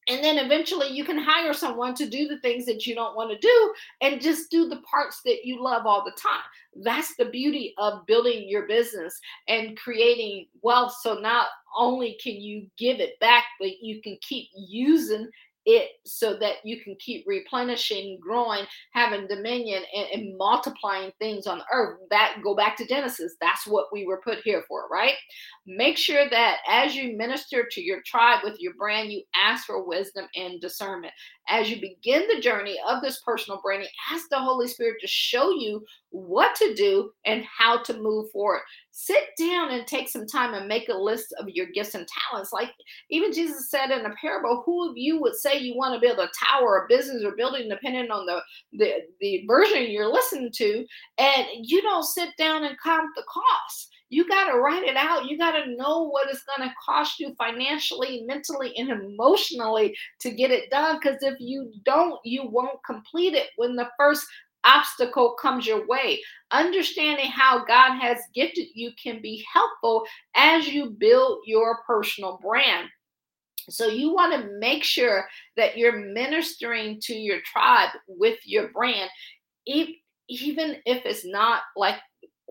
and 0.08 0.22
then 0.22 0.38
eventually 0.38 0.88
you 0.88 1.04
can 1.04 1.18
hire 1.18 1.52
someone 1.52 1.94
to 1.94 2.08
do 2.08 2.26
the 2.26 2.38
things 2.40 2.66
that 2.66 2.86
you 2.86 2.94
don't 2.94 3.16
want 3.16 3.30
to 3.30 3.38
do 3.38 3.74
and 4.00 4.20
just 4.20 4.50
do 4.50 4.68
the 4.68 4.80
parts 4.90 5.20
that 5.24 5.44
you 5.44 5.62
love 5.62 5.86
all 5.86 6.04
the 6.04 6.16
time. 6.20 6.42
That's 6.82 7.14
the 7.16 7.26
beauty 7.26 7.74
of 7.78 8.06
building 8.06 8.48
your 8.48 8.66
business 8.66 9.18
and 9.48 9.76
creating 9.76 10.46
wealth 10.62 10.94
so 11.00 11.14
not 11.14 11.48
only 11.76 12.18
can 12.22 12.34
you 12.34 12.66
give 12.76 13.00
it 13.00 13.18
back 13.20 13.44
but 13.60 13.80
you 13.80 14.02
can 14.02 14.18
keep 14.22 14.48
using 14.54 15.28
it 15.66 15.90
so 16.04 16.36
that 16.38 16.56
you 16.64 16.80
can 16.80 16.96
keep 16.98 17.24
replenishing, 17.26 18.18
growing, 18.20 18.64
having 18.92 19.28
dominion, 19.28 19.82
and, 19.94 20.06
and, 20.12 20.36
multiplying 20.36 21.12
things 21.18 21.46
on 21.46 21.62
earth. 21.72 22.00
That 22.10 22.38
go 22.42 22.56
back 22.56 22.76
to 22.78 22.86
Genesis. 22.86 23.36
That's 23.40 23.66
what 23.66 23.86
we 23.92 24.06
were 24.06 24.20
put 24.24 24.38
here 24.38 24.64
for, 24.66 24.88
right? 24.90 25.14
Make 25.66 25.98
sure 25.98 26.28
that 26.30 26.58
as 26.68 26.96
you 26.96 27.16
minister 27.16 27.66
to 27.70 27.80
your 27.80 28.00
tribe 28.04 28.40
with 28.42 28.58
your 28.58 28.74
brand, 28.74 29.12
you 29.12 29.22
ask 29.34 29.66
for 29.66 29.86
wisdom 29.86 30.26
and 30.34 30.60
discernment. 30.60 31.12
As 31.48 31.68
you 31.68 31.80
begin 31.80 32.26
the 32.28 32.40
journey 32.40 32.78
of 32.88 33.02
this 33.02 33.20
personal 33.20 33.60
branding, 33.62 33.88
ask 34.12 34.28
the 34.28 34.38
Holy 34.38 34.68
Spirit 34.68 34.96
to 35.00 35.06
show 35.06 35.50
you 35.50 35.84
what 36.10 36.54
to 36.56 36.74
do 36.74 37.10
and 37.26 37.44
how 37.44 37.82
to 37.82 37.98
move 37.98 38.30
forward. 38.30 38.60
Sit 38.90 39.30
down 39.38 39.70
and 39.70 39.86
take 39.86 40.08
some 40.08 40.26
time 40.26 40.54
and 40.54 40.68
make 40.68 40.88
a 40.88 40.94
list 40.94 41.34
of 41.38 41.48
your 41.48 41.66
gifts 41.66 41.94
and 41.94 42.06
talents. 42.30 42.52
Like 42.52 42.70
even 43.10 43.32
Jesus 43.32 43.70
said 43.70 43.90
in 43.90 44.06
a 44.06 44.14
parable, 44.20 44.62
who 44.64 44.90
of 44.90 44.96
you 44.96 45.20
would 45.20 45.34
say 45.34 45.58
you 45.58 45.76
want 45.76 45.94
to 45.94 46.00
build 46.00 46.18
a 46.18 46.30
tower, 46.46 46.84
a 46.84 46.88
business, 46.88 47.24
or 47.24 47.36
building, 47.36 47.68
depending 47.68 48.10
on 48.10 48.26
the, 48.26 48.40
the, 48.72 48.92
the 49.20 49.44
version 49.46 49.90
you're 49.90 50.12
listening 50.12 50.50
to, 50.52 50.86
and 51.18 51.46
you 51.62 51.82
don't 51.82 52.04
sit 52.04 52.30
down 52.38 52.64
and 52.64 52.76
count 52.82 53.08
the 53.16 53.24
cost 53.28 53.91
you 54.12 54.28
got 54.28 54.52
to 54.52 54.58
write 54.58 54.82
it 54.82 54.94
out. 54.94 55.24
You 55.24 55.38
got 55.38 55.52
to 55.52 55.74
know 55.74 56.02
what 56.02 56.28
it's 56.28 56.44
going 56.44 56.68
to 56.68 56.74
cost 56.84 57.18
you 57.18 57.34
financially, 57.38 58.24
mentally, 58.26 58.76
and 58.76 58.90
emotionally 58.90 59.96
to 60.20 60.30
get 60.30 60.50
it 60.50 60.70
done. 60.70 60.98
Because 61.00 61.22
if 61.22 61.40
you 61.40 61.72
don't, 61.86 62.20
you 62.22 62.46
won't 62.46 62.84
complete 62.84 63.32
it 63.32 63.48
when 63.56 63.74
the 63.74 63.88
first 63.98 64.26
obstacle 64.64 65.34
comes 65.40 65.66
your 65.66 65.86
way. 65.86 66.20
Understanding 66.50 67.30
how 67.30 67.64
God 67.64 67.98
has 68.00 68.18
gifted 68.34 68.66
you 68.74 68.90
can 69.02 69.22
be 69.22 69.42
helpful 69.50 70.04
as 70.36 70.68
you 70.68 70.90
build 70.90 71.38
your 71.46 71.78
personal 71.86 72.38
brand. 72.42 72.88
So, 73.70 73.86
you 73.86 74.12
want 74.12 74.34
to 74.34 74.50
make 74.58 74.84
sure 74.84 75.26
that 75.56 75.78
you're 75.78 76.12
ministering 76.12 77.00
to 77.04 77.14
your 77.14 77.40
tribe 77.46 77.90
with 78.06 78.40
your 78.44 78.68
brand, 78.72 79.08
even 79.64 80.76
if 80.84 81.06
it's 81.06 81.24
not 81.24 81.62
like 81.76 81.96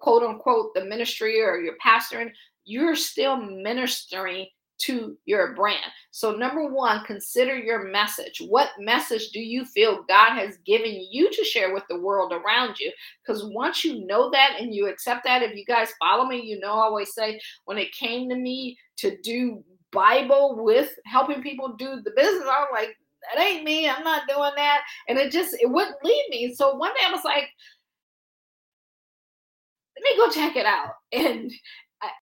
quote 0.01 0.23
unquote 0.23 0.73
the 0.73 0.85
ministry 0.85 1.41
or 1.41 1.61
your 1.61 1.75
pastoring, 1.85 2.31
you're 2.65 2.95
still 2.95 3.37
ministering 3.37 4.47
to 4.79 5.15
your 5.25 5.53
brand. 5.55 5.91
So, 6.11 6.31
number 6.31 6.67
one, 6.67 7.05
consider 7.05 7.55
your 7.55 7.89
message. 7.91 8.41
What 8.47 8.69
message 8.79 9.29
do 9.29 9.39
you 9.39 9.63
feel 9.63 10.03
God 10.07 10.33
has 10.33 10.57
given 10.65 11.05
you 11.11 11.29
to 11.31 11.43
share 11.43 11.73
with 11.73 11.83
the 11.87 11.99
world 11.99 12.33
around 12.33 12.79
you? 12.79 12.91
Because 13.23 13.45
once 13.45 13.85
you 13.85 14.05
know 14.05 14.29
that 14.31 14.57
and 14.59 14.73
you 14.73 14.87
accept 14.87 15.23
that, 15.25 15.43
if 15.43 15.55
you 15.55 15.65
guys 15.65 15.89
follow 15.99 16.25
me, 16.25 16.41
you 16.41 16.59
know, 16.59 16.73
I 16.73 16.85
always 16.85 17.13
say 17.13 17.39
when 17.65 17.77
it 17.77 17.91
came 17.93 18.29
to 18.29 18.35
me 18.35 18.77
to 18.97 19.17
do 19.21 19.63
Bible 19.91 20.63
with 20.63 20.89
helping 21.05 21.43
people 21.43 21.75
do 21.77 22.01
the 22.03 22.11
business, 22.15 22.47
I'm 22.49 22.67
like, 22.71 22.95
that 23.33 23.41
ain't 23.41 23.63
me. 23.63 23.87
I'm 23.87 24.03
not 24.03 24.27
doing 24.27 24.51
that. 24.55 24.81
And 25.07 25.17
it 25.19 25.31
just, 25.31 25.55
it 25.61 25.69
wouldn't 25.69 26.03
leave 26.03 26.29
me. 26.29 26.55
So 26.55 26.75
one 26.75 26.91
day 26.95 27.01
I 27.05 27.11
was 27.11 27.23
like, 27.23 27.49
me 30.01 30.17
go 30.17 30.29
check 30.29 30.55
it 30.55 30.65
out. 30.65 30.95
And 31.13 31.51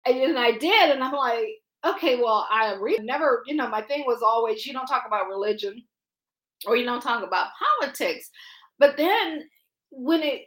I, 0.07 0.11
and 0.11 0.39
I 0.39 0.53
did. 0.53 0.91
And 0.91 1.05
I'm 1.05 1.13
like, 1.13 1.49
okay, 1.85 2.17
well, 2.17 2.49
I 2.51 2.73
really 2.75 3.05
never, 3.05 3.43
you 3.47 3.55
know, 3.55 3.69
my 3.69 3.83
thing 3.83 4.05
was 4.07 4.23
always, 4.23 4.65
you 4.65 4.73
don't 4.73 4.87
talk 4.87 5.05
about 5.07 5.29
religion 5.29 5.83
or 6.67 6.77
you 6.77 6.85
don't 6.85 7.03
talk 7.03 7.23
about 7.23 7.49
politics. 7.81 8.31
But 8.79 8.97
then 8.97 9.43
when 9.91 10.23
it, 10.23 10.43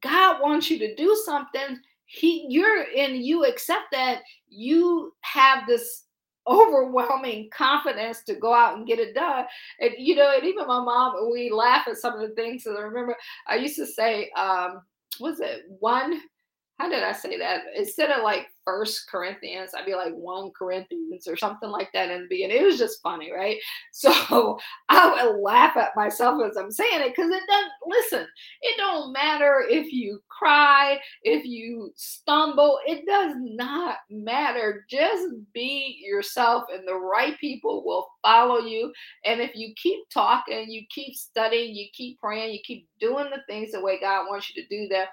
God 0.00 0.40
wants 0.42 0.70
you 0.70 0.78
to 0.80 0.94
do 0.96 1.16
something, 1.24 1.78
he 2.06 2.46
you're 2.48 2.84
and 2.96 3.16
you 3.16 3.44
accept 3.44 3.84
that 3.92 4.20
you 4.48 5.12
have 5.22 5.66
this 5.66 6.02
overwhelming 6.46 7.48
confidence 7.56 8.22
to 8.22 8.34
go 8.34 8.52
out 8.52 8.76
and 8.76 8.86
get 8.86 8.98
it 8.98 9.14
done. 9.14 9.46
And 9.80 9.92
you 9.96 10.14
know, 10.14 10.30
and 10.34 10.44
even 10.44 10.66
my 10.66 10.80
mom, 10.80 11.30
we 11.32 11.50
laugh 11.50 11.88
at 11.88 11.96
some 11.96 12.14
of 12.14 12.20
the 12.20 12.34
things. 12.34 12.66
And 12.66 12.76
I 12.76 12.82
remember 12.82 13.16
I 13.48 13.56
used 13.56 13.76
to 13.76 13.86
say, 13.86 14.30
um, 14.36 14.82
was 15.20 15.40
it 15.40 15.62
one? 15.78 16.20
How 16.78 16.88
did 16.88 17.02
I 17.02 17.12
say 17.12 17.38
that? 17.38 17.62
Instead 17.76 18.10
of 18.10 18.22
like 18.22 18.48
First 18.64 19.08
Corinthians. 19.10 19.70
I'd 19.76 19.86
be 19.86 19.94
like 19.94 20.14
one 20.14 20.50
Corinthians 20.58 21.28
or 21.28 21.36
something 21.36 21.68
like 21.68 21.90
that 21.92 22.10
in 22.10 22.22
the 22.22 22.28
beginning. 22.28 22.56
It 22.56 22.64
was 22.64 22.78
just 22.78 23.02
funny, 23.02 23.32
right? 23.32 23.56
So 23.92 24.58
I 24.88 25.24
would 25.24 25.40
laugh 25.40 25.76
at 25.76 25.96
myself 25.96 26.42
as 26.44 26.56
I'm 26.56 26.70
saying 26.70 27.00
it 27.00 27.14
because 27.16 27.30
it 27.30 27.42
doesn't 27.48 27.72
listen, 27.86 28.26
it 28.60 28.76
don't 28.76 29.12
matter 29.12 29.64
if 29.68 29.92
you 29.92 30.20
cry, 30.28 30.98
if 31.22 31.44
you 31.44 31.92
stumble, 31.96 32.78
it 32.86 33.06
does 33.06 33.34
not 33.38 33.98
matter. 34.10 34.84
Just 34.90 35.26
be 35.54 36.02
yourself, 36.04 36.64
and 36.72 36.86
the 36.86 36.94
right 36.94 37.38
people 37.38 37.84
will 37.84 38.08
follow 38.20 38.58
you. 38.58 38.92
And 39.24 39.40
if 39.40 39.52
you 39.54 39.72
keep 39.80 40.00
talking, 40.12 40.70
you 40.70 40.82
keep 40.90 41.14
studying, 41.14 41.74
you 41.74 41.86
keep 41.94 42.18
praying, 42.18 42.52
you 42.52 42.60
keep 42.64 42.88
doing 43.00 43.30
the 43.30 43.42
things 43.48 43.72
the 43.72 43.80
way 43.80 44.00
God 44.00 44.26
wants 44.28 44.50
you 44.50 44.62
to 44.62 44.68
do 44.68 44.88
them, 44.88 45.06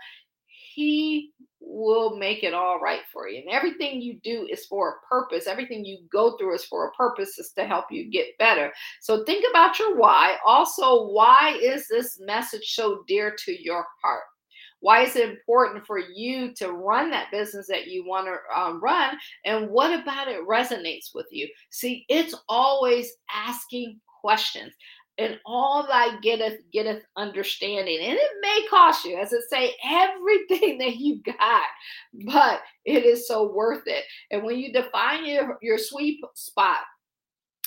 He 0.74 1.32
will 1.60 2.18
make 2.18 2.44
it 2.44 2.54
all 2.54 2.80
right 2.80 3.02
for 3.14 3.28
you. 3.28 3.40
And 3.40 3.50
everything 3.50 4.02
you 4.02 4.20
do 4.24 4.48
is 4.52 4.66
for 4.66 4.90
a 4.90 5.08
purpose. 5.08 5.48
Everything 5.48 5.86
you 5.86 6.00
go 6.12 6.38
through 6.38 6.56
is 6.56 6.66
for 6.66 6.88
a 6.88 6.92
purpose, 6.92 7.38
is 7.40 7.52
to 7.58 7.66
help 7.66 7.86
you 7.92 8.12
get 8.12 8.38
better. 8.40 8.72
So 9.02 9.24
think 9.24 9.46
about 9.50 9.80
your 9.80 9.96
why. 9.96 10.38
Also, 10.46 11.08
why 11.08 11.58
is 11.62 11.88
this 11.88 12.20
message 12.20 12.74
so 12.74 13.04
dear 13.08 13.36
to 13.46 13.64
your 13.64 13.86
heart? 14.04 14.24
Why 14.82 15.04
is 15.04 15.16
it 15.16 15.30
important 15.30 15.86
for 15.86 16.00
you 16.00 16.54
to 16.56 16.72
run 16.72 17.12
that 17.12 17.32
business 17.32 17.68
that 17.68 17.88
you 17.88 18.04
want 18.06 18.28
to 18.28 18.60
um, 18.60 18.82
run? 18.82 19.16
And 19.46 19.70
what 19.70 19.98
about 19.98 20.28
it 20.28 20.46
resonates 20.48 21.14
with 21.14 21.28
you? 21.32 21.48
See, 21.70 22.04
it's 22.10 22.36
always 22.50 23.12
asking 23.34 24.00
questions 24.22 24.74
and 25.18 25.40
all 25.46 25.86
thy 25.86 26.20
getteth 26.22 26.60
getteth 26.72 27.04
understanding 27.18 28.00
and 28.02 28.18
it 28.18 28.32
may 28.42 28.66
cost 28.70 29.06
you 29.06 29.18
as 29.18 29.34
it 29.34 29.44
say 29.50 29.74
everything 29.86 30.78
that 30.80 30.98
you 30.98 31.22
got 31.24 31.66
but 32.26 32.62
it 32.86 33.06
is 33.06 33.28
so 33.28 33.52
worth 33.52 33.84
it 33.86 34.04
and 34.32 34.44
when 34.44 34.58
you 34.58 34.72
define 34.72 35.26
your, 35.26 35.58
your 35.62 35.78
sweet 35.78 36.20
spot 36.36 36.80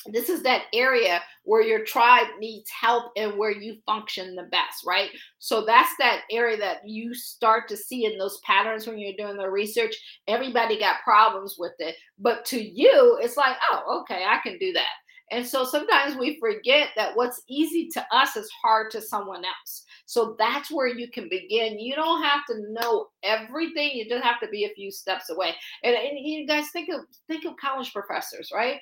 this 0.06 0.28
is 0.28 0.42
that 0.42 0.64
area 0.74 1.22
where 1.44 1.62
your 1.62 1.84
tribe 1.84 2.26
needs 2.38 2.70
help 2.70 3.12
and 3.16 3.38
where 3.38 3.50
you 3.50 3.76
function 3.86 4.34
the 4.34 4.44
best, 4.44 4.84
right? 4.86 5.10
So 5.38 5.64
that's 5.64 5.90
that 5.98 6.22
area 6.30 6.56
that 6.58 6.86
you 6.86 7.14
start 7.14 7.68
to 7.68 7.76
see 7.76 8.04
in 8.04 8.18
those 8.18 8.38
patterns 8.44 8.86
when 8.86 8.98
you're 8.98 9.16
doing 9.16 9.36
the 9.36 9.48
research. 9.48 9.94
Everybody 10.28 10.78
got 10.78 11.02
problems 11.02 11.56
with 11.58 11.72
it, 11.78 11.96
but 12.18 12.44
to 12.46 12.60
you, 12.62 13.18
it's 13.22 13.36
like, 13.36 13.56
oh, 13.72 14.00
okay, 14.02 14.24
I 14.26 14.38
can 14.42 14.58
do 14.58 14.72
that. 14.72 14.92
And 15.34 15.44
so 15.44 15.64
sometimes 15.64 16.16
we 16.16 16.38
forget 16.38 16.90
that 16.94 17.16
what's 17.16 17.42
easy 17.48 17.88
to 17.94 18.06
us 18.12 18.36
is 18.36 18.48
hard 18.62 18.92
to 18.92 19.02
someone 19.02 19.44
else. 19.44 19.84
So 20.06 20.36
that's 20.38 20.70
where 20.70 20.86
you 20.86 21.10
can 21.10 21.28
begin. 21.28 21.80
You 21.80 21.96
don't 21.96 22.22
have 22.22 22.46
to 22.50 22.62
know 22.70 23.08
everything. 23.24 23.90
You 23.94 24.08
just 24.08 24.22
have 24.22 24.38
to 24.42 24.48
be 24.48 24.64
a 24.64 24.74
few 24.74 24.92
steps 24.92 25.30
away. 25.30 25.56
And, 25.82 25.96
and 25.96 26.18
you 26.20 26.46
guys 26.46 26.70
think 26.72 26.88
of 26.88 27.00
think 27.26 27.44
of 27.46 27.56
college 27.56 27.92
professors, 27.92 28.50
right? 28.54 28.78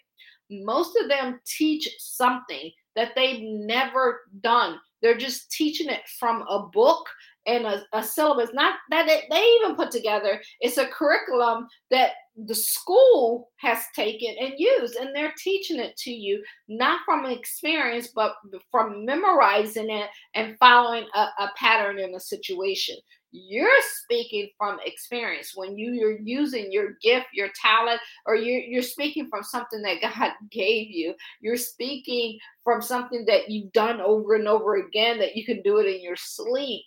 Most 0.50 0.94
of 1.00 1.09
them 1.09 1.40
teach 1.46 1.88
something 1.98 2.70
that 2.96 3.12
they've 3.16 3.40
never 3.40 4.20
done. 4.42 4.78
They're 5.00 5.16
just 5.16 5.50
teaching 5.50 5.88
it 5.88 6.03
from 6.20 6.42
a 6.42 6.66
book 6.66 7.09
and 7.46 7.64
a, 7.64 7.82
a 7.94 8.03
syllabus, 8.03 8.50
not 8.53 8.74
that 8.90 9.09
it, 9.09 9.24
they 9.30 9.42
even 9.42 9.74
put 9.74 9.90
together. 9.90 10.40
It's 10.61 10.76
a 10.76 10.86
curriculum 10.86 11.66
that 11.90 12.12
the 12.36 12.55
school 12.55 13.50
has 13.63 13.79
taken 13.95 14.35
and 14.41 14.55
used, 14.59 14.97
and 14.97 15.15
they're 15.15 15.35
teaching 15.39 15.79
it 15.79 15.97
to 15.97 16.11
you, 16.11 16.43
not 16.69 17.01
from 17.05 17.25
experience, 17.25 18.09
but 18.15 18.35
from 18.71 19.05
memorizing 19.05 19.91
it 19.91 20.09
and 20.35 20.59
following 20.59 21.07
a, 21.15 21.21
a 21.39 21.51
pattern 21.57 21.99
in 21.99 22.15
a 22.15 22.21
situation. 22.21 22.97
You're 23.35 23.71
speaking 24.03 24.51
from 24.59 24.79
experience 24.85 25.53
when 25.55 25.79
you, 25.79 26.07
are 26.07 26.19
using 26.23 26.71
your 26.71 26.99
gift, 27.03 27.29
your 27.33 27.49
talent, 27.59 27.99
or 28.27 28.37
you're, 28.37 28.61
you're 28.61 28.83
speaking 28.83 29.29
from 29.31 29.43
something 29.43 29.81
that 29.83 30.03
God 30.03 30.33
gave 30.51 30.91
you. 30.91 31.15
You're 31.41 31.57
speaking 31.57 32.39
from 32.63 32.83
something 32.83 33.25
that 33.27 33.49
you've 33.49 33.73
done 33.73 34.03
over 34.03 34.35
and 34.35 34.47
over 34.47 34.77
again 34.77 35.19
that 35.19 35.35
you 35.35 35.47
can 35.47 35.63
do 35.63 35.79
it 35.79 35.87
in 35.87 36.03
your 36.03 36.17
sleep. 36.17 36.83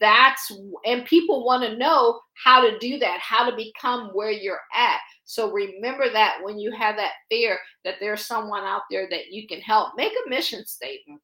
That's 0.00 0.50
and 0.84 1.04
people 1.04 1.44
want 1.44 1.62
to 1.62 1.76
know 1.76 2.20
how 2.44 2.62
to 2.62 2.78
do 2.78 2.98
that, 2.98 3.20
how 3.20 3.48
to 3.48 3.56
become 3.56 4.10
where 4.12 4.32
you're 4.32 4.60
at. 4.74 4.98
So 5.26 5.50
remember 5.50 6.08
that 6.10 6.38
when 6.42 6.58
you 6.58 6.70
have 6.72 6.96
that 6.96 7.12
fear 7.28 7.58
that 7.84 7.96
there's 8.00 8.24
someone 8.24 8.64
out 8.64 8.82
there 8.90 9.08
that 9.10 9.32
you 9.32 9.46
can 9.46 9.60
help, 9.60 9.92
make 9.96 10.12
a 10.12 10.30
mission 10.30 10.64
statement 10.64 11.20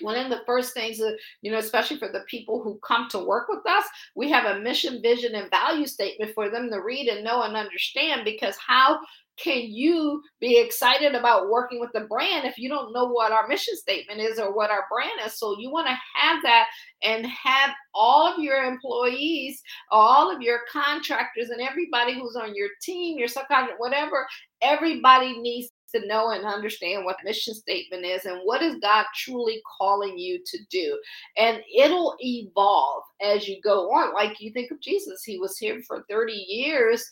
one 0.00 0.16
of 0.16 0.30
the 0.30 0.42
first 0.46 0.74
things 0.74 0.98
that 0.98 1.16
you 1.42 1.50
know 1.50 1.58
especially 1.58 1.98
for 1.98 2.08
the 2.08 2.24
people 2.28 2.62
who 2.62 2.78
come 2.86 3.08
to 3.08 3.18
work 3.18 3.48
with 3.48 3.64
us 3.66 3.84
we 4.14 4.30
have 4.30 4.44
a 4.44 4.60
mission 4.60 5.00
vision 5.02 5.34
and 5.34 5.50
value 5.50 5.86
statement 5.86 6.32
for 6.34 6.50
them 6.50 6.70
to 6.70 6.80
read 6.80 7.08
and 7.08 7.24
know 7.24 7.42
and 7.42 7.56
understand 7.56 8.24
because 8.24 8.56
how 8.64 8.98
can 9.38 9.62
you 9.62 10.22
be 10.40 10.58
excited 10.58 11.14
about 11.14 11.48
working 11.48 11.80
with 11.80 11.90
the 11.92 12.00
brand 12.00 12.44
if 12.44 12.58
you 12.58 12.68
don't 12.68 12.92
know 12.92 13.06
what 13.06 13.32
our 13.32 13.46
mission 13.46 13.76
statement 13.76 14.20
is 14.20 14.38
or 14.38 14.54
what 14.54 14.70
our 14.70 14.84
brand 14.90 15.12
is? 15.24 15.38
So 15.38 15.56
you 15.58 15.70
want 15.70 15.86
to 15.86 15.96
have 16.20 16.42
that 16.42 16.66
and 17.02 17.24
have 17.26 17.70
all 17.94 18.26
of 18.32 18.40
your 18.40 18.64
employees 18.64 19.62
all 19.90 20.34
of 20.34 20.42
your 20.42 20.60
contractors 20.70 21.50
and 21.50 21.60
everybody 21.60 22.14
who's 22.14 22.36
on 22.36 22.54
your 22.54 22.68
team 22.82 23.18
your 23.18 23.28
subcontract 23.28 23.78
whatever 23.78 24.26
everybody 24.60 25.38
needs 25.38 25.70
to 25.94 26.06
know 26.06 26.30
and 26.30 26.44
understand 26.44 27.04
what 27.04 27.16
mission 27.24 27.54
statement 27.54 28.04
is 28.04 28.24
and 28.24 28.40
what 28.44 28.62
is 28.62 28.76
God 28.76 29.06
truly 29.14 29.62
calling 29.78 30.18
you 30.18 30.40
to 30.44 30.58
do. 30.70 30.98
And 31.36 31.60
it'll 31.74 32.16
evolve 32.20 33.04
as 33.20 33.48
you 33.48 33.60
go 33.62 33.90
on. 33.92 34.14
Like 34.14 34.40
you 34.40 34.52
think 34.52 34.70
of 34.70 34.80
Jesus, 34.80 35.24
he 35.24 35.38
was 35.38 35.58
here 35.58 35.80
for 35.86 36.04
30 36.08 36.32
years 36.32 37.08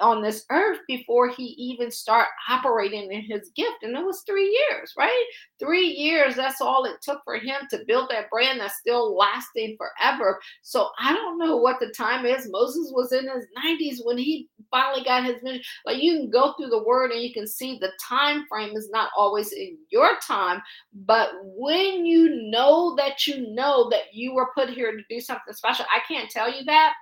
on 0.00 0.22
this 0.22 0.44
earth 0.50 0.78
before 0.88 1.28
he 1.28 1.54
even 1.56 1.90
start 1.90 2.26
operating 2.48 3.10
in 3.12 3.22
his 3.22 3.50
gift 3.54 3.82
and 3.82 3.96
it 3.96 4.04
was 4.04 4.22
three 4.26 4.50
years 4.70 4.92
right? 4.98 5.24
Three 5.58 5.86
years 5.86 6.34
that's 6.34 6.60
all 6.60 6.84
it 6.84 6.96
took 7.02 7.20
for 7.24 7.36
him 7.36 7.62
to 7.70 7.84
build 7.86 8.10
that 8.10 8.28
brand 8.30 8.60
that's 8.60 8.78
still 8.78 9.16
lasting 9.16 9.76
forever. 9.78 10.40
So 10.62 10.88
i 10.98 11.12
don't 11.14 11.38
know 11.38 11.56
what 11.56 11.76
the 11.80 11.92
time 11.96 12.26
is. 12.26 12.48
Moses 12.50 12.92
was 12.94 13.12
in 13.12 13.28
his 13.28 13.46
90s 13.64 14.04
when 14.04 14.18
he 14.18 14.48
finally 14.70 15.04
got 15.04 15.24
his 15.24 15.42
mission 15.42 15.62
like 15.86 16.02
you 16.02 16.16
can 16.16 16.30
go 16.30 16.52
through 16.54 16.68
the 16.68 16.82
word 16.82 17.10
and 17.12 17.22
you 17.22 17.32
can 17.32 17.46
see 17.46 17.78
the 17.78 17.92
time 18.02 18.44
frame 18.48 18.76
is 18.76 18.90
not 18.90 19.10
always 19.16 19.52
in 19.52 19.76
your 19.90 20.10
time 20.26 20.60
but 21.06 21.30
when 21.42 22.04
you 22.04 22.50
know 22.50 22.94
that 22.96 23.26
you 23.26 23.54
know 23.54 23.88
that 23.90 24.12
you 24.12 24.34
were 24.34 24.50
put 24.54 24.68
here 24.68 24.92
to 24.92 25.02
do 25.08 25.20
something 25.20 25.54
special 25.54 25.84
i 25.94 26.00
can't 26.08 26.30
tell 26.30 26.52
you 26.52 26.64
that 26.64 26.94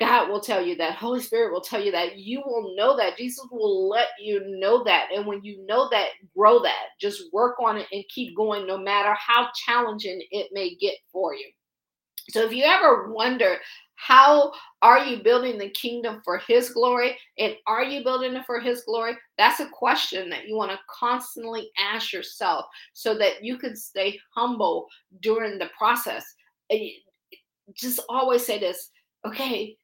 God 0.00 0.30
will 0.30 0.40
tell 0.40 0.64
you 0.64 0.76
that. 0.76 0.94
Holy 0.94 1.20
Spirit 1.20 1.52
will 1.52 1.60
tell 1.60 1.80
you 1.80 1.92
that. 1.92 2.16
You 2.16 2.42
will 2.44 2.74
know 2.74 2.96
that. 2.96 3.18
Jesus 3.18 3.46
will 3.52 3.86
let 3.86 4.06
you 4.18 4.42
know 4.58 4.82
that. 4.84 5.08
And 5.14 5.26
when 5.26 5.44
you 5.44 5.64
know 5.66 5.90
that, 5.90 6.08
grow 6.34 6.62
that. 6.62 6.86
Just 6.98 7.24
work 7.34 7.56
on 7.62 7.76
it 7.76 7.86
and 7.92 8.02
keep 8.08 8.34
going, 8.34 8.66
no 8.66 8.78
matter 8.78 9.14
how 9.14 9.48
challenging 9.66 10.22
it 10.30 10.48
may 10.52 10.74
get 10.76 10.94
for 11.12 11.34
you. 11.34 11.46
So 12.30 12.42
if 12.42 12.52
you 12.52 12.64
ever 12.64 13.12
wonder, 13.12 13.58
how 13.96 14.52
are 14.80 15.04
you 15.04 15.22
building 15.22 15.58
the 15.58 15.68
kingdom 15.70 16.22
for 16.24 16.38
his 16.38 16.70
glory? 16.70 17.18
And 17.38 17.54
are 17.66 17.84
you 17.84 18.02
building 18.02 18.34
it 18.34 18.46
for 18.46 18.58
his 18.58 18.82
glory? 18.84 19.18
That's 19.36 19.60
a 19.60 19.68
question 19.68 20.30
that 20.30 20.48
you 20.48 20.56
want 20.56 20.70
to 20.70 20.78
constantly 20.88 21.70
ask 21.78 22.10
yourself 22.10 22.64
so 22.94 23.14
that 23.18 23.44
you 23.44 23.58
can 23.58 23.76
stay 23.76 24.18
humble 24.34 24.88
during 25.20 25.58
the 25.58 25.68
process. 25.76 26.24
Just 27.74 28.00
always 28.08 28.46
say 28.46 28.58
this 28.58 28.90
okay, 29.26 29.76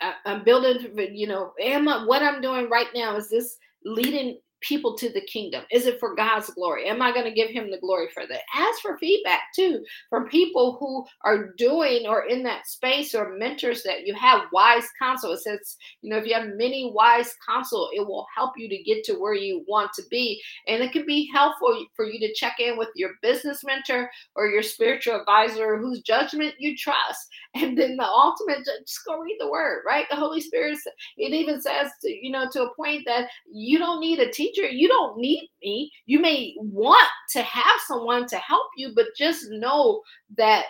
I, 0.00 0.14
am 0.26 0.44
building, 0.44 0.92
you 1.14 1.26
know, 1.26 1.52
am 1.60 1.88
I, 1.88 2.04
what 2.04 2.22
I'm 2.22 2.40
doing 2.40 2.68
right 2.70 2.88
now 2.94 3.16
is 3.16 3.28
this 3.28 3.56
leading 3.84 4.38
people 4.62 4.96
to 4.96 5.10
the 5.10 5.20
kingdom? 5.22 5.64
Is 5.70 5.86
it 5.86 6.00
for 6.00 6.14
God's 6.14 6.50
glory? 6.50 6.88
Am 6.88 7.02
I 7.02 7.12
going 7.12 7.26
to 7.26 7.32
give 7.32 7.50
him 7.50 7.70
the 7.70 7.78
glory 7.78 8.08
for 8.12 8.26
that? 8.26 8.40
Ask 8.54 8.80
for 8.80 8.98
feedback 8.98 9.40
too 9.54 9.84
from 10.08 10.28
people 10.28 10.76
who 10.78 11.04
are 11.24 11.52
doing 11.58 12.06
or 12.06 12.26
in 12.26 12.42
that 12.44 12.66
space 12.66 13.14
or 13.14 13.36
mentors 13.36 13.82
that 13.82 14.06
you 14.06 14.14
have 14.14 14.42
wise 14.52 14.84
counsel. 14.98 15.32
It 15.32 15.40
says, 15.40 15.76
you 16.02 16.10
know, 16.10 16.16
if 16.16 16.26
you 16.26 16.34
have 16.34 16.48
many 16.56 16.90
wise 16.94 17.34
counsel, 17.48 17.90
it 17.94 18.06
will 18.06 18.26
help 18.34 18.52
you 18.56 18.68
to 18.68 18.82
get 18.82 19.04
to 19.04 19.14
where 19.14 19.34
you 19.34 19.64
want 19.66 19.92
to 19.94 20.02
be. 20.10 20.40
And 20.66 20.82
it 20.82 20.92
can 20.92 21.06
be 21.06 21.30
helpful 21.32 21.86
for 21.94 22.04
you 22.04 22.18
to 22.20 22.34
check 22.34 22.56
in 22.58 22.76
with 22.76 22.88
your 22.94 23.10
business 23.22 23.62
mentor 23.64 24.10
or 24.34 24.46
your 24.46 24.62
spiritual 24.62 25.20
advisor 25.20 25.78
whose 25.78 26.00
judgment 26.02 26.54
you 26.58 26.76
trust. 26.76 27.28
And 27.54 27.76
then 27.76 27.96
the 27.98 28.04
ultimate, 28.04 28.64
just 28.64 29.04
go 29.06 29.18
read 29.18 29.36
the 29.38 29.50
word, 29.50 29.82
right? 29.86 30.06
The 30.08 30.16
Holy 30.16 30.40
Spirit, 30.40 30.78
it 31.18 31.32
even 31.32 31.60
says, 31.60 31.90
to, 32.00 32.08
you 32.08 32.30
know, 32.30 32.48
to 32.50 32.62
a 32.62 32.74
point 32.74 33.02
that 33.06 33.28
you 33.50 33.78
don't 33.78 34.00
need 34.00 34.20
a 34.20 34.30
teacher. 34.30 34.51
You 34.56 34.88
don't 34.88 35.18
need 35.18 35.48
me. 35.62 35.90
You 36.06 36.20
may 36.20 36.54
want 36.58 37.08
to 37.30 37.42
have 37.42 37.80
someone 37.86 38.26
to 38.28 38.36
help 38.36 38.68
you, 38.76 38.92
but 38.94 39.06
just 39.16 39.50
know 39.50 40.02
that 40.36 40.64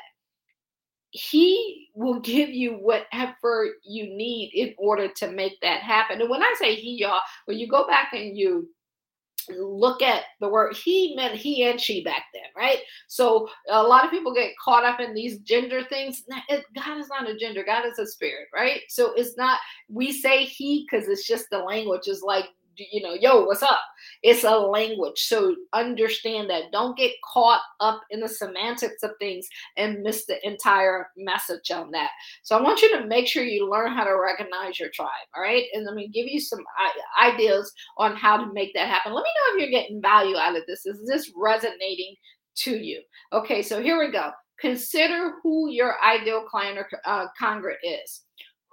he 1.11 1.89
will 1.95 2.21
give 2.21 2.51
you 2.51 2.73
whatever 2.75 3.69
you 3.85 4.05
need 4.05 4.51
in 4.55 4.75
order 4.79 5.09
to 5.09 5.31
make 5.31 5.61
that 5.61 5.83
happen. 5.83 6.21
And 6.21 6.31
when 6.31 6.43
I 6.43 6.55
say 6.59 6.75
he, 6.75 6.97
y'all, 7.01 7.21
when 7.47 7.59
you 7.59 7.69
go 7.69 7.87
back 7.87 8.13
and 8.13 8.37
you 8.37 8.69
look 9.49 10.03
at 10.03 10.23
the 10.41 10.49
word 10.49 10.75
he 10.77 11.15
meant 11.17 11.35
he 11.35 11.65
and 11.65 11.81
she 11.81 12.03
back 12.05 12.25
then 12.33 12.43
right 12.57 12.79
so 13.09 13.49
a 13.69 13.83
lot 13.83 14.05
of 14.05 14.11
people 14.11 14.35
get 14.35 14.53
caught 14.63 14.85
up 14.85 15.01
in 15.01 15.15
these 15.15 15.39
gender 15.39 15.83
things 15.89 16.23
god 16.75 16.99
is 16.99 17.09
not 17.09 17.29
a 17.29 17.37
gender 17.37 17.65
god 17.65 17.85
is 17.85 17.99
a 17.99 18.07
spirit 18.07 18.47
right 18.55 18.83
so 18.89 19.13
it's 19.15 19.37
not 19.37 19.59
we 19.89 20.13
say 20.13 20.45
he 20.45 20.87
because 20.89 21.09
it's 21.09 21.27
just 21.27 21.47
the 21.51 21.59
language 21.59 22.07
is 22.07 22.23
like 22.23 22.47
you 22.77 23.03
know, 23.03 23.15
yo, 23.15 23.45
what's 23.45 23.63
up? 23.63 23.81
It's 24.23 24.45
a 24.45 24.51
language. 24.51 25.19
So 25.19 25.55
understand 25.73 26.51
that. 26.51 26.73
Don't 26.73 26.97
get 26.97 27.13
caught 27.33 27.61
up 27.81 28.01
in 28.11 28.21
the 28.21 28.29
semantics 28.29 29.03
of 29.03 29.13
things 29.19 29.47
and 29.77 30.03
miss 30.03 30.27
the 30.27 30.45
entire 30.47 31.09
message 31.17 31.71
on 31.71 31.91
that. 31.93 32.11
So 32.43 32.57
I 32.57 32.63
want 32.63 32.83
you 32.83 32.97
to 32.99 33.07
make 33.07 33.27
sure 33.27 33.45
you 33.45 33.71
learn 33.71 33.93
how 33.93 34.05
to 34.05 34.17
recognize 34.17 34.79
your 34.79 34.91
tribe. 34.95 35.09
All 35.37 35.43
right. 35.43 35.65
And 35.73 35.85
let 35.85 35.95
me 35.95 36.09
give 36.09 36.27
you 36.27 36.41
some 36.41 36.61
ideas 37.23 37.73
on 37.99 38.17
how 38.17 38.37
to 38.37 38.53
make 38.53 38.73
that 38.75 38.89
happen. 38.89 39.13
Let 39.13 39.23
me 39.23 39.31
know 39.31 39.57
if 39.57 39.61
you're 39.61 39.81
getting 39.81 40.03
value 40.03 40.37
out 40.37 40.57
of 40.57 40.63
this. 40.67 40.87
Is 40.87 41.01
this 41.07 41.31
resonating 41.37 42.15
to 42.59 42.77
you? 42.77 43.03
Okay. 43.33 43.63
So 43.63 43.83
here 43.83 43.99
we 43.99 44.11
go. 44.11 44.31
Consider 44.61 45.33
who 45.43 45.71
your 45.71 45.97
ideal 46.05 46.45
client 46.45 46.79
or 46.79 46.89
uh, 47.05 47.27
congregant 47.39 47.81
is. 47.83 48.23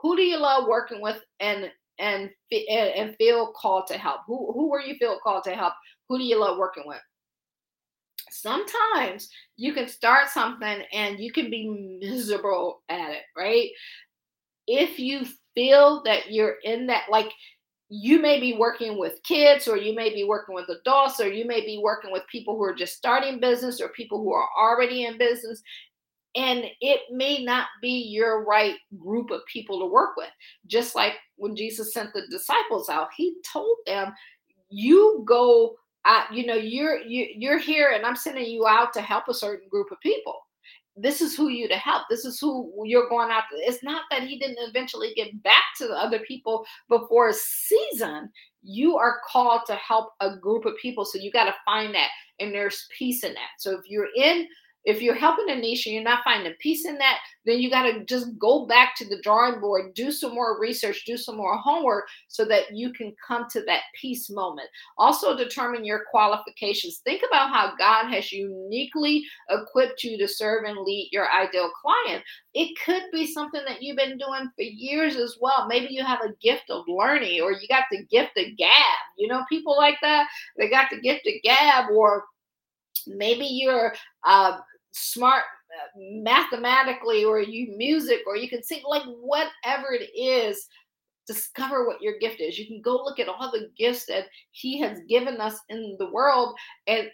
Who 0.02 0.16
do 0.16 0.22
you 0.22 0.38
love 0.38 0.68
working 0.68 1.02
with 1.02 1.22
and 1.40 1.70
and 2.00 2.30
and 2.52 3.16
feel 3.18 3.52
called 3.54 3.88
to 3.88 3.98
help? 3.98 4.22
Who 4.28 4.52
who 4.54 4.70
were 4.70 4.82
you 4.82 4.96
feel 4.96 5.20
called 5.22 5.44
to 5.46 5.56
help? 5.56 5.74
Who 6.08 6.18
do 6.18 6.24
you 6.24 6.40
love 6.40 6.58
working 6.58 6.84
with? 6.86 7.02
Sometimes 8.32 9.30
you 9.58 9.74
can 9.74 9.88
start 9.88 10.30
something 10.30 10.84
and 10.94 11.20
you 11.20 11.32
can 11.32 11.50
be 11.50 12.00
miserable 12.00 12.82
at 12.90 13.12
it, 13.12 13.24
right? 13.38 13.70
If 14.68 15.00
you 15.00 15.26
feel 15.56 16.04
that 16.04 16.32
you're 16.32 16.58
in 16.64 16.88
that, 16.88 17.06
like 17.10 17.32
you 17.90 18.22
may 18.22 18.40
be 18.40 18.54
working 18.54 19.00
with 19.00 19.22
kids 19.24 19.68
or 19.68 19.76
you 19.76 19.96
may 19.96 20.14
be 20.14 20.24
working 20.24 20.54
with 20.54 20.70
adults 20.70 21.20
or 21.20 21.28
you 21.28 21.46
may 21.46 21.62
be 21.62 21.82
working 21.84 22.12
with 22.12 22.22
people 22.32 22.56
who 22.56 22.64
are 22.64 22.76
just 22.76 22.96
starting 22.96 23.40
business 23.40 23.82
or 23.82 23.90
people 23.90 24.20
who 24.20 24.32
are 24.32 24.48
already 24.60 25.06
in 25.06 25.18
business 25.18 25.62
and 26.36 26.66
it 26.82 27.02
may 27.12 27.44
not 27.44 27.68
be 27.82 28.08
your 28.10 28.46
right 28.46 28.76
group 28.98 29.32
of 29.32 29.46
people 29.52 29.80
to 29.80 29.86
work 29.86 30.16
with. 30.18 30.30
Just 30.68 30.96
like 30.96 31.14
when 31.40 31.56
jesus 31.56 31.94
sent 31.94 32.14
the 32.14 32.22
disciples 32.30 32.90
out 32.90 33.08
he 33.16 33.36
told 33.52 33.78
them 33.86 34.14
you 34.70 35.24
go 35.26 35.76
uh, 36.06 36.24
you 36.32 36.46
know 36.46 36.56
you're 36.56 37.00
you, 37.00 37.28
you're 37.36 37.60
here 37.60 37.92
and 37.92 38.06
i'm 38.06 38.16
sending 38.16 38.46
you 38.46 38.66
out 38.68 38.94
to 38.94 39.02
help 39.02 39.26
a 39.28 39.34
certain 39.34 39.68
group 39.70 39.92
of 39.92 40.00
people. 40.02 40.36
This 41.02 41.22
is 41.22 41.36
who 41.36 41.48
you 41.48 41.70
to 41.70 41.78
help. 41.78 42.04
This 42.10 42.26
is 42.26 42.42
who 42.42 42.74
you're 42.84 43.08
going 43.08 43.32
after. 43.32 43.56
It's 43.60 43.84
not 43.84 44.02
that 44.12 44.24
he 44.24 44.38
didn't 44.38 44.58
eventually 44.60 45.14
get 45.16 45.42
back 45.44 45.64
to 45.78 45.88
the 45.88 45.94
other 45.94 46.20
people 46.20 46.66
before 46.90 47.30
a 47.30 47.34
season. 47.34 48.30
You 48.64 48.98
are 48.98 49.22
called 49.26 49.62
to 49.68 49.76
help 49.76 50.12
a 50.20 50.36
group 50.36 50.66
of 50.66 50.76
people 50.82 51.06
so 51.06 51.18
you 51.18 51.32
got 51.32 51.46
to 51.46 51.56
find 51.64 51.96
that 51.96 52.10
and 52.42 52.54
there's 52.54 52.88
peace 52.98 53.24
in 53.24 53.34
that. 53.34 53.50
So 53.60 53.72
if 53.80 53.82
you're 53.88 54.10
in 54.18 54.46
if 54.86 55.02
you're 55.02 55.16
helping 55.16 55.50
a 55.50 55.56
niche 55.56 55.86
and 55.86 55.96
you're 55.96 56.04
not 56.04 56.24
finding 56.24 56.54
peace 56.60 56.86
in 56.86 56.98
that, 56.98 57.20
then 57.46 57.60
you 57.60 57.70
got 57.70 57.84
to 57.84 58.04
just 58.06 58.38
go 58.38 58.66
back 58.66 58.96
to 58.96 59.06
the 59.06 59.22
drawing 59.22 59.60
board, 59.60 59.94
do 59.94 60.12
some 60.12 60.34
more 60.34 60.60
research, 60.60 61.04
do 61.06 61.18
some 61.18 61.36
more 61.36 61.58
homework 61.58 62.06
so 62.28 62.46
that 62.46 62.76
you 62.76 62.94
can 62.94 63.14
come 63.26 63.46
to 63.50 63.62
that 63.66 63.82
peace 64.00 64.30
moment. 64.30 64.68
Also, 64.98 65.36
determine 65.36 65.84
your 65.84 66.04
qualifications. 66.10 67.02
Think 67.04 67.24
about 67.28 67.50
how 67.50 67.74
God 67.78 68.12
has 68.12 68.32
uniquely 68.32 69.24
equipped 69.50 70.04
you 70.04 70.18
to 70.18 70.28
serve 70.28 70.64
and 70.66 70.78
lead 70.78 71.10
your 71.12 71.32
ideal 71.32 71.72
client. 71.82 72.24
It 72.54 72.78
could 72.84 73.04
be 73.12 73.28
something 73.28 73.62
that 73.68 73.82
you've 73.82 73.98
been 73.98 74.18
doing 74.18 74.50
for 74.56 74.62
years 74.62 75.16
as 75.16 75.38
well. 75.42 75.68
Maybe 75.68 75.94
you 75.94 76.04
have 76.04 76.22
a 76.22 76.34
gift 76.42 76.70
of 76.70 76.86
learning 76.88 77.42
or 77.42 77.52
you 77.52 77.68
got 77.68 77.86
the 77.92 78.06
gift 78.06 78.38
of 78.38 78.46
gab. 78.58 78.98
You 79.18 79.28
know, 79.28 79.44
people 79.50 79.76
like 79.76 79.98
that, 80.02 80.28
they 80.58 80.70
got 80.70 80.90
the 80.90 81.02
gift 81.02 81.28
of 81.28 81.34
gab 81.44 81.90
or 81.92 82.24
maybe 83.10 83.46
you're 83.46 83.94
uh, 84.26 84.58
smart 84.92 85.44
mathematically 85.96 87.24
or 87.24 87.40
you 87.40 87.76
music 87.78 88.22
or 88.28 88.36
you 88.36 88.50
can 88.50 88.64
sing 88.64 88.82
like 88.88 89.04
whatever 89.22 89.94
it 89.94 90.10
is 90.18 90.68
discover 91.28 91.86
what 91.86 92.02
your 92.02 92.18
gift 92.18 92.42
is. 92.42 92.58
You 92.58 92.66
can 92.66 92.82
go 92.82 92.96
look 92.96 93.20
at 93.20 93.30
all 93.30 93.52
the 93.52 93.70
gifts 93.78 94.06
that 94.08 94.26
he 94.52 94.80
has 94.80 95.00
given 95.08 95.40
us 95.40 95.60
in 95.70 95.96
the 96.00 96.10
world 96.12 96.56
and 96.88 97.08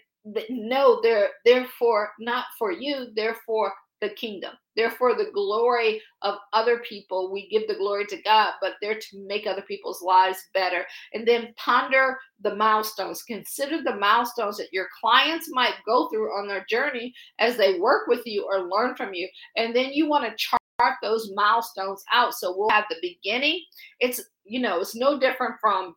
no 0.50 1.00
they're 1.02 1.28
therefore 1.44 2.10
not 2.18 2.46
for 2.58 2.72
you 2.72 3.08
they're 3.14 3.36
for 3.46 3.72
the 4.00 4.10
kingdom. 4.10 4.52
Therefore, 4.76 5.14
the 5.14 5.30
glory 5.32 6.02
of 6.22 6.36
other 6.52 6.78
people, 6.80 7.32
we 7.32 7.48
give 7.48 7.66
the 7.66 7.76
glory 7.76 8.06
to 8.06 8.22
God, 8.22 8.52
but 8.60 8.74
they're 8.80 8.98
to 8.98 9.26
make 9.26 9.46
other 9.46 9.62
people's 9.62 10.02
lives 10.02 10.38
better. 10.52 10.84
And 11.14 11.26
then 11.26 11.54
ponder 11.56 12.18
the 12.42 12.54
milestones. 12.54 13.22
Consider 13.22 13.82
the 13.82 13.96
milestones 13.96 14.58
that 14.58 14.72
your 14.72 14.88
clients 15.00 15.48
might 15.50 15.74
go 15.86 16.08
through 16.08 16.28
on 16.38 16.46
their 16.46 16.66
journey 16.68 17.14
as 17.38 17.56
they 17.56 17.78
work 17.78 18.06
with 18.06 18.26
you 18.26 18.46
or 18.46 18.68
learn 18.68 18.94
from 18.96 19.14
you. 19.14 19.28
And 19.56 19.74
then 19.74 19.92
you 19.92 20.08
want 20.08 20.24
to 20.24 20.36
chart 20.36 20.96
those 21.02 21.32
milestones 21.34 22.04
out. 22.12 22.34
So 22.34 22.54
we'll 22.56 22.70
have 22.70 22.84
the 22.90 22.96
beginning. 23.00 23.62
It's, 24.00 24.20
you 24.44 24.60
know, 24.60 24.80
it's 24.80 24.94
no 24.94 25.18
different 25.18 25.54
from 25.60 25.94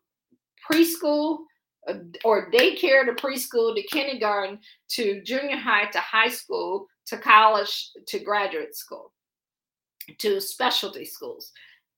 preschool 0.71 1.39
uh, 1.87 1.95
or 2.23 2.51
daycare 2.51 3.05
to 3.05 3.13
preschool 3.13 3.75
to 3.75 3.81
kindergarten 3.83 4.59
to 4.89 5.21
junior 5.23 5.57
high 5.57 5.85
to 5.85 5.99
high 5.99 6.29
school 6.29 6.87
to 7.09 7.17
college 7.17 7.91
to 8.07 8.19
graduate 8.19 8.75
school 8.75 9.11
to 10.17 10.41
specialty 10.41 11.05
schools. 11.05 11.51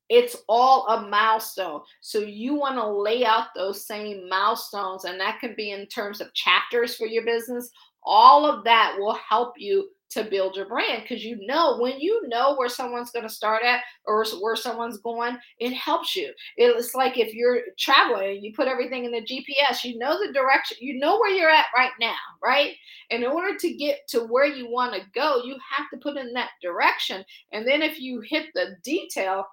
It's 0.09 0.36
all 0.49 0.88
a 0.88 1.07
milestone. 1.07 1.82
So 2.01 2.20
you 2.20 2.53
want 2.55 2.76
to 2.76 2.86
lay 2.86 3.24
out 3.24 3.47
those 3.55 3.88
same 3.88 4.28
milestones, 4.28 5.05
and 5.05 5.20
that 5.22 5.39
can 5.39 5.53
be 5.55 5.72
in 5.72 5.88
terms 5.88 6.20
of 6.20 6.34
chapters 6.34 6.95
for 6.95 7.07
your 7.07 7.24
business. 7.24 7.70
All 8.03 8.45
of 8.45 8.66
that 8.66 8.95
will 8.99 9.18
help 9.30 9.53
you 9.57 9.89
to 10.12 10.24
build 10.24 10.55
your 10.55 10.68
brand 10.68 11.03
because 11.03 11.24
you 11.24 11.38
know 11.45 11.78
when 11.80 11.99
you 11.99 12.22
know 12.28 12.55
where 12.55 12.70
someone's 12.70 13.12
going 13.12 13.28
to 13.28 13.34
start 13.34 13.64
at 13.64 13.82
or 14.05 14.26
where 14.41 14.55
someone's 14.55 14.99
going 14.99 15.38
it 15.59 15.74
helps 15.74 16.16
you. 16.16 16.32
It's 16.57 16.93
like 16.93 17.18
if 17.18 17.34
you're 17.34 17.62
traveling 17.78 18.43
you 18.43 18.53
put 18.53 18.68
everything 18.68 19.05
in 19.05 19.12
the 19.12 19.22
gps 19.22 19.84
you 19.84 19.97
know 19.97 20.20
the 20.20 20.34
direction 20.34 20.78
you 20.80 20.99
know 20.99 21.18
where 21.20 21.32
you're 21.32 21.49
at 21.49 21.66
right 21.76 21.91
now 21.99 22.16
right? 22.43 22.74
In 23.09 23.26
order 23.26 23.57
to 23.57 23.74
get 23.74 23.99
to 24.09 24.22
where 24.22 24.45
you 24.45 24.70
want 24.70 24.93
to 24.93 25.01
go 25.14 25.43
you 25.43 25.55
have 25.78 25.89
to 25.91 25.97
put 25.97 26.18
in 26.18 26.34
that 26.34 26.51
direction. 26.62 27.24
And 27.51 27.68
then 27.68 27.82
if 27.82 27.99
you 27.99 28.22
hit 28.22 28.47
the 28.53 28.76
detail 28.84 29.45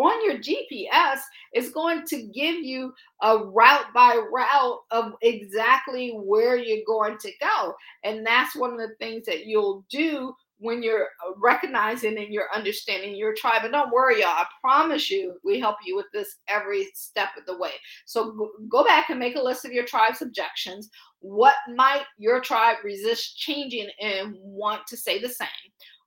on 0.00 0.24
your 0.24 0.38
GPS 0.38 1.20
is 1.54 1.70
going 1.70 2.06
to 2.06 2.22
give 2.22 2.56
you 2.56 2.92
a 3.22 3.38
route 3.38 3.92
by 3.94 4.18
route 4.32 4.78
of 4.90 5.12
exactly 5.22 6.12
where 6.16 6.56
you're 6.56 6.84
going 6.86 7.18
to 7.18 7.30
go. 7.40 7.74
And 8.02 8.26
that's 8.26 8.56
one 8.56 8.72
of 8.72 8.78
the 8.78 8.94
things 8.98 9.26
that 9.26 9.44
you'll 9.46 9.84
do 9.90 10.34
when 10.58 10.82
you're 10.82 11.08
uh, 11.26 11.32
recognizing 11.38 12.18
and 12.18 12.32
you're 12.32 12.54
understanding 12.54 13.16
your 13.16 13.34
tribe. 13.34 13.64
And 13.64 13.72
don't 13.72 13.92
worry, 13.92 14.20
y'all, 14.20 14.28
I 14.28 14.44
promise 14.60 15.10
you, 15.10 15.38
we 15.42 15.58
help 15.58 15.76
you 15.84 15.96
with 15.96 16.06
this 16.12 16.36
every 16.48 16.88
step 16.94 17.30
of 17.38 17.46
the 17.46 17.58
way. 17.58 17.72
So 18.04 18.50
go 18.68 18.84
back 18.84 19.10
and 19.10 19.18
make 19.18 19.36
a 19.36 19.42
list 19.42 19.64
of 19.64 19.72
your 19.72 19.86
tribe's 19.86 20.22
objections. 20.22 20.90
What 21.20 21.54
might 21.74 22.04
your 22.18 22.40
tribe 22.40 22.76
resist 22.84 23.38
changing 23.38 23.88
and 24.00 24.34
want 24.38 24.86
to 24.88 24.96
say 24.96 25.18
the 25.20 25.28
same? 25.28 25.48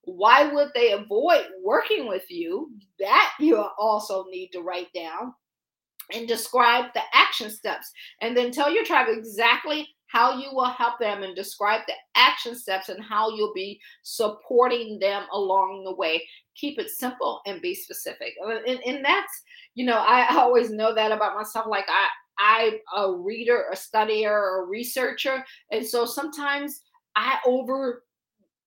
Why 0.06 0.52
would 0.52 0.70
they 0.76 0.92
avoid 0.92 1.46
working 1.64 2.08
with 2.08 2.30
you? 2.30 2.72
That 3.00 3.32
you 3.40 3.58
also 3.78 4.26
need 4.30 4.50
to 4.50 4.62
write 4.62 4.92
down 4.94 5.34
and 6.14 6.28
describe 6.28 6.94
the 6.94 7.02
action 7.14 7.50
steps. 7.50 7.92
And 8.22 8.36
then 8.36 8.52
tell 8.52 8.74
your 8.74 8.84
tribe 8.84 9.08
exactly 9.10 9.88
how 10.08 10.38
you 10.38 10.50
will 10.52 10.70
help 10.70 11.00
them 11.00 11.24
and 11.24 11.36
describe 11.36 11.82
the 11.88 11.94
action 12.16 12.56
steps 12.56 12.90
and 12.90 13.04
how 13.04 13.36
you'll 13.36 13.54
be 13.54 13.80
supporting 14.04 15.00
them 15.00 15.24
along 15.32 15.86
the 15.86 15.96
way. 15.96 16.24
Keep 16.56 16.80
it 16.80 16.90
simple 16.90 17.42
and 17.48 17.62
be 17.62 17.74
specific. 17.74 18.34
And, 18.46 18.80
and 18.86 19.04
that's, 19.04 19.42
you 19.74 19.86
know, 19.86 19.98
I 19.98 20.36
always 20.36 20.70
know 20.70 20.94
that 20.94 21.12
about 21.12 21.36
myself. 21.36 21.66
Like, 21.68 21.88
I, 21.88 22.08
I'm 22.40 22.74
a 22.96 23.12
reader, 23.12 23.66
a 23.72 23.76
studier, 23.76 24.60
a 24.60 24.66
researcher. 24.66 25.44
And 25.72 25.86
so 25.86 26.06
sometimes 26.06 26.82
I 27.16 27.38
over 27.46 28.04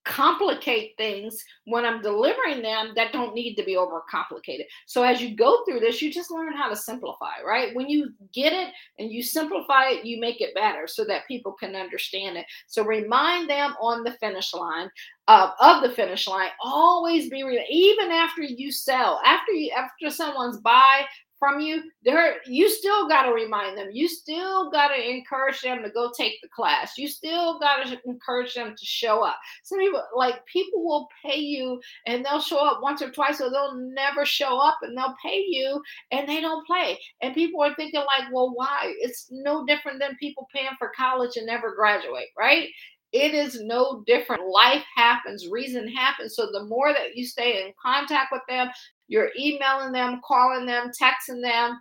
complicate 0.06 0.92
things 0.96 1.44
when 1.64 1.84
I'm 1.84 2.00
delivering 2.00 2.62
them 2.62 2.92
that 2.94 3.12
don't 3.12 3.34
need 3.34 3.56
to 3.56 3.64
be 3.64 3.74
overcomplicated. 3.74 4.64
So 4.86 5.02
as 5.02 5.20
you 5.20 5.36
go 5.36 5.64
through 5.64 5.80
this, 5.80 6.00
you 6.00 6.12
just 6.12 6.30
learn 6.30 6.56
how 6.56 6.68
to 6.68 6.76
simplify, 6.76 7.42
right? 7.44 7.74
When 7.74 7.88
you 7.88 8.10
get 8.32 8.52
it 8.52 8.72
and 9.00 9.10
you 9.10 9.22
simplify 9.22 9.90
it, 9.90 10.04
you 10.04 10.20
make 10.20 10.40
it 10.40 10.54
better 10.54 10.86
so 10.86 11.04
that 11.06 11.26
people 11.26 11.52
can 11.52 11.74
understand 11.74 12.36
it. 12.36 12.46
So 12.68 12.84
remind 12.84 13.50
them 13.50 13.74
on 13.80 14.04
the 14.04 14.12
finish 14.12 14.54
line 14.54 14.88
uh, 15.28 15.50
of 15.60 15.82
the 15.82 15.90
finish 15.90 16.28
line. 16.28 16.50
Always 16.62 17.28
be 17.28 17.42
re- 17.42 17.66
even 17.68 18.12
after 18.12 18.42
you 18.42 18.70
sell, 18.70 19.20
after 19.24 19.52
you 19.52 19.72
after 19.76 20.08
someone's 20.08 20.58
buy 20.58 21.04
from 21.38 21.60
you, 21.60 21.82
there 22.02 22.36
you 22.46 22.68
still 22.68 23.08
got 23.08 23.24
to 23.24 23.32
remind 23.32 23.76
them. 23.76 23.88
You 23.92 24.08
still 24.08 24.70
got 24.70 24.88
to 24.88 25.10
encourage 25.10 25.60
them 25.60 25.82
to 25.82 25.90
go 25.90 26.10
take 26.16 26.40
the 26.42 26.48
class. 26.48 26.96
You 26.96 27.08
still 27.08 27.58
got 27.58 27.86
to 27.86 27.98
encourage 28.06 28.54
them 28.54 28.74
to 28.76 28.86
show 28.86 29.22
up. 29.22 29.36
Some 29.62 29.78
people 29.78 30.02
like 30.14 30.44
people 30.46 30.84
will 30.84 31.08
pay 31.24 31.38
you 31.38 31.80
and 32.06 32.24
they'll 32.24 32.40
show 32.40 32.64
up 32.64 32.80
once 32.82 33.02
or 33.02 33.10
twice, 33.10 33.40
or 33.40 33.50
they'll 33.50 33.76
never 33.76 34.24
show 34.24 34.58
up 34.58 34.78
and 34.82 34.96
they'll 34.96 35.14
pay 35.22 35.44
you 35.46 35.82
and 36.10 36.28
they 36.28 36.40
don't 36.40 36.66
play. 36.66 36.98
And 37.22 37.34
people 37.34 37.62
are 37.62 37.74
thinking 37.74 38.00
like, 38.00 38.32
well, 38.32 38.52
why? 38.54 38.94
It's 38.98 39.28
no 39.30 39.64
different 39.66 40.00
than 40.00 40.16
people 40.16 40.48
paying 40.54 40.70
for 40.78 40.92
college 40.96 41.36
and 41.36 41.46
never 41.46 41.74
graduate, 41.74 42.28
right? 42.38 42.68
it 43.12 43.34
is 43.34 43.60
no 43.62 44.02
different. 44.06 44.46
Life 44.48 44.84
happens, 44.94 45.48
reason 45.48 45.88
happens. 45.88 46.34
So 46.36 46.50
the 46.52 46.64
more 46.64 46.92
that 46.92 47.16
you 47.16 47.24
stay 47.24 47.64
in 47.64 47.72
contact 47.80 48.32
with 48.32 48.42
them, 48.48 48.68
you're 49.08 49.30
emailing 49.38 49.92
them, 49.92 50.20
calling 50.24 50.66
them, 50.66 50.90
texting 51.00 51.42
them, 51.42 51.80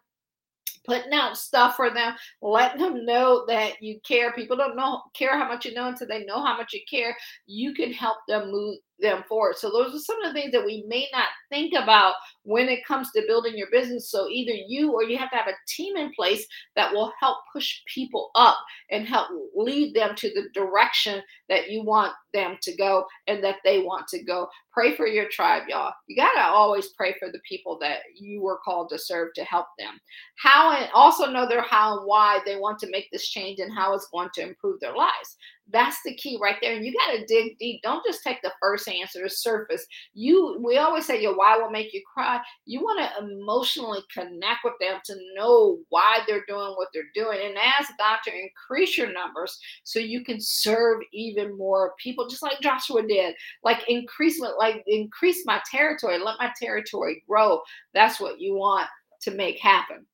putting 0.86 1.13
out 1.13 1.38
stuff 1.38 1.76
for 1.76 1.89
them, 1.89 2.15
letting 2.41 2.82
them 2.82 3.05
know 3.05 3.45
that 3.47 3.82
you 3.82 3.99
care. 4.07 4.32
People 4.34 4.57
don't 4.57 4.76
know 4.76 5.01
care 5.13 5.38
how 5.38 5.47
much 5.47 5.65
you 5.65 5.73
know 5.73 5.88
until 5.88 6.07
they 6.07 6.26
know 6.26 6.43
how 6.43 6.57
much 6.57 6.73
you 6.73 6.82
care. 6.89 7.15
You 7.47 7.73
can 7.73 7.91
help 7.91 8.17
them 8.28 8.51
move 8.51 8.78
them 8.99 9.23
forward. 9.27 9.57
So 9.57 9.69
those 9.69 9.93
are 9.93 9.99
some 9.99 10.21
of 10.23 10.33
the 10.33 10.39
things 10.39 10.51
that 10.53 10.65
we 10.65 10.85
may 10.87 11.07
not 11.11 11.27
think 11.49 11.73
about 11.73 12.15
when 12.43 12.69
it 12.69 12.85
comes 12.85 13.11
to 13.11 13.23
building 13.27 13.57
your 13.57 13.69
business. 13.71 14.09
So 14.09 14.27
either 14.29 14.53
you 14.53 14.93
or 14.93 15.03
you 15.03 15.17
have 15.17 15.29
to 15.31 15.35
have 15.35 15.47
a 15.47 15.57
team 15.67 15.97
in 15.97 16.11
place 16.13 16.45
that 16.75 16.91
will 16.93 17.11
help 17.19 17.37
push 17.51 17.81
people 17.93 18.31
up 18.35 18.57
and 18.91 19.07
help 19.07 19.27
lead 19.55 19.93
them 19.93 20.15
to 20.15 20.29
the 20.29 20.49
direction 20.53 21.21
that 21.49 21.69
you 21.69 21.83
want 21.83 22.13
them 22.33 22.57
to 22.61 22.75
go 22.75 23.05
and 23.27 23.43
that 23.43 23.57
they 23.63 23.79
want 23.79 24.07
to 24.09 24.23
go. 24.23 24.47
Pray 24.71 24.95
for 24.95 25.07
your 25.07 25.27
tribe, 25.29 25.63
y'all. 25.67 25.93
You 26.07 26.15
got 26.15 26.33
to 26.33 26.41
always 26.41 26.89
pray 26.89 27.15
for 27.19 27.31
the 27.31 27.39
people 27.47 27.77
that 27.79 27.99
you 28.15 28.41
were 28.41 28.59
called 28.63 28.89
to 28.89 28.99
serve 28.99 29.29
to 29.35 29.43
help 29.43 29.67
them. 29.79 29.99
How 30.37 30.71
and 30.71 30.89
also 30.93 31.31
know 31.31 31.47
their 31.47 31.61
how 31.61 31.97
and 31.97 32.07
why 32.07 32.39
they 32.45 32.57
want 32.57 32.79
to 32.79 32.91
make 32.91 33.07
this 33.11 33.29
change 33.29 33.59
and 33.59 33.73
how 33.73 33.93
it's 33.93 34.09
going 34.11 34.29
to 34.35 34.41
improve 34.41 34.79
their 34.79 34.95
lives. 34.95 35.37
That's 35.72 35.97
the 36.05 36.16
key 36.16 36.38
right 36.41 36.57
there. 36.61 36.76
And 36.76 36.86
you 36.86 36.93
got 36.93 37.13
to 37.13 37.26
dig 37.26 37.57
deep. 37.57 37.82
Don't 37.82 38.05
just 38.05 38.24
take 38.24 38.41
the 38.43 38.53
first 38.61 38.88
answer, 38.88 39.24
the 39.24 39.30
surface. 39.30 39.86
You, 40.13 40.61
we 40.63 40.78
always 40.78 41.05
say 41.05 41.22
your 41.22 41.36
why 41.36 41.57
will 41.57 41.72
make 41.72 41.91
you 41.91 42.03
cry. 42.13 42.39
You 42.66 42.82
want 42.82 42.99
to 42.99 43.26
emotionally 43.26 44.01
connect 44.13 44.59
with 44.63 44.76
them 44.80 44.99
to 45.05 45.16
know 45.36 45.80
why 45.89 46.20
they're 46.28 46.45
doing 46.47 46.74
what 46.76 46.89
they're 46.93 47.03
doing, 47.16 47.39
and 47.43 47.57
ask 47.57 47.91
God 47.97 48.20
to 48.26 48.32
increase 48.32 48.97
your 48.97 49.11
numbers 49.11 49.57
so 49.84 49.99
you 49.99 50.24
can 50.24 50.39
serve 50.39 51.01
even 51.11 51.57
more 51.57 51.93
people, 52.01 52.28
just 52.28 52.43
like 52.43 52.61
Joshua 52.61 53.01
did. 53.07 53.36
Like 53.63 53.84
increase, 53.88 54.39
like 54.59 54.84
increase 54.86 55.43
my 55.45 55.61
territory. 55.70 56.20
Let 56.20 56.39
my 56.39 56.51
territory 56.61 57.24
grow. 57.28 57.61
That's 57.93 58.20
what 58.20 58.39
you 58.39 58.53
want 58.53 58.88
to 59.22 59.32
make 59.32 59.59
happen. 59.59 60.05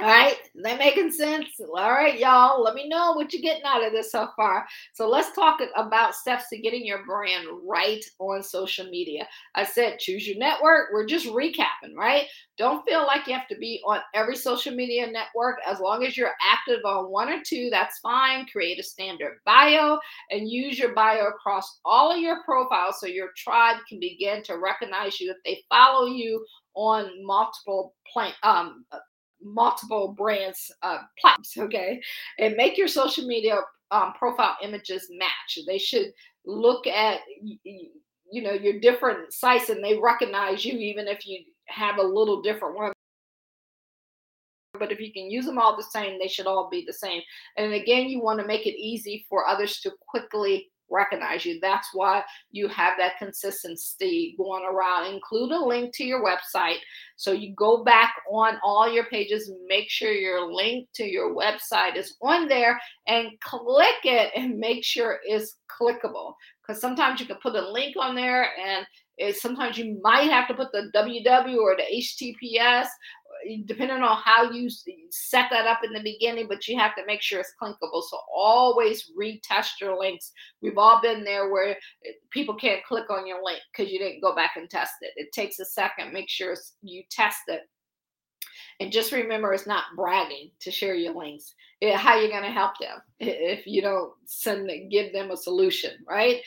All 0.00 0.06
right, 0.06 0.36
that 0.54 0.78
making 0.78 1.12
sense? 1.12 1.48
All 1.60 1.92
right, 1.92 2.18
y'all. 2.18 2.62
Let 2.62 2.74
me 2.74 2.88
know 2.88 3.12
what 3.12 3.32
you're 3.32 3.42
getting 3.42 3.64
out 3.64 3.84
of 3.84 3.92
this 3.92 4.10
so 4.10 4.28
far. 4.34 4.66
So 4.94 5.06
let's 5.06 5.32
talk 5.32 5.60
about 5.76 6.14
steps 6.14 6.48
to 6.48 6.58
getting 6.58 6.84
your 6.84 7.04
brand 7.04 7.46
right 7.62 8.02
on 8.18 8.42
social 8.42 8.86
media. 8.86 9.28
I 9.54 9.64
said 9.64 9.98
choose 9.98 10.26
your 10.26 10.38
network. 10.38 10.88
We're 10.92 11.06
just 11.06 11.26
recapping, 11.26 11.94
right? 11.94 12.24
Don't 12.56 12.84
feel 12.86 13.06
like 13.06 13.26
you 13.26 13.34
have 13.34 13.46
to 13.48 13.58
be 13.58 13.82
on 13.86 14.00
every 14.14 14.34
social 14.34 14.74
media 14.74 15.06
network. 15.06 15.58
As 15.66 15.78
long 15.78 16.04
as 16.04 16.16
you're 16.16 16.32
active 16.42 16.80
on 16.86 17.10
one 17.10 17.28
or 17.28 17.42
two, 17.44 17.68
that's 17.70 17.98
fine. 17.98 18.46
Create 18.46 18.80
a 18.80 18.82
standard 18.82 19.40
bio 19.44 19.98
and 20.30 20.50
use 20.50 20.78
your 20.78 20.94
bio 20.94 21.28
across 21.28 21.80
all 21.84 22.10
of 22.10 22.18
your 22.18 22.42
profiles 22.44 22.98
so 22.98 23.06
your 23.06 23.28
tribe 23.36 23.76
can 23.88 24.00
begin 24.00 24.42
to 24.44 24.58
recognize 24.58 25.20
you 25.20 25.30
if 25.30 25.36
they 25.44 25.62
follow 25.68 26.06
you 26.06 26.44
on 26.74 27.10
multiple 27.24 27.94
plant 28.10 28.34
um 28.42 28.84
multiple 29.44 30.14
brands 30.16 30.70
uh, 30.82 30.98
platforms, 31.18 31.52
okay? 31.58 32.00
And 32.38 32.56
make 32.56 32.76
your 32.78 32.88
social 32.88 33.26
media 33.26 33.58
um, 33.90 34.12
profile 34.18 34.56
images 34.62 35.08
match. 35.10 35.58
They 35.66 35.78
should 35.78 36.06
look 36.44 36.86
at 36.86 37.20
you 38.32 38.42
know 38.42 38.52
your 38.52 38.80
different 38.80 39.32
sites 39.32 39.68
and 39.68 39.84
they 39.84 39.98
recognize 39.98 40.64
you 40.64 40.72
even 40.78 41.06
if 41.06 41.26
you 41.26 41.38
have 41.66 41.98
a 41.98 42.02
little 42.02 42.42
different 42.42 42.74
one 42.74 42.92
but 44.78 44.90
if 44.90 44.98
you 44.98 45.12
can 45.12 45.30
use 45.30 45.44
them 45.44 45.58
all 45.58 45.76
the 45.76 45.82
same 45.82 46.18
they 46.18 46.26
should 46.26 46.46
all 46.46 46.68
be 46.70 46.82
the 46.84 46.92
same 46.92 47.20
and 47.56 47.72
again 47.72 48.08
you 48.08 48.20
want 48.20 48.40
to 48.40 48.46
make 48.46 48.66
it 48.66 48.74
easy 48.76 49.24
for 49.28 49.46
others 49.46 49.80
to 49.80 49.92
quickly 50.08 50.71
recognize 50.92 51.44
you. 51.44 51.58
That's 51.60 51.88
why 51.94 52.22
you 52.50 52.68
have 52.68 52.94
that 52.98 53.18
consistency 53.18 54.34
going 54.36 54.64
around. 54.64 55.12
Include 55.12 55.52
a 55.52 55.64
link 55.64 55.94
to 55.94 56.04
your 56.04 56.24
website. 56.24 56.78
So 57.16 57.32
you 57.32 57.54
go 57.56 57.82
back 57.84 58.14
on 58.30 58.58
all 58.62 58.92
your 58.92 59.04
pages, 59.04 59.50
make 59.66 59.88
sure 59.90 60.12
your 60.12 60.52
link 60.52 60.88
to 60.94 61.04
your 61.04 61.34
website 61.34 61.96
is 61.96 62.16
on 62.20 62.48
there 62.48 62.80
and 63.06 63.30
click 63.40 64.04
it 64.04 64.32
and 64.36 64.58
make 64.58 64.84
sure 64.84 65.18
it's 65.24 65.56
clickable. 65.68 66.34
Because 66.60 66.80
sometimes 66.80 67.20
you 67.20 67.26
can 67.26 67.38
put 67.42 67.56
a 67.56 67.70
link 67.70 67.96
on 67.98 68.14
there 68.14 68.50
and 68.58 68.86
it, 69.18 69.36
sometimes 69.36 69.76
you 69.76 70.00
might 70.02 70.30
have 70.30 70.48
to 70.48 70.54
put 70.54 70.72
the 70.72 70.90
www 70.94 71.56
or 71.56 71.76
the 71.76 71.82
https 71.82 72.86
depending 73.66 74.02
on 74.02 74.16
how 74.24 74.50
you 74.50 74.68
set 75.10 75.50
that 75.50 75.66
up 75.66 75.80
in 75.84 75.92
the 75.92 76.02
beginning, 76.02 76.46
but 76.48 76.66
you 76.68 76.78
have 76.78 76.94
to 76.96 77.06
make 77.06 77.22
sure 77.22 77.40
it's 77.40 77.54
clickable. 77.60 78.02
So 78.02 78.18
always 78.34 79.10
retest 79.18 79.80
your 79.80 79.98
links. 79.98 80.32
We've 80.60 80.78
all 80.78 81.00
been 81.00 81.24
there 81.24 81.50
where 81.50 81.70
eh, 81.70 82.12
people 82.30 82.54
can't 82.54 82.84
click 82.84 83.10
on 83.10 83.26
your 83.26 83.42
link 83.44 83.60
because 83.72 83.92
you 83.92 83.98
didn't 83.98 84.22
go 84.22 84.34
back 84.34 84.52
and 84.56 84.68
test 84.68 84.94
it. 85.00 85.12
It 85.16 85.32
takes 85.32 85.58
a 85.58 85.64
second. 85.64 86.12
Make 86.12 86.28
sure 86.28 86.54
you 86.82 87.02
test 87.10 87.40
it. 87.48 87.62
And 88.80 88.90
just 88.90 89.12
remember, 89.12 89.52
it's 89.52 89.66
not 89.66 89.84
bragging 89.96 90.50
to 90.60 90.70
share 90.70 90.94
your 90.94 91.14
links. 91.14 91.54
It, 91.80 91.94
how 91.94 92.18
you're 92.18 92.30
going 92.30 92.42
to 92.42 92.50
help 92.50 92.78
them 92.78 92.98
if 93.20 93.66
you 93.66 93.82
don't 93.82 94.12
send 94.24 94.70
give 94.90 95.12
them 95.12 95.30
a 95.30 95.36
solution, 95.36 95.92
right? 96.08 96.40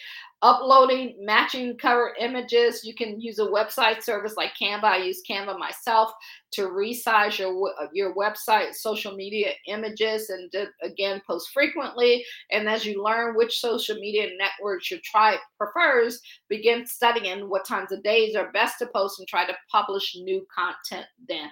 uploading 0.46 1.16
matching 1.20 1.76
cover 1.76 2.14
images. 2.20 2.84
You 2.84 2.94
can 2.94 3.20
use 3.20 3.40
a 3.40 3.48
website 3.48 4.04
service 4.04 4.36
like 4.38 4.52
Canva. 4.62 4.84
I 4.84 4.98
use 4.98 5.24
Canva 5.28 5.58
myself 5.58 6.12
to 6.52 6.70
resize 6.70 7.38
your 7.38 7.74
uh, 7.82 7.88
your 7.94 8.16
website 8.16 8.74
social 8.74 9.16
media 9.16 9.52
images 9.68 10.30
and 10.30 10.52
to, 10.52 10.68
again 10.82 11.22
post 11.28 11.50
frequently. 11.54 12.24
And 12.52 12.70
as 12.70 12.86
you 12.86 13.04
learn 13.04 13.36
which 13.36 13.60
social 13.60 13.96
media 13.96 14.30
networks 14.38 14.90
your 14.90 15.00
tribe 15.04 15.40
prefers, 15.58 16.22
begin 16.50 16.86
studying 16.86 17.50
what 17.50 17.66
times 17.66 17.92
of 17.92 18.04
days 18.04 18.36
are 18.36 18.52
best 18.52 18.80
to 18.80 18.88
post 18.88 19.20
and 19.20 19.28
try 19.28 19.46
to 19.46 19.56
publish 19.72 20.16
new 20.16 20.46
content 20.56 21.06
then 21.28 21.50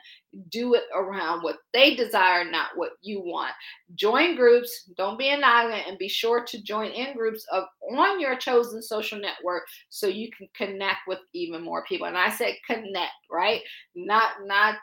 do 0.49 0.73
it 0.73 0.83
around 0.95 1.43
what 1.43 1.57
they 1.73 1.95
desire, 1.95 2.49
not 2.49 2.69
what 2.75 2.91
you 3.01 3.19
want. 3.19 3.51
Join 3.95 4.35
groups, 4.35 4.89
don't 4.97 5.17
be 5.17 5.29
an 5.29 5.43
island, 5.43 5.83
and 5.87 5.97
be 5.97 6.07
sure 6.07 6.43
to 6.45 6.63
join 6.63 6.91
in 6.91 7.15
groups 7.15 7.45
of 7.51 7.65
on 7.91 8.19
your 8.19 8.35
chosen 8.35 8.81
social 8.81 9.19
network 9.19 9.63
so 9.89 10.07
you 10.07 10.29
can 10.35 10.47
connect 10.55 11.01
with 11.07 11.19
even 11.33 11.63
more 11.63 11.83
people. 11.85 12.07
And 12.07 12.17
I 12.17 12.29
said 12.29 12.55
connect, 12.65 13.11
right? 13.29 13.61
Not 13.95 14.45
not 14.45 14.77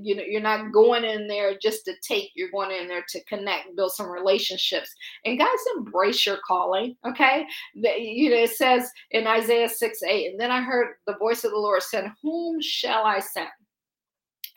you 0.00 0.16
know, 0.16 0.22
you're 0.26 0.40
not 0.40 0.72
going 0.72 1.04
in 1.04 1.26
there 1.26 1.56
just 1.60 1.84
to 1.84 1.94
take, 2.06 2.30
you're 2.34 2.50
going 2.50 2.70
in 2.70 2.88
there 2.88 3.04
to 3.08 3.24
connect, 3.24 3.76
build 3.76 3.92
some 3.92 4.08
relationships. 4.08 4.92
And 5.24 5.38
guys, 5.38 5.48
embrace 5.76 6.26
your 6.26 6.38
calling, 6.46 6.96
okay? 7.06 7.46
The, 7.74 7.90
you 7.98 8.30
know, 8.30 8.36
it 8.36 8.50
says 8.50 8.90
in 9.10 9.26
Isaiah 9.26 9.68
6 9.68 10.02
8, 10.02 10.32
and 10.32 10.40
then 10.40 10.50
I 10.50 10.62
heard 10.62 10.94
the 11.06 11.16
voice 11.16 11.44
of 11.44 11.50
the 11.50 11.58
Lord 11.58 11.82
said, 11.82 12.10
Whom 12.22 12.60
shall 12.60 13.04
I 13.04 13.20
send? 13.20 13.48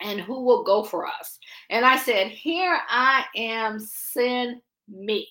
and 0.00 0.20
who 0.20 0.44
will 0.44 0.62
go 0.64 0.84
for 0.84 1.06
us? 1.06 1.38
And 1.70 1.84
I 1.84 1.96
said, 1.96 2.28
Here 2.28 2.78
I 2.88 3.24
am, 3.36 3.78
send 3.80 4.60
me. 4.88 5.28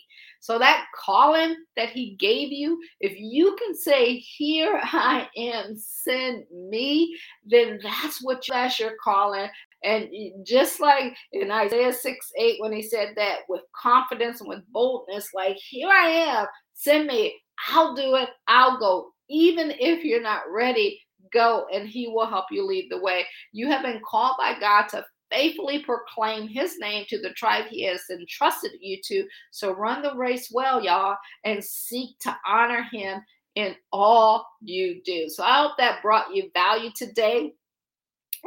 So 0.48 0.58
that 0.60 0.86
calling 0.95 1.58
that 1.76 1.89
he 1.89 2.16
gave 2.16 2.54
you, 2.54 2.82
if 3.02 3.20
you 3.20 3.58
can 3.62 3.76
say, 3.76 4.20
Here 4.20 4.80
I 4.82 5.28
am, 5.36 5.76
send 5.76 6.45
me, 6.50 7.18
then 7.45 7.82
that's 7.84 8.24
what 8.24 8.45
that's 8.48 8.80
your 8.80 8.93
calling. 9.04 9.50
And 9.84 10.08
just 10.45 10.80
like 10.80 11.18
in 11.34 11.52
Isaiah 11.52 11.91
6 11.91 12.32
8, 12.39 12.62
when 12.62 12.72
he 12.72 12.82
said 12.82 13.10
that 13.18 13.39
with 13.50 13.64
confidence 13.76 14.39
and 14.39 14.48
with 14.48 14.64
boldness, 14.72 15.34
like, 15.34 15.58
Here 15.58 15.89
I 15.89 16.08
am, 16.08 16.45
send 16.76 17.08
me, 17.08 17.36
I'll 17.68 17.93
do 17.93 18.16
it, 18.16 18.30
I'll 18.48 18.80
go. 18.80 19.10
Even 19.30 19.72
if 19.72 20.06
you're 20.06 20.22
not 20.22 20.43
ready, 20.50 21.02
go 21.34 21.66
and 21.74 21.89
he 21.89 22.08
will 22.08 22.26
help 22.26 22.45
you 22.52 22.66
lead 22.66 22.88
the 22.89 23.02
way. 23.02 23.26
You 23.52 23.68
have 23.68 23.84
been 23.84 24.00
called 24.10 24.38
by 24.39 24.58
God 24.58 24.88
to 24.91 25.04
faithfully 25.32 25.84
proclaim 25.84 26.47
his 26.47 26.78
name 26.80 27.05
to 27.09 27.19
the 27.19 27.32
tribe 27.32 27.65
he 27.69 27.84
has 27.86 28.01
entrusted 28.11 28.71
you 28.80 28.99
to. 29.03 29.28
So 29.51 29.71
run 29.71 30.01
the 30.01 30.15
race 30.15 30.49
well, 30.51 30.84
y'all, 30.84 31.17
and 31.43 31.63
seek 31.63 32.17
to 32.19 32.36
honor 32.47 32.86
him 32.91 33.21
in 33.55 33.75
all 33.91 34.47
you 34.61 35.01
do. 35.03 35.28
So 35.30 35.43
I 35.43 35.63
hope 35.63 35.73
that 35.78 36.01
brought 36.01 36.36
you 36.36 36.49
value 36.53 36.91
today. 36.95 37.53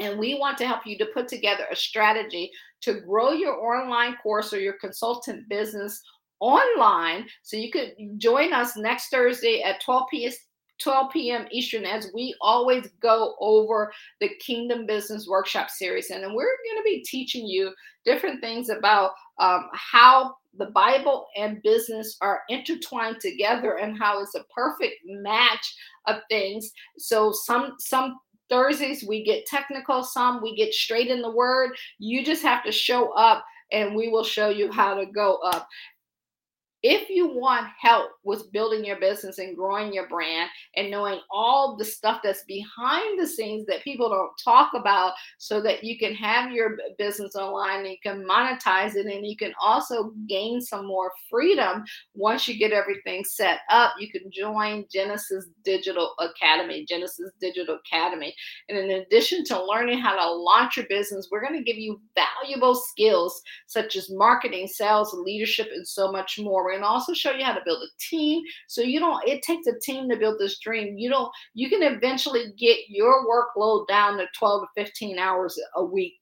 And 0.00 0.18
we 0.18 0.38
want 0.38 0.56
to 0.58 0.66
help 0.66 0.86
you 0.86 0.96
to 0.98 1.06
put 1.06 1.26
together 1.28 1.66
a 1.70 1.76
strategy 1.76 2.50
to 2.82 3.00
grow 3.00 3.32
your 3.32 3.54
online 3.54 4.16
course 4.22 4.52
or 4.52 4.60
your 4.60 4.74
consultant 4.74 5.48
business 5.48 6.00
online. 6.38 7.26
So 7.42 7.56
you 7.56 7.70
could 7.70 7.92
join 8.18 8.52
us 8.52 8.76
next 8.76 9.08
Thursday 9.08 9.62
at 9.62 9.82
12 9.82 10.04
p.m. 10.10 10.32
12 10.82 11.12
p.m. 11.12 11.46
Eastern 11.50 11.84
as 11.84 12.10
we 12.14 12.34
always 12.40 12.88
go 13.00 13.34
over 13.40 13.92
the 14.20 14.30
Kingdom 14.40 14.86
Business 14.86 15.26
Workshop 15.28 15.70
series. 15.70 16.10
And 16.10 16.22
we're 16.22 16.44
going 16.44 16.78
to 16.78 16.82
be 16.84 17.04
teaching 17.06 17.46
you 17.46 17.72
different 18.04 18.40
things 18.40 18.68
about 18.68 19.12
um, 19.38 19.68
how 19.72 20.34
the 20.58 20.66
Bible 20.66 21.26
and 21.36 21.62
business 21.62 22.16
are 22.20 22.42
intertwined 22.48 23.20
together 23.20 23.76
and 23.76 23.98
how 23.98 24.22
it's 24.22 24.34
a 24.34 24.44
perfect 24.54 24.96
match 25.04 25.74
of 26.06 26.16
things. 26.28 26.70
So 26.98 27.32
some 27.32 27.74
some 27.78 28.18
Thursdays 28.48 29.04
we 29.06 29.22
get 29.22 29.46
technical, 29.46 30.02
some 30.02 30.42
we 30.42 30.56
get 30.56 30.74
straight 30.74 31.06
in 31.06 31.22
the 31.22 31.30
word. 31.30 31.70
You 31.98 32.24
just 32.24 32.42
have 32.42 32.64
to 32.64 32.72
show 32.72 33.12
up 33.12 33.44
and 33.72 33.94
we 33.94 34.08
will 34.08 34.24
show 34.24 34.48
you 34.48 34.72
how 34.72 34.94
to 34.94 35.06
go 35.06 35.36
up. 35.36 35.68
If 36.82 37.10
you 37.10 37.28
want 37.28 37.66
help 37.80 38.10
with 38.24 38.50
building 38.52 38.84
your 38.84 38.98
business 38.98 39.38
and 39.38 39.56
growing 39.56 39.92
your 39.92 40.08
brand 40.08 40.48
and 40.76 40.90
knowing 40.90 41.20
all 41.30 41.76
the 41.76 41.84
stuff 41.84 42.20
that's 42.22 42.44
behind 42.44 43.20
the 43.20 43.26
scenes 43.26 43.66
that 43.66 43.84
people 43.84 44.08
don't 44.08 44.32
talk 44.42 44.72
about 44.74 45.12
so 45.38 45.60
that 45.62 45.84
you 45.84 45.98
can 45.98 46.14
have 46.14 46.52
your 46.52 46.78
business 46.98 47.36
online 47.36 47.80
and 47.80 47.88
you 47.88 47.96
can 48.02 48.24
monetize 48.24 48.96
it 48.96 49.06
and 49.06 49.26
you 49.26 49.36
can 49.36 49.52
also 49.60 50.12
gain 50.26 50.60
some 50.60 50.86
more 50.86 51.12
freedom 51.28 51.84
once 52.14 52.48
you 52.48 52.58
get 52.58 52.72
everything 52.72 53.24
set 53.24 53.60
up, 53.70 53.94
you 53.98 54.10
can 54.10 54.30
join 54.30 54.84
Genesis 54.90 55.46
Digital 55.64 56.14
Academy, 56.18 56.84
Genesis 56.88 57.30
Digital 57.40 57.78
Academy. 57.86 58.34
And 58.68 58.78
in 58.78 58.90
addition 58.90 59.44
to 59.46 59.64
learning 59.64 59.98
how 59.98 60.16
to 60.16 60.32
launch 60.32 60.76
your 60.76 60.86
business, 60.86 61.28
we're 61.30 61.46
going 61.46 61.58
to 61.58 61.64
give 61.64 61.78
you 61.78 62.00
valuable 62.14 62.74
skills 62.74 63.40
such 63.66 63.96
as 63.96 64.10
marketing, 64.10 64.66
sales, 64.66 65.14
leadership, 65.14 65.68
and 65.72 65.86
so 65.86 66.10
much 66.10 66.38
more 66.38 66.69
and 66.70 66.84
also 66.84 67.12
show 67.12 67.32
you 67.32 67.44
how 67.44 67.52
to 67.52 67.64
build 67.64 67.82
a 67.82 67.90
team. 67.98 68.42
So 68.68 68.82
you 68.82 69.00
don't, 69.00 69.26
it 69.26 69.42
takes 69.42 69.66
a 69.66 69.78
team 69.80 70.08
to 70.08 70.16
build 70.16 70.38
this 70.38 70.58
dream. 70.58 70.98
You 70.98 71.10
don't, 71.10 71.30
you 71.54 71.68
can 71.68 71.82
eventually 71.82 72.52
get 72.58 72.78
your 72.88 73.26
workload 73.26 73.86
down 73.88 74.18
to 74.18 74.26
12 74.38 74.62
to 74.76 74.84
15 74.84 75.18
hours 75.18 75.58
a 75.76 75.84
week 75.84 76.14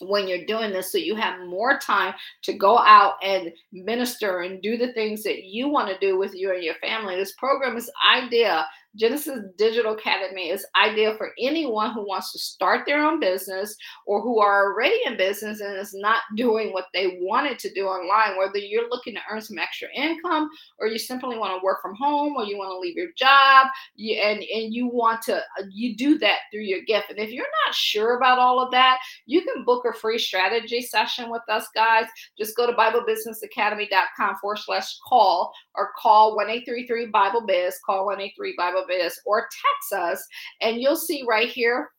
when 0.00 0.26
you're 0.26 0.44
doing 0.46 0.72
this 0.72 0.90
so 0.90 0.98
you 0.98 1.14
have 1.14 1.46
more 1.46 1.78
time 1.78 2.14
to 2.42 2.52
go 2.52 2.78
out 2.78 3.14
and 3.22 3.52
minister 3.72 4.40
and 4.40 4.60
do 4.62 4.76
the 4.76 4.92
things 4.92 5.22
that 5.22 5.44
you 5.44 5.68
want 5.68 5.88
to 5.88 5.98
do 5.98 6.18
with 6.18 6.34
you 6.34 6.52
and 6.52 6.64
your 6.64 6.74
family 6.76 7.14
this 7.14 7.34
program 7.38 7.76
is 7.76 7.90
idea 8.12 8.66
Genesis 8.96 9.40
Digital 9.58 9.94
Academy 9.94 10.50
is 10.50 10.66
ideal 10.76 11.16
for 11.16 11.32
anyone 11.40 11.92
who 11.92 12.06
wants 12.06 12.32
to 12.32 12.38
start 12.38 12.86
their 12.86 13.04
own 13.04 13.18
business 13.18 13.76
or 14.06 14.22
who 14.22 14.40
are 14.40 14.72
already 14.72 14.98
in 15.06 15.16
business 15.16 15.60
and 15.60 15.76
is 15.76 15.94
not 15.94 16.22
doing 16.36 16.72
what 16.72 16.86
they 16.94 17.18
wanted 17.20 17.58
to 17.58 17.72
do 17.74 17.86
online, 17.86 18.38
whether 18.38 18.58
you're 18.58 18.88
looking 18.90 19.14
to 19.14 19.20
earn 19.30 19.40
some 19.40 19.58
extra 19.58 19.88
income 19.94 20.48
or 20.78 20.86
you 20.86 20.98
simply 20.98 21.36
want 21.36 21.58
to 21.58 21.64
work 21.64 21.82
from 21.82 21.94
home 21.96 22.34
or 22.36 22.44
you 22.44 22.56
want 22.56 22.70
to 22.70 22.78
leave 22.78 22.96
your 22.96 23.10
job 23.16 23.66
you, 23.96 24.16
and, 24.16 24.38
and 24.38 24.72
you 24.72 24.86
want 24.86 25.22
to, 25.22 25.42
you 25.70 25.96
do 25.96 26.18
that 26.18 26.38
through 26.52 26.62
your 26.62 26.82
gift. 26.82 27.10
And 27.10 27.18
if 27.18 27.30
you're 27.30 27.46
not 27.66 27.74
sure 27.74 28.16
about 28.16 28.38
all 28.38 28.60
of 28.60 28.70
that, 28.70 28.98
you 29.26 29.42
can 29.42 29.64
book 29.64 29.84
a 29.86 29.92
free 29.92 30.18
strategy 30.18 30.80
session 30.82 31.30
with 31.30 31.42
us, 31.48 31.66
guys. 31.74 32.06
Just 32.38 32.56
go 32.56 32.66
to 32.66 32.72
BibleBusinessAcademy.com 32.72 34.36
forward 34.40 34.58
slash 34.58 34.98
call 35.08 35.52
or 35.74 35.90
call 35.98 36.36
1 36.36 36.48
833 36.48 37.06
Bible 37.06 37.44
Biz, 37.46 37.78
call 37.84 38.06
1 38.06 38.20
833 38.20 38.54
Bible 38.56 38.83
of 38.90 39.12
or 39.26 39.42
text 39.42 39.92
us 39.92 40.26
and 40.60 40.80
you'll 40.80 40.96
see 40.96 41.24
right 41.28 41.48
here 41.48 41.90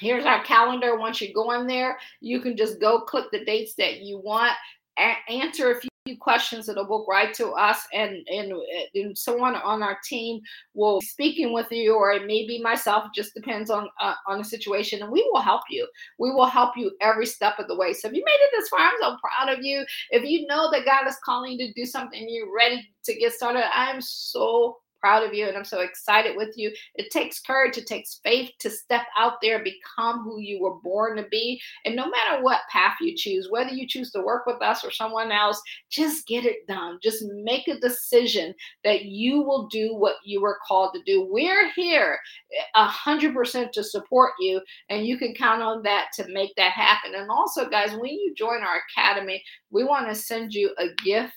here's 0.00 0.24
our 0.26 0.44
calendar. 0.44 0.96
Once 0.96 1.20
you 1.20 1.32
go 1.34 1.52
in 1.52 1.66
there 1.66 1.98
you 2.20 2.40
can 2.40 2.56
just 2.56 2.80
go 2.80 3.00
click 3.00 3.26
the 3.32 3.44
dates 3.44 3.74
that 3.74 4.00
you 4.00 4.18
want 4.18 4.52
a- 4.98 5.30
answer 5.30 5.72
a 5.72 5.80
few 5.80 5.88
questions 6.16 6.68
it'll 6.68 6.86
book 6.86 7.06
right 7.06 7.34
to 7.34 7.48
us 7.50 7.86
and, 7.92 8.26
and 8.28 8.52
and 8.94 9.16
someone 9.16 9.54
on 9.56 9.82
our 9.82 9.98
team 10.04 10.40
will 10.74 11.00
be 11.00 11.06
speaking 11.06 11.52
with 11.52 11.70
you 11.70 11.94
or 11.94 12.12
it 12.12 12.26
may 12.26 12.46
be 12.46 12.62
myself 12.62 13.04
just 13.14 13.34
depends 13.34 13.70
on 13.70 13.88
uh, 14.00 14.14
on 14.26 14.38
the 14.38 14.44
situation 14.44 15.02
and 15.02 15.12
we 15.12 15.28
will 15.32 15.40
help 15.40 15.62
you. 15.68 15.86
We 16.18 16.30
will 16.30 16.46
help 16.46 16.76
you 16.76 16.92
every 17.00 17.26
step 17.26 17.58
of 17.58 17.68
the 17.68 17.76
way. 17.76 17.92
So 17.92 18.08
if 18.08 18.14
you 18.14 18.24
made 18.24 18.30
it 18.30 18.50
this 18.56 18.68
far 18.68 18.80
i'm 18.80 18.92
so 19.00 19.16
proud 19.22 19.56
of 19.56 19.64
you. 19.64 19.84
If 20.10 20.24
you 20.24 20.46
know 20.46 20.70
that 20.70 20.86
god 20.86 21.06
is 21.06 21.16
calling 21.24 21.52
you 21.52 21.66
to 21.66 21.72
do 21.74 21.84
something 21.84 22.26
you're 22.28 22.54
ready 22.54 22.88
to 23.04 23.14
get 23.14 23.32
started. 23.32 23.64
I'm 23.74 24.00
so 24.00 24.78
proud 25.00 25.22
of 25.22 25.34
you 25.34 25.46
and 25.46 25.56
I'm 25.56 25.64
so 25.64 25.80
excited 25.80 26.36
with 26.36 26.56
you. 26.56 26.72
It 26.94 27.10
takes 27.10 27.40
courage, 27.40 27.76
it 27.76 27.86
takes 27.86 28.20
faith 28.22 28.50
to 28.60 28.70
step 28.70 29.06
out 29.18 29.34
there, 29.42 29.62
become 29.62 30.22
who 30.22 30.40
you 30.40 30.60
were 30.60 30.76
born 30.82 31.16
to 31.16 31.26
be. 31.30 31.60
And 31.84 31.96
no 31.96 32.08
matter 32.08 32.42
what 32.42 32.60
path 32.70 32.96
you 33.00 33.16
choose, 33.16 33.48
whether 33.50 33.70
you 33.70 33.86
choose 33.86 34.10
to 34.12 34.20
work 34.20 34.46
with 34.46 34.60
us 34.62 34.84
or 34.84 34.90
someone 34.90 35.32
else, 35.32 35.60
just 35.90 36.26
get 36.26 36.44
it 36.44 36.66
done. 36.66 36.98
Just 37.02 37.24
make 37.42 37.68
a 37.68 37.80
decision 37.80 38.54
that 38.84 39.06
you 39.06 39.42
will 39.42 39.66
do 39.68 39.94
what 39.94 40.16
you 40.24 40.40
were 40.40 40.58
called 40.66 40.94
to 40.94 41.02
do. 41.04 41.26
We're 41.30 41.70
here 41.72 42.18
eh, 42.52 42.62
a 42.74 42.86
hundred 42.86 43.34
percent 43.34 43.72
to 43.72 43.84
support 43.84 44.32
you, 44.40 44.60
and 44.88 45.06
you 45.06 45.18
can 45.18 45.34
count 45.34 45.62
on 45.62 45.82
that 45.82 46.08
to 46.14 46.28
make 46.28 46.54
that 46.56 46.72
happen. 46.72 47.14
And 47.14 47.30
also, 47.30 47.68
guys, 47.68 47.92
when 47.92 48.12
you 48.12 48.34
join 48.36 48.62
our 48.62 48.82
academy, 48.90 49.42
we 49.70 49.84
want 49.84 50.08
to 50.08 50.14
send 50.14 50.54
you 50.54 50.74
a 50.78 50.88
gift 51.04 51.32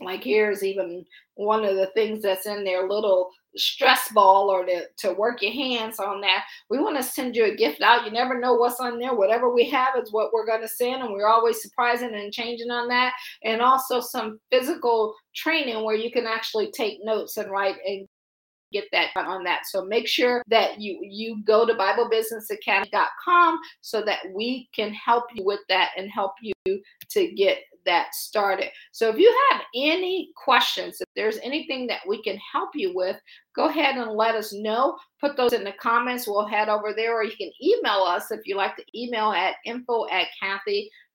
like 0.00 0.22
here's 0.22 0.62
even 0.62 1.04
one 1.34 1.64
of 1.64 1.76
the 1.76 1.90
things 1.94 2.22
that's 2.22 2.46
in 2.46 2.64
their 2.64 2.88
little 2.88 3.30
stress 3.56 4.10
ball 4.12 4.50
or 4.50 4.64
to, 4.64 4.82
to 4.98 5.12
work 5.14 5.42
your 5.42 5.52
hands 5.52 5.98
on 5.98 6.20
that. 6.20 6.44
We 6.70 6.78
want 6.78 6.96
to 6.96 7.02
send 7.02 7.34
you 7.34 7.44
a 7.44 7.56
gift 7.56 7.80
out. 7.82 8.04
You 8.04 8.10
never 8.10 8.38
know 8.38 8.54
what's 8.54 8.80
on 8.80 8.98
there. 8.98 9.14
Whatever 9.14 9.52
we 9.52 9.68
have 9.70 9.94
is 10.00 10.12
what 10.12 10.32
we're 10.32 10.46
going 10.46 10.62
to 10.62 10.68
send, 10.68 11.02
and 11.02 11.12
we're 11.12 11.28
always 11.28 11.62
surprising 11.62 12.14
and 12.14 12.32
changing 12.32 12.70
on 12.70 12.88
that. 12.88 13.14
And 13.44 13.60
also 13.60 14.00
some 14.00 14.38
physical 14.50 15.14
training 15.34 15.84
where 15.84 15.96
you 15.96 16.10
can 16.10 16.26
actually 16.26 16.70
take 16.72 16.98
notes 17.02 17.36
and 17.36 17.50
write 17.50 17.76
and 17.86 18.06
get 18.72 18.84
that 18.92 19.08
on 19.16 19.44
that. 19.44 19.62
So 19.66 19.84
make 19.84 20.06
sure 20.06 20.42
that 20.48 20.80
you 20.80 20.98
you 21.02 21.42
go 21.44 21.66
to 21.66 21.74
BibleBusinessAcademy.com 21.74 23.58
so 23.80 24.02
that 24.02 24.18
we 24.34 24.68
can 24.74 24.92
help 24.92 25.24
you 25.34 25.44
with 25.44 25.60
that 25.68 25.90
and 25.96 26.10
help 26.10 26.32
you 26.42 26.52
to 27.10 27.32
get 27.32 27.58
that 27.88 28.14
started. 28.14 28.68
So 28.92 29.08
if 29.08 29.16
you 29.16 29.34
have 29.50 29.62
any 29.74 30.30
questions, 30.36 31.00
if 31.00 31.08
there's 31.16 31.38
anything 31.42 31.86
that 31.86 32.02
we 32.06 32.22
can 32.22 32.38
help 32.52 32.68
you 32.74 32.94
with, 32.94 33.16
go 33.56 33.68
ahead 33.68 33.96
and 33.96 34.10
let 34.12 34.34
us 34.34 34.52
know. 34.52 34.98
Put 35.20 35.38
those 35.38 35.54
in 35.54 35.64
the 35.64 35.72
comments. 35.80 36.28
We'll 36.28 36.46
head 36.46 36.68
over 36.68 36.92
there, 36.94 37.16
or 37.16 37.24
you 37.24 37.36
can 37.36 37.50
email 37.62 38.02
us 38.02 38.30
if 38.30 38.42
you 38.44 38.56
like 38.56 38.76
to 38.76 38.84
email 38.94 39.32
at 39.32 39.56
info 39.64 40.06
at 40.10 40.28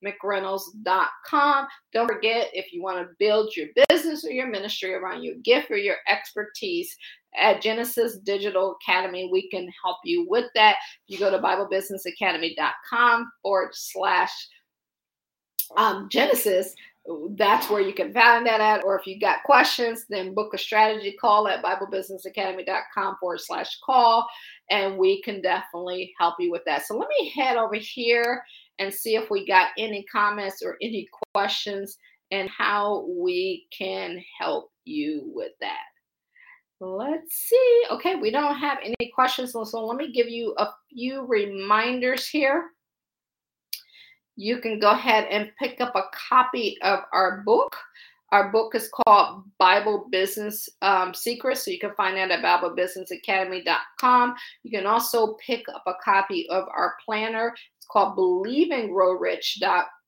kathymcreynolds.com. 0.04 1.68
Don't 1.94 2.08
forget, 2.08 2.50
if 2.54 2.74
you 2.74 2.82
want 2.82 2.98
to 2.98 3.14
build 3.20 3.56
your 3.56 3.68
business 3.88 4.26
or 4.26 4.32
your 4.32 4.48
ministry 4.48 4.96
around 4.96 5.24
your 5.24 5.36
gift 5.44 5.70
or 5.70 5.78
your 5.78 5.98
expertise, 6.10 6.98
at 7.36 7.62
Genesis 7.62 8.20
Digital 8.20 8.78
Academy, 8.82 9.28
we 9.32 9.50
can 9.50 9.68
help 9.84 9.98
you 10.04 10.28
with 10.30 10.46
that. 10.54 10.76
You 11.08 11.18
go 11.18 11.32
to 11.32 11.40
BibleBusinessAcademy.com 11.40 13.32
forward 13.42 13.72
slash 13.74 14.32
um, 15.78 16.08
Genesis, 16.10 16.76
that's 17.32 17.70
where 17.70 17.82
you 17.82 17.94
can 17.94 18.14
find 18.14 18.46
that 18.46 18.62
at. 18.62 18.84
Or 18.84 18.98
if 18.98 19.06
you 19.06 19.20
got 19.20 19.44
questions, 19.44 20.06
then 20.10 20.34
book 20.34 20.54
a 20.54 20.58
strategy 20.58 21.16
call 21.20 21.48
at 21.48 21.64
BibleBusinessAcademy.com 21.64 23.18
forward 23.20 23.42
slash 23.42 23.80
call, 23.86 24.28
and 24.70 24.98
we 24.98 25.22
can 25.22 25.42
definitely 25.42 26.14
help 26.20 26.36
you 26.40 26.52
with 26.52 26.64
that. 26.66 26.86
So 26.86 26.98
let 26.98 27.10
me 27.20 27.30
head 27.30 27.58
over 27.58 27.76
here 27.76 28.44
and 28.80 28.94
see 28.94 29.16
if 29.16 29.30
we 29.30 29.46
got 29.46 29.70
any 29.78 30.06
comments 30.12 30.64
or 30.64 30.78
any 30.82 31.08
questions 31.36 31.98
and 32.32 32.50
how 32.50 33.06
we 33.08 33.68
can 33.78 34.24
help 34.40 34.72
you 34.86 35.32
with 35.36 35.52
that. 35.62 35.84
Let's 36.80 37.36
see. 37.36 37.84
Okay, 37.92 38.16
we 38.16 38.32
don't 38.32 38.56
have 38.56 38.80
any 38.84 39.12
questions. 39.14 39.52
So 39.52 39.86
let 39.86 39.98
me 39.98 40.12
give 40.12 40.28
you 40.28 40.54
a 40.58 40.70
few 40.90 41.26
reminders 41.26 42.28
here 42.28 42.72
you 44.36 44.60
can 44.60 44.80
go 44.80 44.92
ahead 44.92 45.28
and 45.30 45.52
pick 45.60 45.80
up 45.82 45.96
a 45.96 46.04
copy 46.30 46.78
of 46.82 47.00
our 47.12 47.42
book. 47.46 47.76
Our 48.32 48.52
book 48.52 48.74
is 48.74 48.90
called 48.90 49.44
Bible 49.60 50.08
Business 50.10 50.68
um, 50.82 51.14
Secrets, 51.14 51.64
so 51.64 51.72
you 51.72 51.80
can 51.80 51.94
find 51.96 52.18
that 52.18 52.32
at 52.32 52.44
BibleBusinessAcademy.com. 52.44 54.36
You 54.64 54.72
can 54.72 54.88
also 54.88 55.36
pick 55.46 55.70
up 55.70 55.84
a 55.86 55.94
copy 56.04 56.50
of 56.50 56.68
our 56.76 56.96
planner. 57.06 57.54
It's 57.78 57.86
called 57.86 58.16
Believe 58.16 58.72
and 58.72 58.90
Grow 58.90 59.12
Rich 59.14 59.60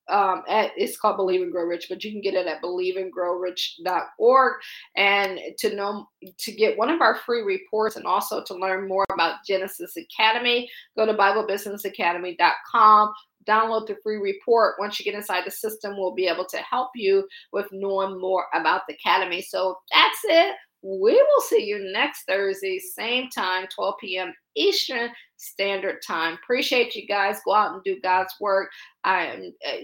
um, 0.10 0.41
at 0.47 0.72
it's 0.78 0.97
called 0.97 1.18
Believe 1.18 1.41
and 1.41 1.51
Grow 1.51 1.64
Rich, 1.64 1.88
but 1.89 2.03
you 2.03 2.12
can 2.12 2.22
get 2.22 2.36
it 2.36 2.45
at 2.47 2.62
believeandgrowrich.org. 2.62 4.53
And 4.95 5.39
to 5.60 5.76
know 5.76 6.08
to 6.38 6.51
get 6.51 6.78
one 6.78 6.89
of 6.89 7.01
our 7.01 7.16
free 7.16 7.41
reports 7.41 7.95
and 7.95 8.06
also 8.06 8.43
to 8.43 8.56
learn 8.56 8.88
more 8.88 9.06
about 9.12 9.43
Genesis 9.47 9.97
Academy, 9.97 10.70
go 10.97 11.06
to 11.06 11.14
BibleBusinessAcademy.com. 11.14 13.14
Download 13.47 13.86
the 13.86 13.95
free 14.01 14.18
report. 14.18 14.74
Once 14.80 14.99
you 14.99 15.06
get 15.06 15.14
inside 15.14 15.43
the 15.45 15.51
system, 15.51 15.95
we'll 15.95 16.16
be 16.16 16.28
able 16.28 16.45
to 16.45 16.58
help 16.58 16.89
you 16.95 17.28
with 17.53 17.68
knowing 17.72 18.20
more 18.20 18.47
about 18.56 18.82
the 18.88 18.95
Academy. 18.95 19.43
So 19.43 19.78
that's 19.93 20.20
it. 20.24 20.56
We 20.86 21.13
will 21.13 21.41
see 21.41 21.65
you 21.65 21.91
next 21.91 22.25
Thursday, 22.25 22.77
same 22.77 23.31
time, 23.31 23.65
12 23.73 23.95
p.m. 23.99 24.33
Eastern 24.55 25.09
Standard 25.36 25.97
Time. 26.05 26.36
Appreciate 26.36 26.93
you 26.93 27.07
guys. 27.07 27.39
Go 27.43 27.55
out 27.55 27.73
and 27.73 27.83
do 27.83 27.99
God's 28.01 28.36
work. 28.39 28.69
I 29.03 29.25
am 29.25 29.53
uh, 29.67 29.77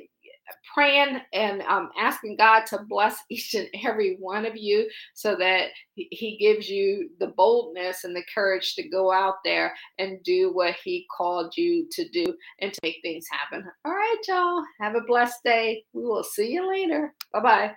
praying 0.76 1.20
and 1.34 1.64
um, 1.64 1.90
asking 1.98 2.38
God 2.38 2.68
to 2.68 2.82
bless 2.88 3.18
each 3.32 3.56
and 3.56 3.68
every 3.84 4.18
one 4.20 4.46
of 4.46 4.56
you 4.56 4.88
so 5.16 5.36
that 5.38 5.70
He 5.96 6.38
gives 6.40 6.70
you 6.70 7.10
the 7.20 7.34
boldness 7.36 8.04
and 8.04 8.16
the 8.16 8.24
courage 8.32 8.76
to 8.76 8.88
go 8.88 9.12
out 9.12 9.38
there 9.44 9.74
and 9.98 10.22
do 10.22 10.54
what 10.54 10.76
He 10.84 11.08
called 11.18 11.58
you 11.58 11.88
to 11.94 12.08
do 12.10 12.26
and 12.60 12.72
to 12.72 12.80
make 12.84 13.00
things 13.02 13.26
happen. 13.32 13.68
All 13.86 13.92
right, 13.92 14.22
y'all. 14.28 14.64
Have 14.80 14.94
a 14.94 15.02
blessed 15.08 15.44
day. 15.44 15.84
We 15.94 16.04
will 16.04 16.24
see 16.24 16.52
you 16.52 16.70
later. 16.70 17.16
Bye 17.34 17.40
bye. 17.40 17.72